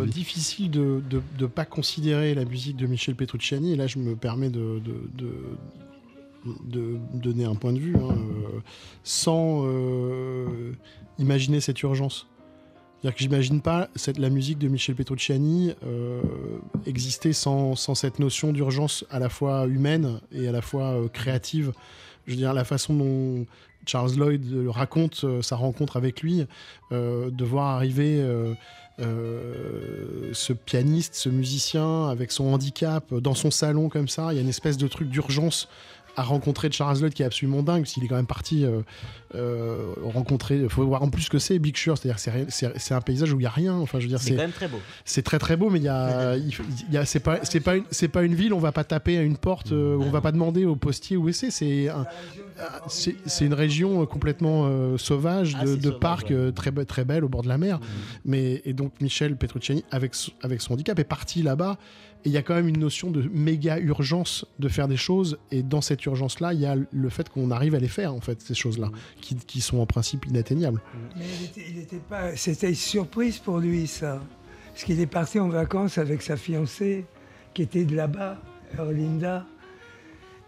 difficile 0.06 0.70
de 0.70 1.00
ne 1.40 1.46
pas 1.46 1.64
considérer 1.64 2.34
la 2.34 2.44
musique 2.44 2.76
de 2.76 2.86
Michel 2.86 3.14
Petrucciani. 3.14 3.72
Et 3.72 3.76
là, 3.76 3.86
je 3.86 3.98
me 3.98 4.16
permets 4.16 4.50
de, 4.50 4.80
de, 4.80 4.94
de- 5.16 5.56
de 6.66 6.98
donner 7.14 7.44
un 7.46 7.54
point 7.54 7.72
de 7.72 7.78
vue, 7.78 7.96
hein, 7.96 8.16
sans 9.02 9.62
euh, 9.64 10.72
imaginer 11.18 11.60
cette 11.60 11.80
urgence. 11.82 12.26
C'est-à-dire 13.04 13.16
que 13.16 13.22
j'imagine 13.22 13.60
pas 13.60 13.90
cette, 13.96 14.16
la 14.16 14.30
musique 14.30 14.56
de 14.56 14.66
Michel 14.66 14.94
Petrucciani 14.94 15.74
euh, 15.84 16.22
exister 16.86 17.34
sans, 17.34 17.74
cette 17.76 18.18
notion 18.18 18.50
d'urgence 18.50 19.04
à 19.10 19.18
la 19.18 19.28
fois 19.28 19.66
humaine 19.66 20.22
et 20.32 20.48
à 20.48 20.52
la 20.52 20.62
fois 20.62 20.94
euh, 20.94 21.08
créative. 21.08 21.74
Je 22.26 22.30
veux 22.30 22.38
dire, 22.38 22.54
la 22.54 22.64
façon 22.64 22.94
dont 22.94 23.44
Charles 23.84 24.14
Lloyd 24.16 24.68
raconte 24.68 25.20
euh, 25.24 25.42
sa 25.42 25.56
rencontre 25.56 25.98
avec 25.98 26.22
lui, 26.22 26.46
de 26.92 27.44
voir 27.44 27.76
arriver 27.76 28.24
ce 28.98 30.52
pianiste, 30.54 31.14
ce 31.14 31.28
musicien 31.28 32.08
avec 32.08 32.32
son 32.32 32.54
handicap 32.54 33.12
dans 33.12 33.34
son 33.34 33.50
salon 33.50 33.90
comme 33.90 34.08
ça, 34.08 34.32
il 34.32 34.36
y 34.36 34.38
a 34.38 34.42
une 34.42 34.48
espèce 34.48 34.78
de 34.78 34.88
truc 34.88 35.10
d'urgence 35.10 35.68
à 36.16 36.22
rencontrer 36.22 36.70
Charles 36.70 37.00
Lloyd 37.00 37.12
qui 37.12 37.22
est 37.22 37.26
absolument 37.26 37.62
dingue, 37.62 37.84
qu'il 37.84 38.02
est 38.02 38.08
quand 38.08 38.16
même 38.16 38.26
parti 38.26 38.64
euh, 39.34 39.92
rencontrer. 40.02 40.60
Il 40.60 40.68
faut 40.68 40.84
voir 40.86 41.02
en 41.02 41.08
plus 41.10 41.22
ce 41.22 41.30
que 41.30 41.38
c'est 41.38 41.58
Big 41.58 41.76
Sur, 41.76 41.98
c'est-à-dire 41.98 42.22
que 42.22 42.50
c'est 42.78 42.94
un 42.94 43.00
paysage 43.00 43.32
où 43.32 43.40
il 43.40 43.42
y 43.42 43.46
a 43.46 43.50
rien. 43.50 43.74
Enfin, 43.74 43.98
je 43.98 44.04
veux 44.04 44.08
dire, 44.08 44.20
C'est 44.20 44.30
quand 44.30 44.42
même 44.42 44.52
très 44.52 44.68
beau. 44.68 44.78
c'est 45.04 45.22
très 45.22 45.38
très 45.38 45.56
beau, 45.56 45.70
mais 45.70 45.78
il 45.80 45.84
y 45.84 45.88
a, 45.88 46.36
il, 46.36 46.50
il 46.88 46.94
y 46.94 46.96
a 46.96 47.04
c'est 47.04 47.20
pas, 47.20 47.40
c'est 47.42 47.60
pas 47.60 47.76
une, 47.76 47.84
c'est 47.90 48.08
pas 48.08 48.22
une 48.22 48.34
ville. 48.34 48.52
On 48.54 48.58
va 48.58 48.72
pas 48.72 48.84
taper 48.84 49.18
à 49.18 49.22
une 49.22 49.36
porte, 49.36 49.72
euh, 49.72 49.96
on 50.00 50.10
va 50.10 50.20
pas 50.20 50.32
demander 50.32 50.64
au 50.64 50.76
postier 50.76 51.16
où 51.16 51.30
c'est. 51.32 51.50
C'est 51.50 51.88
un- 51.88 52.06
ah, 52.60 52.82
c'est 52.86 53.44
une 53.44 53.54
région 53.54 54.02
euh, 54.02 54.06
complètement 54.06 54.66
euh, 54.66 54.96
sauvage 54.96 55.56
de, 55.58 55.66
sauvage, 55.66 55.98
parcs 55.98 56.30
ouais. 56.30 56.52
très 56.52 56.70
très 56.84 57.04
belles 57.04 57.24
au 57.24 57.28
bord 57.28 57.42
de 57.42 57.48
la 57.48 57.58
mer. 57.58 57.80
Mais 58.24 58.62
et 58.64 58.72
donc 58.72 58.92
Michel 59.00 59.36
Petrucciani 59.36 59.84
avec 59.90 60.14
son- 60.14 60.30
avec 60.42 60.60
son 60.60 60.74
handicap 60.74 60.98
est 60.98 61.04
parti 61.04 61.42
là-bas. 61.42 61.78
Et 62.26 62.30
il 62.30 62.32
y 62.32 62.38
a 62.38 62.42
quand 62.42 62.54
même 62.54 62.68
une 62.68 62.78
notion 62.78 63.10
de 63.10 63.22
méga 63.34 63.78
urgence 63.78 64.46
de 64.58 64.68
faire 64.68 64.88
des 64.88 64.96
choses. 64.96 65.36
Et 65.50 65.62
dans 65.62 65.82
cette 65.82 66.06
urgence-là, 66.06 66.54
il 66.54 66.60
y 66.60 66.64
a 66.64 66.74
le 66.90 67.08
fait 67.10 67.28
qu'on 67.28 67.50
arrive 67.50 67.74
à 67.74 67.78
les 67.78 67.88
faire 67.88 68.14
en 68.14 68.20
fait 68.22 68.40
ces 68.40 68.54
choses-là, 68.54 68.90
qui, 69.24 69.34
qui 69.36 69.60
sont 69.60 69.78
en 69.78 69.86
principe 69.86 70.26
inatteignables. 70.26 70.80
Mais 71.16 71.24
il 71.40 71.44
était, 71.46 71.64
il 71.70 71.78
était 71.78 71.96
pas. 71.96 72.36
C'était 72.36 72.68
une 72.68 72.74
surprise 72.74 73.38
pour 73.38 73.58
lui, 73.58 73.86
ça. 73.86 74.20
Parce 74.72 74.84
qu'il 74.84 75.00
est 75.00 75.06
parti 75.06 75.38
en 75.40 75.48
vacances 75.48 75.98
avec 75.98 76.20
sa 76.22 76.36
fiancée, 76.36 77.04
qui 77.54 77.62
était 77.62 77.84
de 77.84 77.94
là-bas, 77.96 78.38
Erlinda. 78.78 79.46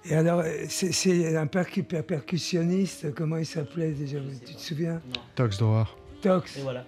Et 0.04 0.14
alors, 0.14 0.40
euh, 0.40 0.50
c'est- 0.68 0.92
c'est 0.92 1.36
un 1.36 1.46
percu- 1.46 1.82
per- 1.82 2.02
percussionniste, 2.02 3.12
comment 3.14 3.36
il 3.38 3.46
s'appelait 3.46 3.92
déjà 3.92 4.18
Tu 4.46 4.54
te 4.54 4.60
souviens? 4.60 5.00
Tox 5.34 5.58
Droit. 5.58 5.88
Tox, 6.22 6.56
Et 6.58 6.60
voilà. 6.62 6.84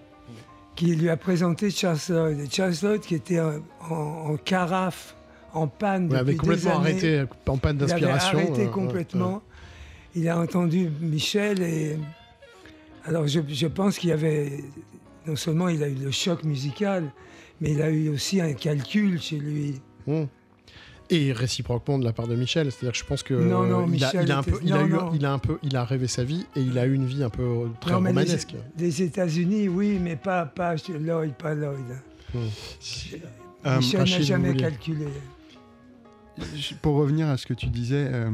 qui 0.75 0.95
lui 0.95 1.09
a 1.09 1.17
présenté 1.17 1.69
Charles 1.69 1.97
Lloyd. 2.09 2.39
Et 2.39 2.49
Charles 2.49 2.75
Lloyd, 2.81 3.01
qui 3.01 3.15
était 3.15 3.39
en, 3.41 3.59
en- 3.89 4.31
en 4.31 4.37
carafe, 4.37 5.15
en 5.53 5.67
panne 5.67 6.07
Il 6.11 6.15
avait 6.15 6.33
depuis 6.33 6.33
des 6.33 6.37
complètement 6.55 6.79
années. 6.81 6.89
arrêté 6.91 7.23
en 7.47 7.57
panne 7.57 7.77
Il 7.77 7.83
avait 7.83 7.91
d'inspiration. 8.01 8.37
arrêté 8.39 8.65
euh, 8.65 8.69
complètement. 8.69 9.41
Il 10.19 10.27
a 10.27 10.37
entendu 10.37 10.89
Michel 10.99 11.61
et 11.61 11.97
alors 13.05 13.25
je, 13.25 13.39
je 13.47 13.67
pense 13.67 13.97
qu'il 13.97 14.09
y 14.09 14.11
avait 14.11 14.63
non 15.25 15.37
seulement 15.37 15.69
il 15.69 15.81
a 15.81 15.87
eu 15.87 15.93
le 15.95 16.11
choc 16.11 16.43
musical, 16.43 17.09
mais 17.61 17.71
il 17.71 17.81
a 17.81 17.89
eu 17.89 18.09
aussi 18.09 18.41
un 18.41 18.51
calcul 18.51 19.21
chez 19.21 19.37
lui. 19.37 19.79
Mm. 20.07 20.23
Et 21.11 21.31
réciproquement 21.31 21.97
de 21.97 22.03
la 22.03 22.11
part 22.11 22.27
de 22.27 22.35
Michel, 22.35 22.69
c'est-à-dire 22.71 22.91
que 22.91 22.97
je 22.97 23.05
pense 23.05 23.23
que 23.23 23.33
Non, 23.33 23.63
non, 23.63 23.87
il, 23.87 24.03
a, 24.03 24.07
Michel 24.07 24.23
il 24.25 24.31
a 24.31 24.37
un 24.37 24.41
était- 24.41 24.51
peu, 24.51 24.59
il 24.61 24.73
a 24.73 24.77
non, 24.79 24.85
eu, 24.85 24.89
non. 24.91 25.11
il 25.13 25.25
a 25.25 25.31
un 25.33 25.39
peu, 25.39 25.57
il 25.63 25.75
a 25.77 25.85
rêvé 25.85 26.07
sa 26.07 26.23
vie 26.25 26.45
et 26.55 26.61
il 26.61 26.77
a 26.77 26.85
eu 26.85 26.93
une 26.93 27.05
vie 27.05 27.23
un 27.23 27.29
peu 27.29 27.67
très 27.79 27.91
les- 27.91 27.95
romanesque. 27.95 28.55
Des 28.77 29.01
États-Unis, 29.03 29.69
oui, 29.69 29.99
mais 30.01 30.17
pas 30.17 30.45
pas 30.45 30.75
Lloyd, 30.99 31.33
pas 31.35 31.55
Lloyd. 31.55 31.85
Euh, 33.65 33.77
Michel 33.77 33.99
n'a 34.01 34.21
jamais 34.21 34.53
calculé. 34.55 35.07
Pour 36.81 36.95
revenir 36.95 37.27
à 37.29 37.37
ce 37.37 37.45
que 37.45 37.53
tu 37.53 37.67
disais, 37.67 38.07
euh, 38.11 38.29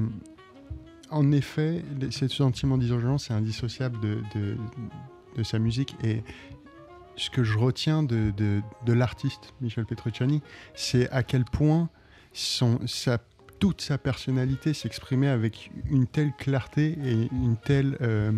en 1.11 1.31
effet, 1.31 1.83
ce 2.09 2.27
sentiment 2.27 2.77
d'urgence 2.77 3.29
est 3.29 3.33
indissociable 3.33 3.99
de, 4.01 5.43
sa 5.43 5.59
musique. 5.59 5.95
Et 6.03 6.23
ce 7.15 7.29
que 7.29 7.43
je 7.43 7.57
retiens 7.57 8.03
de, 8.03 8.61
l'artiste 8.87 9.53
Michel 9.61 9.85
Petrucciani, 9.85 10.41
c'est 10.73 11.09
à 11.11 11.23
quel 11.23 11.45
point 11.45 11.89
toute 13.59 13.81
sa 13.81 13.97
personnalité 13.97 14.73
s'exprimait 14.73 15.29
avec 15.29 15.71
une 15.89 16.07
telle 16.07 16.33
clarté 16.33 16.97
et 17.03 17.29
une 17.31 17.57
telle 17.57 17.97
euh, 18.01 18.31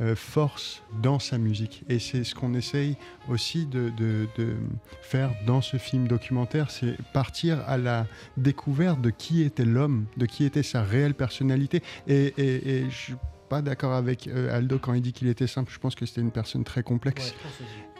euh, 0.00 0.16
force 0.16 0.82
dans 1.02 1.18
sa 1.18 1.36
musique. 1.38 1.82
Et 1.88 1.98
c'est 1.98 2.24
ce 2.24 2.34
qu'on 2.34 2.54
essaye 2.54 2.96
aussi 3.28 3.66
de, 3.66 3.90
de- 3.96 4.26
de 4.38 4.56
faire 5.02 5.30
dans 5.46 5.60
ce 5.60 5.76
film 5.76 6.08
documentaire, 6.08 6.70
c'est 6.70 6.96
partir 7.12 7.60
à 7.68 7.76
la 7.76 8.06
découverte 8.36 9.00
de 9.02 9.10
qui 9.10 9.42
était 9.42 9.64
l'homme, 9.66 10.06
de 10.16 10.24
qui 10.26 10.44
était 10.44 10.62
sa 10.62 10.82
réelle 10.82 11.14
personnalité. 11.14 11.82
Et, 12.06 12.32
et, 12.38 12.68
et 12.78 12.90
je 12.90 12.96
suis 12.96 13.14
pas 13.50 13.60
d'accord 13.60 13.92
avec 13.92 14.28
euh, 14.28 14.56
Aldo 14.56 14.78
quand 14.78 14.94
il 14.94 15.02
dit 15.02 15.12
qu'il 15.12 15.28
était 15.28 15.46
simple. 15.46 15.70
Je 15.72 15.78
pense 15.78 15.94
que 15.94 16.06
c'était 16.06 16.22
une 16.22 16.30
personne 16.30 16.64
très 16.64 16.82
complexe. 16.82 17.34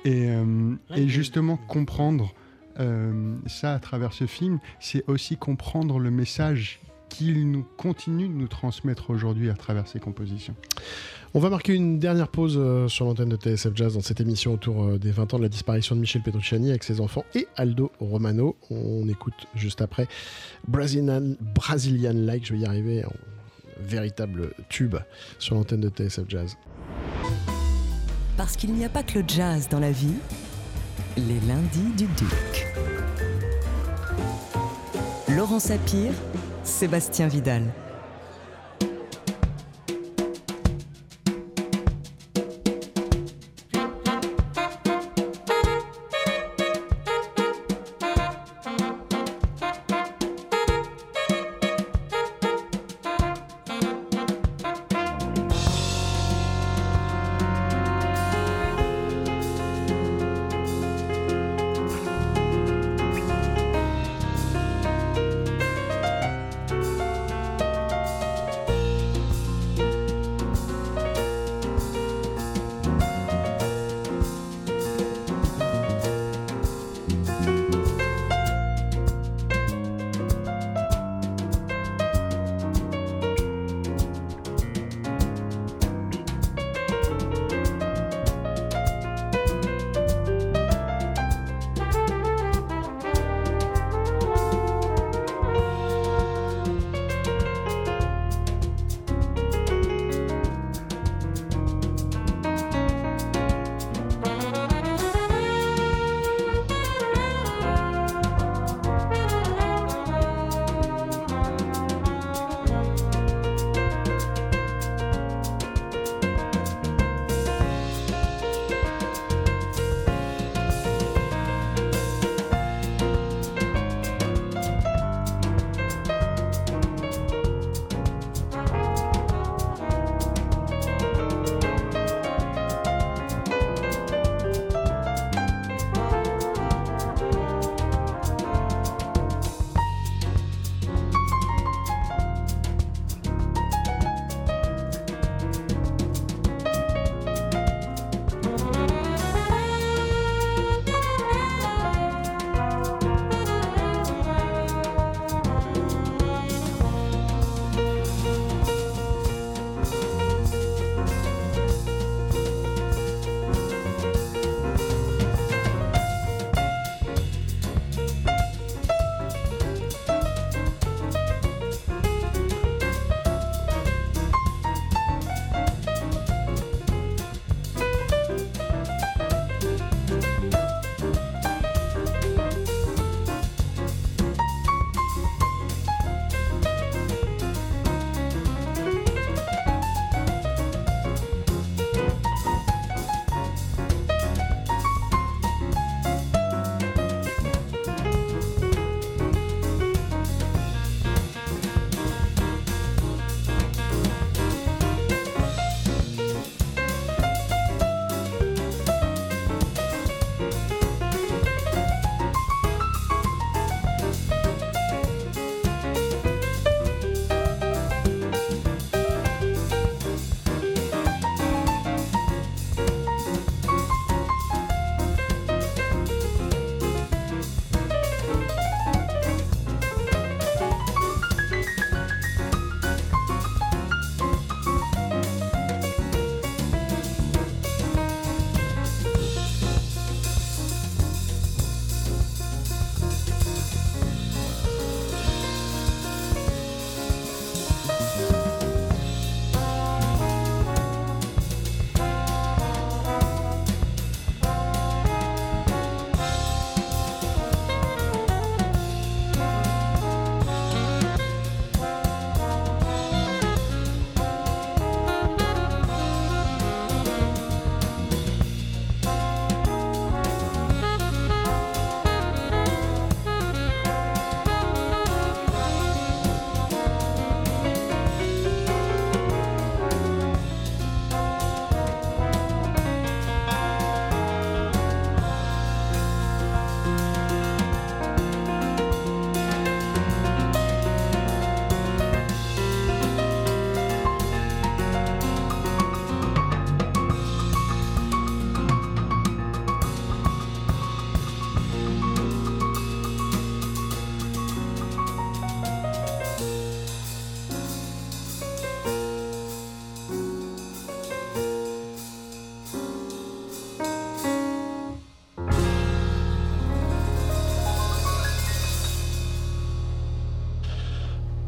Et, 0.05 0.31
euh, 0.31 0.75
et 0.97 1.09
justement, 1.09 1.57
comprendre 1.57 2.33
ça 3.47 3.75
à 3.75 3.79
travers 3.79 4.15
ce 4.15 4.27
film, 4.27 4.59
c'est 4.81 5.05
aussi 5.07 5.37
comprendre 5.37 5.99
le 5.99 6.11
message 6.11 6.81
qu'il 7.13 7.51
nous 7.51 7.65
continue 7.77 8.29
de 8.29 8.33
nous 8.33 8.49
transmettre 8.49 9.11
aujourd'hui 9.11 9.51
à 9.51 9.55
travers 9.55 9.87
ses 9.87 10.01
compositions. 10.01 10.55
On 11.35 11.41
va 11.41 11.51
marquer 11.51 11.75
une 11.75 11.99
dernière 11.99 12.29
pause 12.29 12.57
euh, 12.59 12.89
sur 12.89 13.05
l'antenne 13.07 13.29
de 13.29 13.37
TSF 13.37 13.75
Jazz 13.75 13.95
dans 13.95 14.01
cette 14.01 14.21
émission 14.21 14.55
autour 14.55 14.85
euh, 14.85 14.99
des 14.99 15.11
20 15.11 15.35
ans 15.35 15.39
de 15.39 15.43
la 15.43 15.49
disparition 15.49 15.95
de 15.95 16.01
Michel 16.01 16.23
Petrucciani 16.23 16.71
avec 16.71 16.85
ses 16.85 17.01
enfants 17.01 17.25
et 17.35 17.47
Aldo 17.57 17.91
Romano. 18.01 18.57
On 18.71 19.09
écoute 19.09 19.47
juste 19.55 19.81
après 19.81 20.09
Brazilian, 20.69 21.35
Brazilian 21.55 22.13
Like, 22.15 22.47
je 22.47 22.55
vais 22.55 22.61
y 22.61 22.67
arriver, 22.67 23.05
en 23.05 23.13
véritable 23.81 24.53
tube 24.69 24.97
sur 25.39 25.55
l'antenne 25.55 25.81
de 25.81 25.89
TSF 25.89 26.25
Jazz. 26.29 26.57
Parce 28.37 28.57
qu'il 28.57 28.73
n'y 28.73 28.85
a 28.85 28.89
pas 28.89 29.03
que 29.03 29.19
le 29.19 29.25
jazz 29.27 29.69
dans 29.69 29.81
la 29.81 29.91
vie, 29.91 30.15
les 31.17 31.41
lundis 31.47 31.93
du 31.97 32.07
Duc. 32.07 32.67
Laurent 35.29 35.61
Sapir, 35.61 36.13
Sébastien 36.65 37.29
Vidal. 37.29 37.63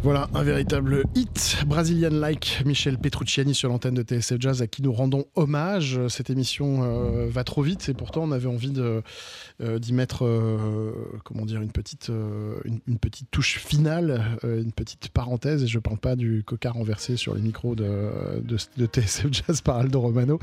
Voilà, 0.04 0.28
un 0.34 0.42
véritable 0.42 1.04
hit 1.14 1.64
Brazilian 1.66 2.10
like 2.10 2.62
Michel 2.66 2.98
Petrucciani 2.98 3.54
sur 3.54 3.70
l'antenne 3.70 3.94
de 3.94 4.02
TSF 4.02 4.38
Jazz 4.38 4.60
à 4.60 4.66
qui 4.66 4.82
nous 4.82 4.92
rendons 4.92 5.24
hommage. 5.34 5.98
Cette 6.08 6.28
émission 6.28 6.82
euh, 6.82 7.26
va 7.30 7.42
trop 7.42 7.62
vite 7.62 7.88
et 7.88 7.94
pourtant 7.94 8.24
on 8.24 8.30
avait 8.30 8.46
envie 8.46 8.74
euh, 8.76 9.78
d'y 9.78 9.94
mettre 9.94 10.26
euh, 10.26 10.92
comment 11.24 11.46
dire 11.46 11.62
une 11.62 11.72
petite, 11.72 12.12
touche 13.30 13.58
finale, 13.60 14.38
une 14.42 14.72
petite 14.72 15.08
parenthèse 15.08 15.62
et 15.62 15.66
je 15.66 15.78
parle 15.78 15.96
pas 15.96 16.16
du 16.16 16.42
coca 16.44 16.70
renversé 16.70 17.16
sur 17.16 17.34
les 17.34 17.40
micros 17.40 17.74
de, 17.74 18.42
de, 18.42 18.86
TSF 18.86 19.28
Jazz 19.32 19.62
par 19.62 19.78
Aldo 19.78 20.02
Romano. 20.02 20.38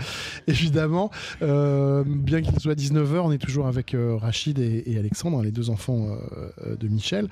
Évidemment, 0.47 1.12
bien 1.39 2.41
qu'il 2.41 2.59
soit 2.59 2.74
19h, 2.74 3.20
on 3.20 3.32
est 3.32 3.38
toujours 3.38 3.68
avec 3.68 3.95
Rachid 3.95 4.57
et, 4.57 4.86
et, 4.88 4.97
Alexandre, 4.97 5.43
les 5.43 5.51
deux 5.51 5.70
enfants 5.70 6.18
de 6.66 6.88
Michel, 6.88 7.30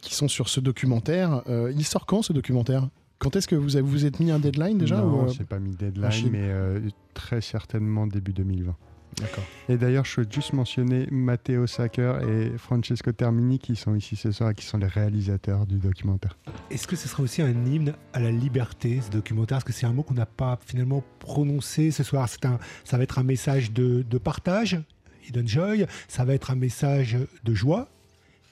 qui 0.00 0.14
sont 0.14 0.28
sur 0.28 0.48
ce 0.48 0.60
documentaire. 0.60 1.42
Euh, 1.56 1.72
il 1.76 1.84
sort 1.84 2.06
quand 2.06 2.22
ce 2.22 2.32
documentaire? 2.32 2.88
Quand 3.18 3.34
est-ce 3.34 3.48
que 3.48 3.56
vous 3.56 3.76
avez, 3.76 3.86
vous 3.86 4.04
êtes 4.04 4.20
mis 4.20 4.30
un 4.30 4.38
deadline 4.38 4.78
déjà 4.78 4.98
Non, 5.00 5.24
ou, 5.24 5.30
euh... 5.30 5.44
pas 5.48 5.58
mis 5.58 5.74
deadline, 5.74 6.30
mais 6.30 6.42
euh, 6.42 6.80
très 7.14 7.40
certainement 7.40 8.06
début 8.06 8.32
2020. 8.32 8.76
D'accord. 9.18 9.44
Et 9.70 9.78
d'ailleurs, 9.78 10.04
je 10.04 10.20
veux 10.20 10.26
juste 10.28 10.52
mentionner 10.52 11.08
Matteo 11.10 11.66
Sacker 11.66 12.20
et 12.28 12.58
Francesco 12.58 13.12
Termini 13.12 13.58
qui 13.58 13.74
sont 13.74 13.94
ici 13.94 14.14
ce 14.14 14.30
soir 14.30 14.50
et 14.50 14.54
qui 14.54 14.66
sont 14.66 14.76
les 14.76 14.86
réalisateurs 14.86 15.66
du 15.66 15.78
documentaire. 15.78 16.36
Est-ce 16.70 16.86
que 16.86 16.96
ce 16.96 17.08
sera 17.08 17.22
aussi 17.22 17.40
un 17.40 17.64
hymne 17.64 17.94
à 18.12 18.20
la 18.20 18.30
liberté, 18.30 19.00
ce 19.00 19.10
documentaire? 19.10 19.56
Parce 19.56 19.64
que 19.64 19.72
c'est 19.72 19.86
un 19.86 19.94
mot 19.94 20.02
qu'on 20.02 20.14
n'a 20.14 20.26
pas 20.26 20.58
finalement 20.66 21.02
prononcé 21.18 21.90
ce 21.92 22.02
soir? 22.02 22.28
Un, 22.44 22.58
ça 22.84 22.98
va 22.98 23.04
être 23.04 23.18
un 23.18 23.22
message 23.22 23.72
de, 23.72 24.02
de 24.02 24.18
partage, 24.18 24.78
Hidden 25.26 25.48
Joy, 25.48 25.86
ça 26.08 26.26
va 26.26 26.34
être 26.34 26.50
un 26.50 26.56
message 26.56 27.16
de 27.42 27.54
joie. 27.54 27.88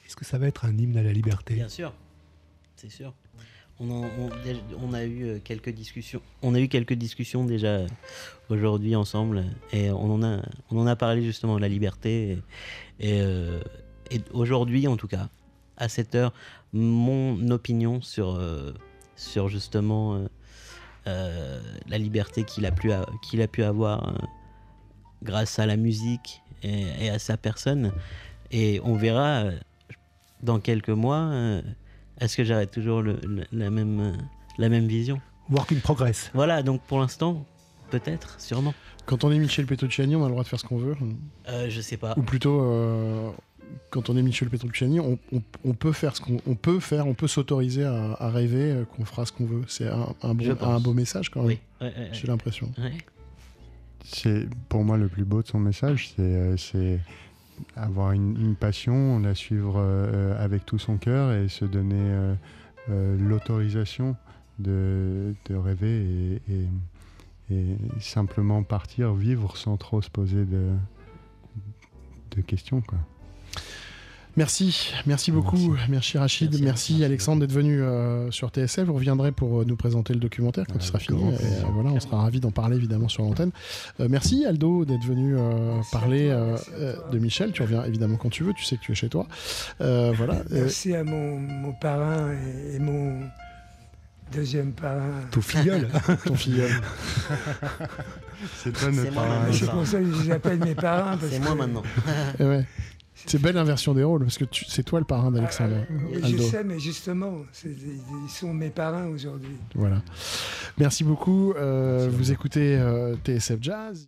Est-ce 0.06 0.16
que 0.16 0.24
ça 0.24 0.38
va 0.38 0.46
être 0.46 0.64
un 0.64 0.74
hymne 0.78 0.96
à 0.96 1.02
la 1.02 1.12
liberté? 1.12 1.54
Bien 1.54 1.68
sûr 1.68 1.92
c'est 2.84 2.96
sûr. 2.96 3.14
On, 3.80 4.92
a 4.92 5.04
eu 5.04 5.40
quelques 5.42 5.70
discussions. 5.70 6.20
On 6.42 6.54
a 6.54 6.60
eu 6.60 6.68
quelques 6.68 6.92
discussions 6.92 7.44
déjà 7.44 7.80
aujourd'hui 8.50 8.94
ensemble 8.94 9.44
et 9.72 9.90
on 9.90 10.12
en 10.12 10.22
a, 10.22 10.42
on 10.70 10.78
en 10.78 10.86
a 10.86 10.94
parlé 10.94 11.22
justement 11.22 11.56
de 11.56 11.60
la 11.62 11.68
liberté. 11.68 12.38
Euh, 13.02 13.60
et 14.10 14.20
aujourd'hui, 14.32 14.86
en 14.86 14.96
tout 14.96 15.08
cas, 15.08 15.28
à 15.76 15.88
cette 15.88 16.14
heure, 16.14 16.32
mon 16.72 17.50
opinion 17.50 18.02
sur, 18.02 18.36
euh, 18.36 18.74
sur 19.16 19.48
justement 19.48 20.14
euh, 20.14 20.26
euh, 21.06 21.60
la 21.88 21.98
liberté 21.98 22.44
qu'il 22.44 22.66
a, 22.66 22.70
pu 22.70 22.90
qu'il 23.22 23.40
a 23.40 23.48
pu 23.48 23.64
avoir 23.64 24.20
grâce 25.22 25.58
à 25.58 25.66
la 25.66 25.76
musique 25.76 26.42
et, 26.62 27.08
à 27.08 27.18
sa 27.18 27.36
personne. 27.36 27.92
Et 28.52 28.78
on 28.84 28.94
verra 28.94 29.46
dans 30.42 30.60
quelques 30.60 30.90
mois 30.90 31.62
est-ce 32.20 32.36
que 32.36 32.44
j'arrête 32.44 32.70
toujours 32.70 33.02
le, 33.02 33.18
le, 33.26 33.44
la, 33.52 33.70
même, 33.70 34.16
la 34.58 34.68
même 34.68 34.86
vision? 34.86 35.20
Work 35.50 35.72
in 35.72 35.78
progress. 35.80 36.30
Voilà, 36.34 36.62
donc 36.62 36.82
pour 36.82 37.00
l'instant, 37.00 37.44
peut-être, 37.90 38.40
sûrement. 38.40 38.74
Quand 39.06 39.24
on 39.24 39.32
est 39.32 39.38
Michel 39.38 39.66
Petrucciani, 39.66 40.16
on 40.16 40.22
a 40.22 40.26
le 40.26 40.30
droit 40.30 40.42
de 40.42 40.48
faire 40.48 40.58
ce 40.58 40.64
qu'on 40.64 40.78
veut 40.78 40.96
euh, 41.48 41.68
Je 41.68 41.80
sais 41.80 41.98
pas. 41.98 42.14
Ou 42.16 42.22
plutôt, 42.22 42.62
euh, 42.62 43.30
quand 43.90 44.08
on 44.08 44.16
est 44.16 44.22
Michel 44.22 44.48
Petrucciani, 44.48 45.00
on, 45.00 45.18
on, 45.32 45.42
on 45.64 45.74
peut 45.74 45.92
faire 45.92 46.16
ce 46.16 46.22
qu'on 46.22 46.54
peut 46.54 46.80
faire, 46.80 47.06
on 47.06 47.14
peut 47.14 47.28
s'autoriser 47.28 47.84
à, 47.84 48.12
à, 48.18 48.30
rêver 48.30 48.70
euh, 48.70 48.84
qu'on 48.84 49.04
fera 49.04 49.26
ce 49.26 49.32
qu'on 49.32 49.44
veut. 49.44 49.62
C'est 49.68 49.88
un, 49.88 50.14
un, 50.22 50.34
bon, 50.34 50.56
un, 50.62 50.80
beau 50.80 50.94
message 50.94 51.28
quand 51.28 51.40
même. 51.40 51.48
Oui, 51.48 51.58
ouais, 51.82 51.92
ouais, 51.94 52.08
j'ai 52.12 52.26
l'impression. 52.26 52.72
C'est 54.02 54.48
pour 54.68 54.84
moi 54.84 54.96
le 54.96 55.08
plus 55.08 55.24
beau 55.24 55.42
de 55.42 55.48
son 55.48 55.58
message, 55.58 56.14
c'est 56.56 57.00
avoir 57.76 58.12
une, 58.12 58.56
passion, 58.56 59.18
la 59.18 59.34
suivre 59.34 59.74
euh, 59.78 60.42
avec 60.42 60.64
tout 60.64 60.78
son 60.78 60.96
cœur 60.96 61.32
et 61.32 61.48
se 61.48 61.64
donner 61.64 61.96
euh, 61.98 62.34
euh, 62.90 63.16
l'autorisation 63.18 64.16
de, 64.58 65.34
rêver 65.50 66.40
et, 66.48 66.66
simplement 68.00 68.62
partir, 68.62 69.14
vivre 69.14 69.56
sans 69.56 69.76
trop 69.76 70.00
se 70.00 70.10
poser 70.10 70.44
de, 70.44 70.72
questions. 72.46 72.82
Merci, 74.36 74.92
merci 75.06 75.30
beaucoup, 75.30 75.56
merci, 75.88 75.90
merci 75.90 76.18
Rachid, 76.18 76.50
merci, 76.50 76.64
merci 76.64 77.04
Alexandre 77.04 77.40
d'être 77.40 77.52
venu 77.52 77.80
euh, 77.80 78.32
sur 78.32 78.48
TSF. 78.48 78.80
Vous 78.84 78.94
reviendrez 78.94 79.30
pour 79.30 79.60
euh, 79.60 79.64
nous 79.64 79.76
présenter 79.76 80.12
le 80.12 80.18
documentaire 80.18 80.64
quand 80.66 80.74
il 80.80 80.82
sera 80.84 80.98
fini. 80.98 81.22
Et, 81.22 81.34
euh, 81.34 81.38
voilà, 81.72 81.90
on 81.90 82.00
sera 82.00 82.16
ravis 82.22 82.40
d'en 82.40 82.50
parler 82.50 82.76
évidemment 82.76 83.08
sur 83.08 83.22
l'antenne. 83.22 83.52
Euh, 84.00 84.08
merci 84.10 84.44
Aldo 84.44 84.84
d'être 84.84 85.04
venu 85.04 85.36
euh, 85.36 85.80
parler 85.92 86.36
de 87.12 87.18
Michel. 87.18 87.52
Tu 87.52 87.62
reviens 87.62 87.84
évidemment 87.84 88.16
quand 88.16 88.30
tu 88.30 88.42
veux. 88.42 88.52
Tu 88.54 88.64
sais 88.64 88.76
que 88.76 88.82
tu 88.82 88.90
es 88.92 88.96
chez 88.96 89.08
toi. 89.08 89.28
voilà. 89.78 90.42
Merci 90.50 90.94
à 90.96 91.04
mon, 91.04 91.38
mon 91.38 91.72
parrain 91.72 92.32
et, 92.32 92.76
et 92.76 92.78
mon 92.80 93.20
deuxième 94.32 94.72
parrain. 94.72 95.20
Ton 95.30 95.42
filleul. 95.42 95.88
Ton 96.24 96.34
filleul. 96.34 96.72
C'est 98.56 98.72
toi 98.72 98.90
notre 98.90 99.12
parrain. 99.12 99.46
C'est 99.52 99.70
pour 99.70 99.86
ça 99.86 100.00
que 100.00 100.12
je 100.12 100.22
les 100.22 100.30
appelle 100.32 100.58
mes 100.58 100.74
parrains. 100.74 101.16
C'est 101.30 101.38
moi 101.38 101.54
maintenant. 101.54 101.82
ouais. 102.40 102.64
C'est 103.26 103.40
belle 103.40 103.56
inversion 103.56 103.94
des 103.94 104.04
rôles 104.04 104.22
parce 104.22 104.38
que 104.38 104.44
c'est 104.68 104.82
toi 104.82 104.98
le 104.98 105.04
parrain 105.04 105.30
d'Alexandre. 105.30 105.76
Ah, 106.22 106.28
je 106.28 106.36
sais, 106.38 106.64
mais 106.64 106.78
justement, 106.78 107.38
ils 107.64 108.30
sont 108.30 108.52
mes 108.52 108.70
parrains 108.70 109.06
aujourd'hui. 109.06 109.56
Voilà. 109.74 110.02
Merci 110.78 111.04
beaucoup. 111.04 111.52
Euh, 111.52 112.04
Merci 112.04 112.16
vous 112.16 112.32
écoutez 112.32 112.76
euh, 112.76 113.14
TSF 113.24 113.58
Jazz. 113.60 114.02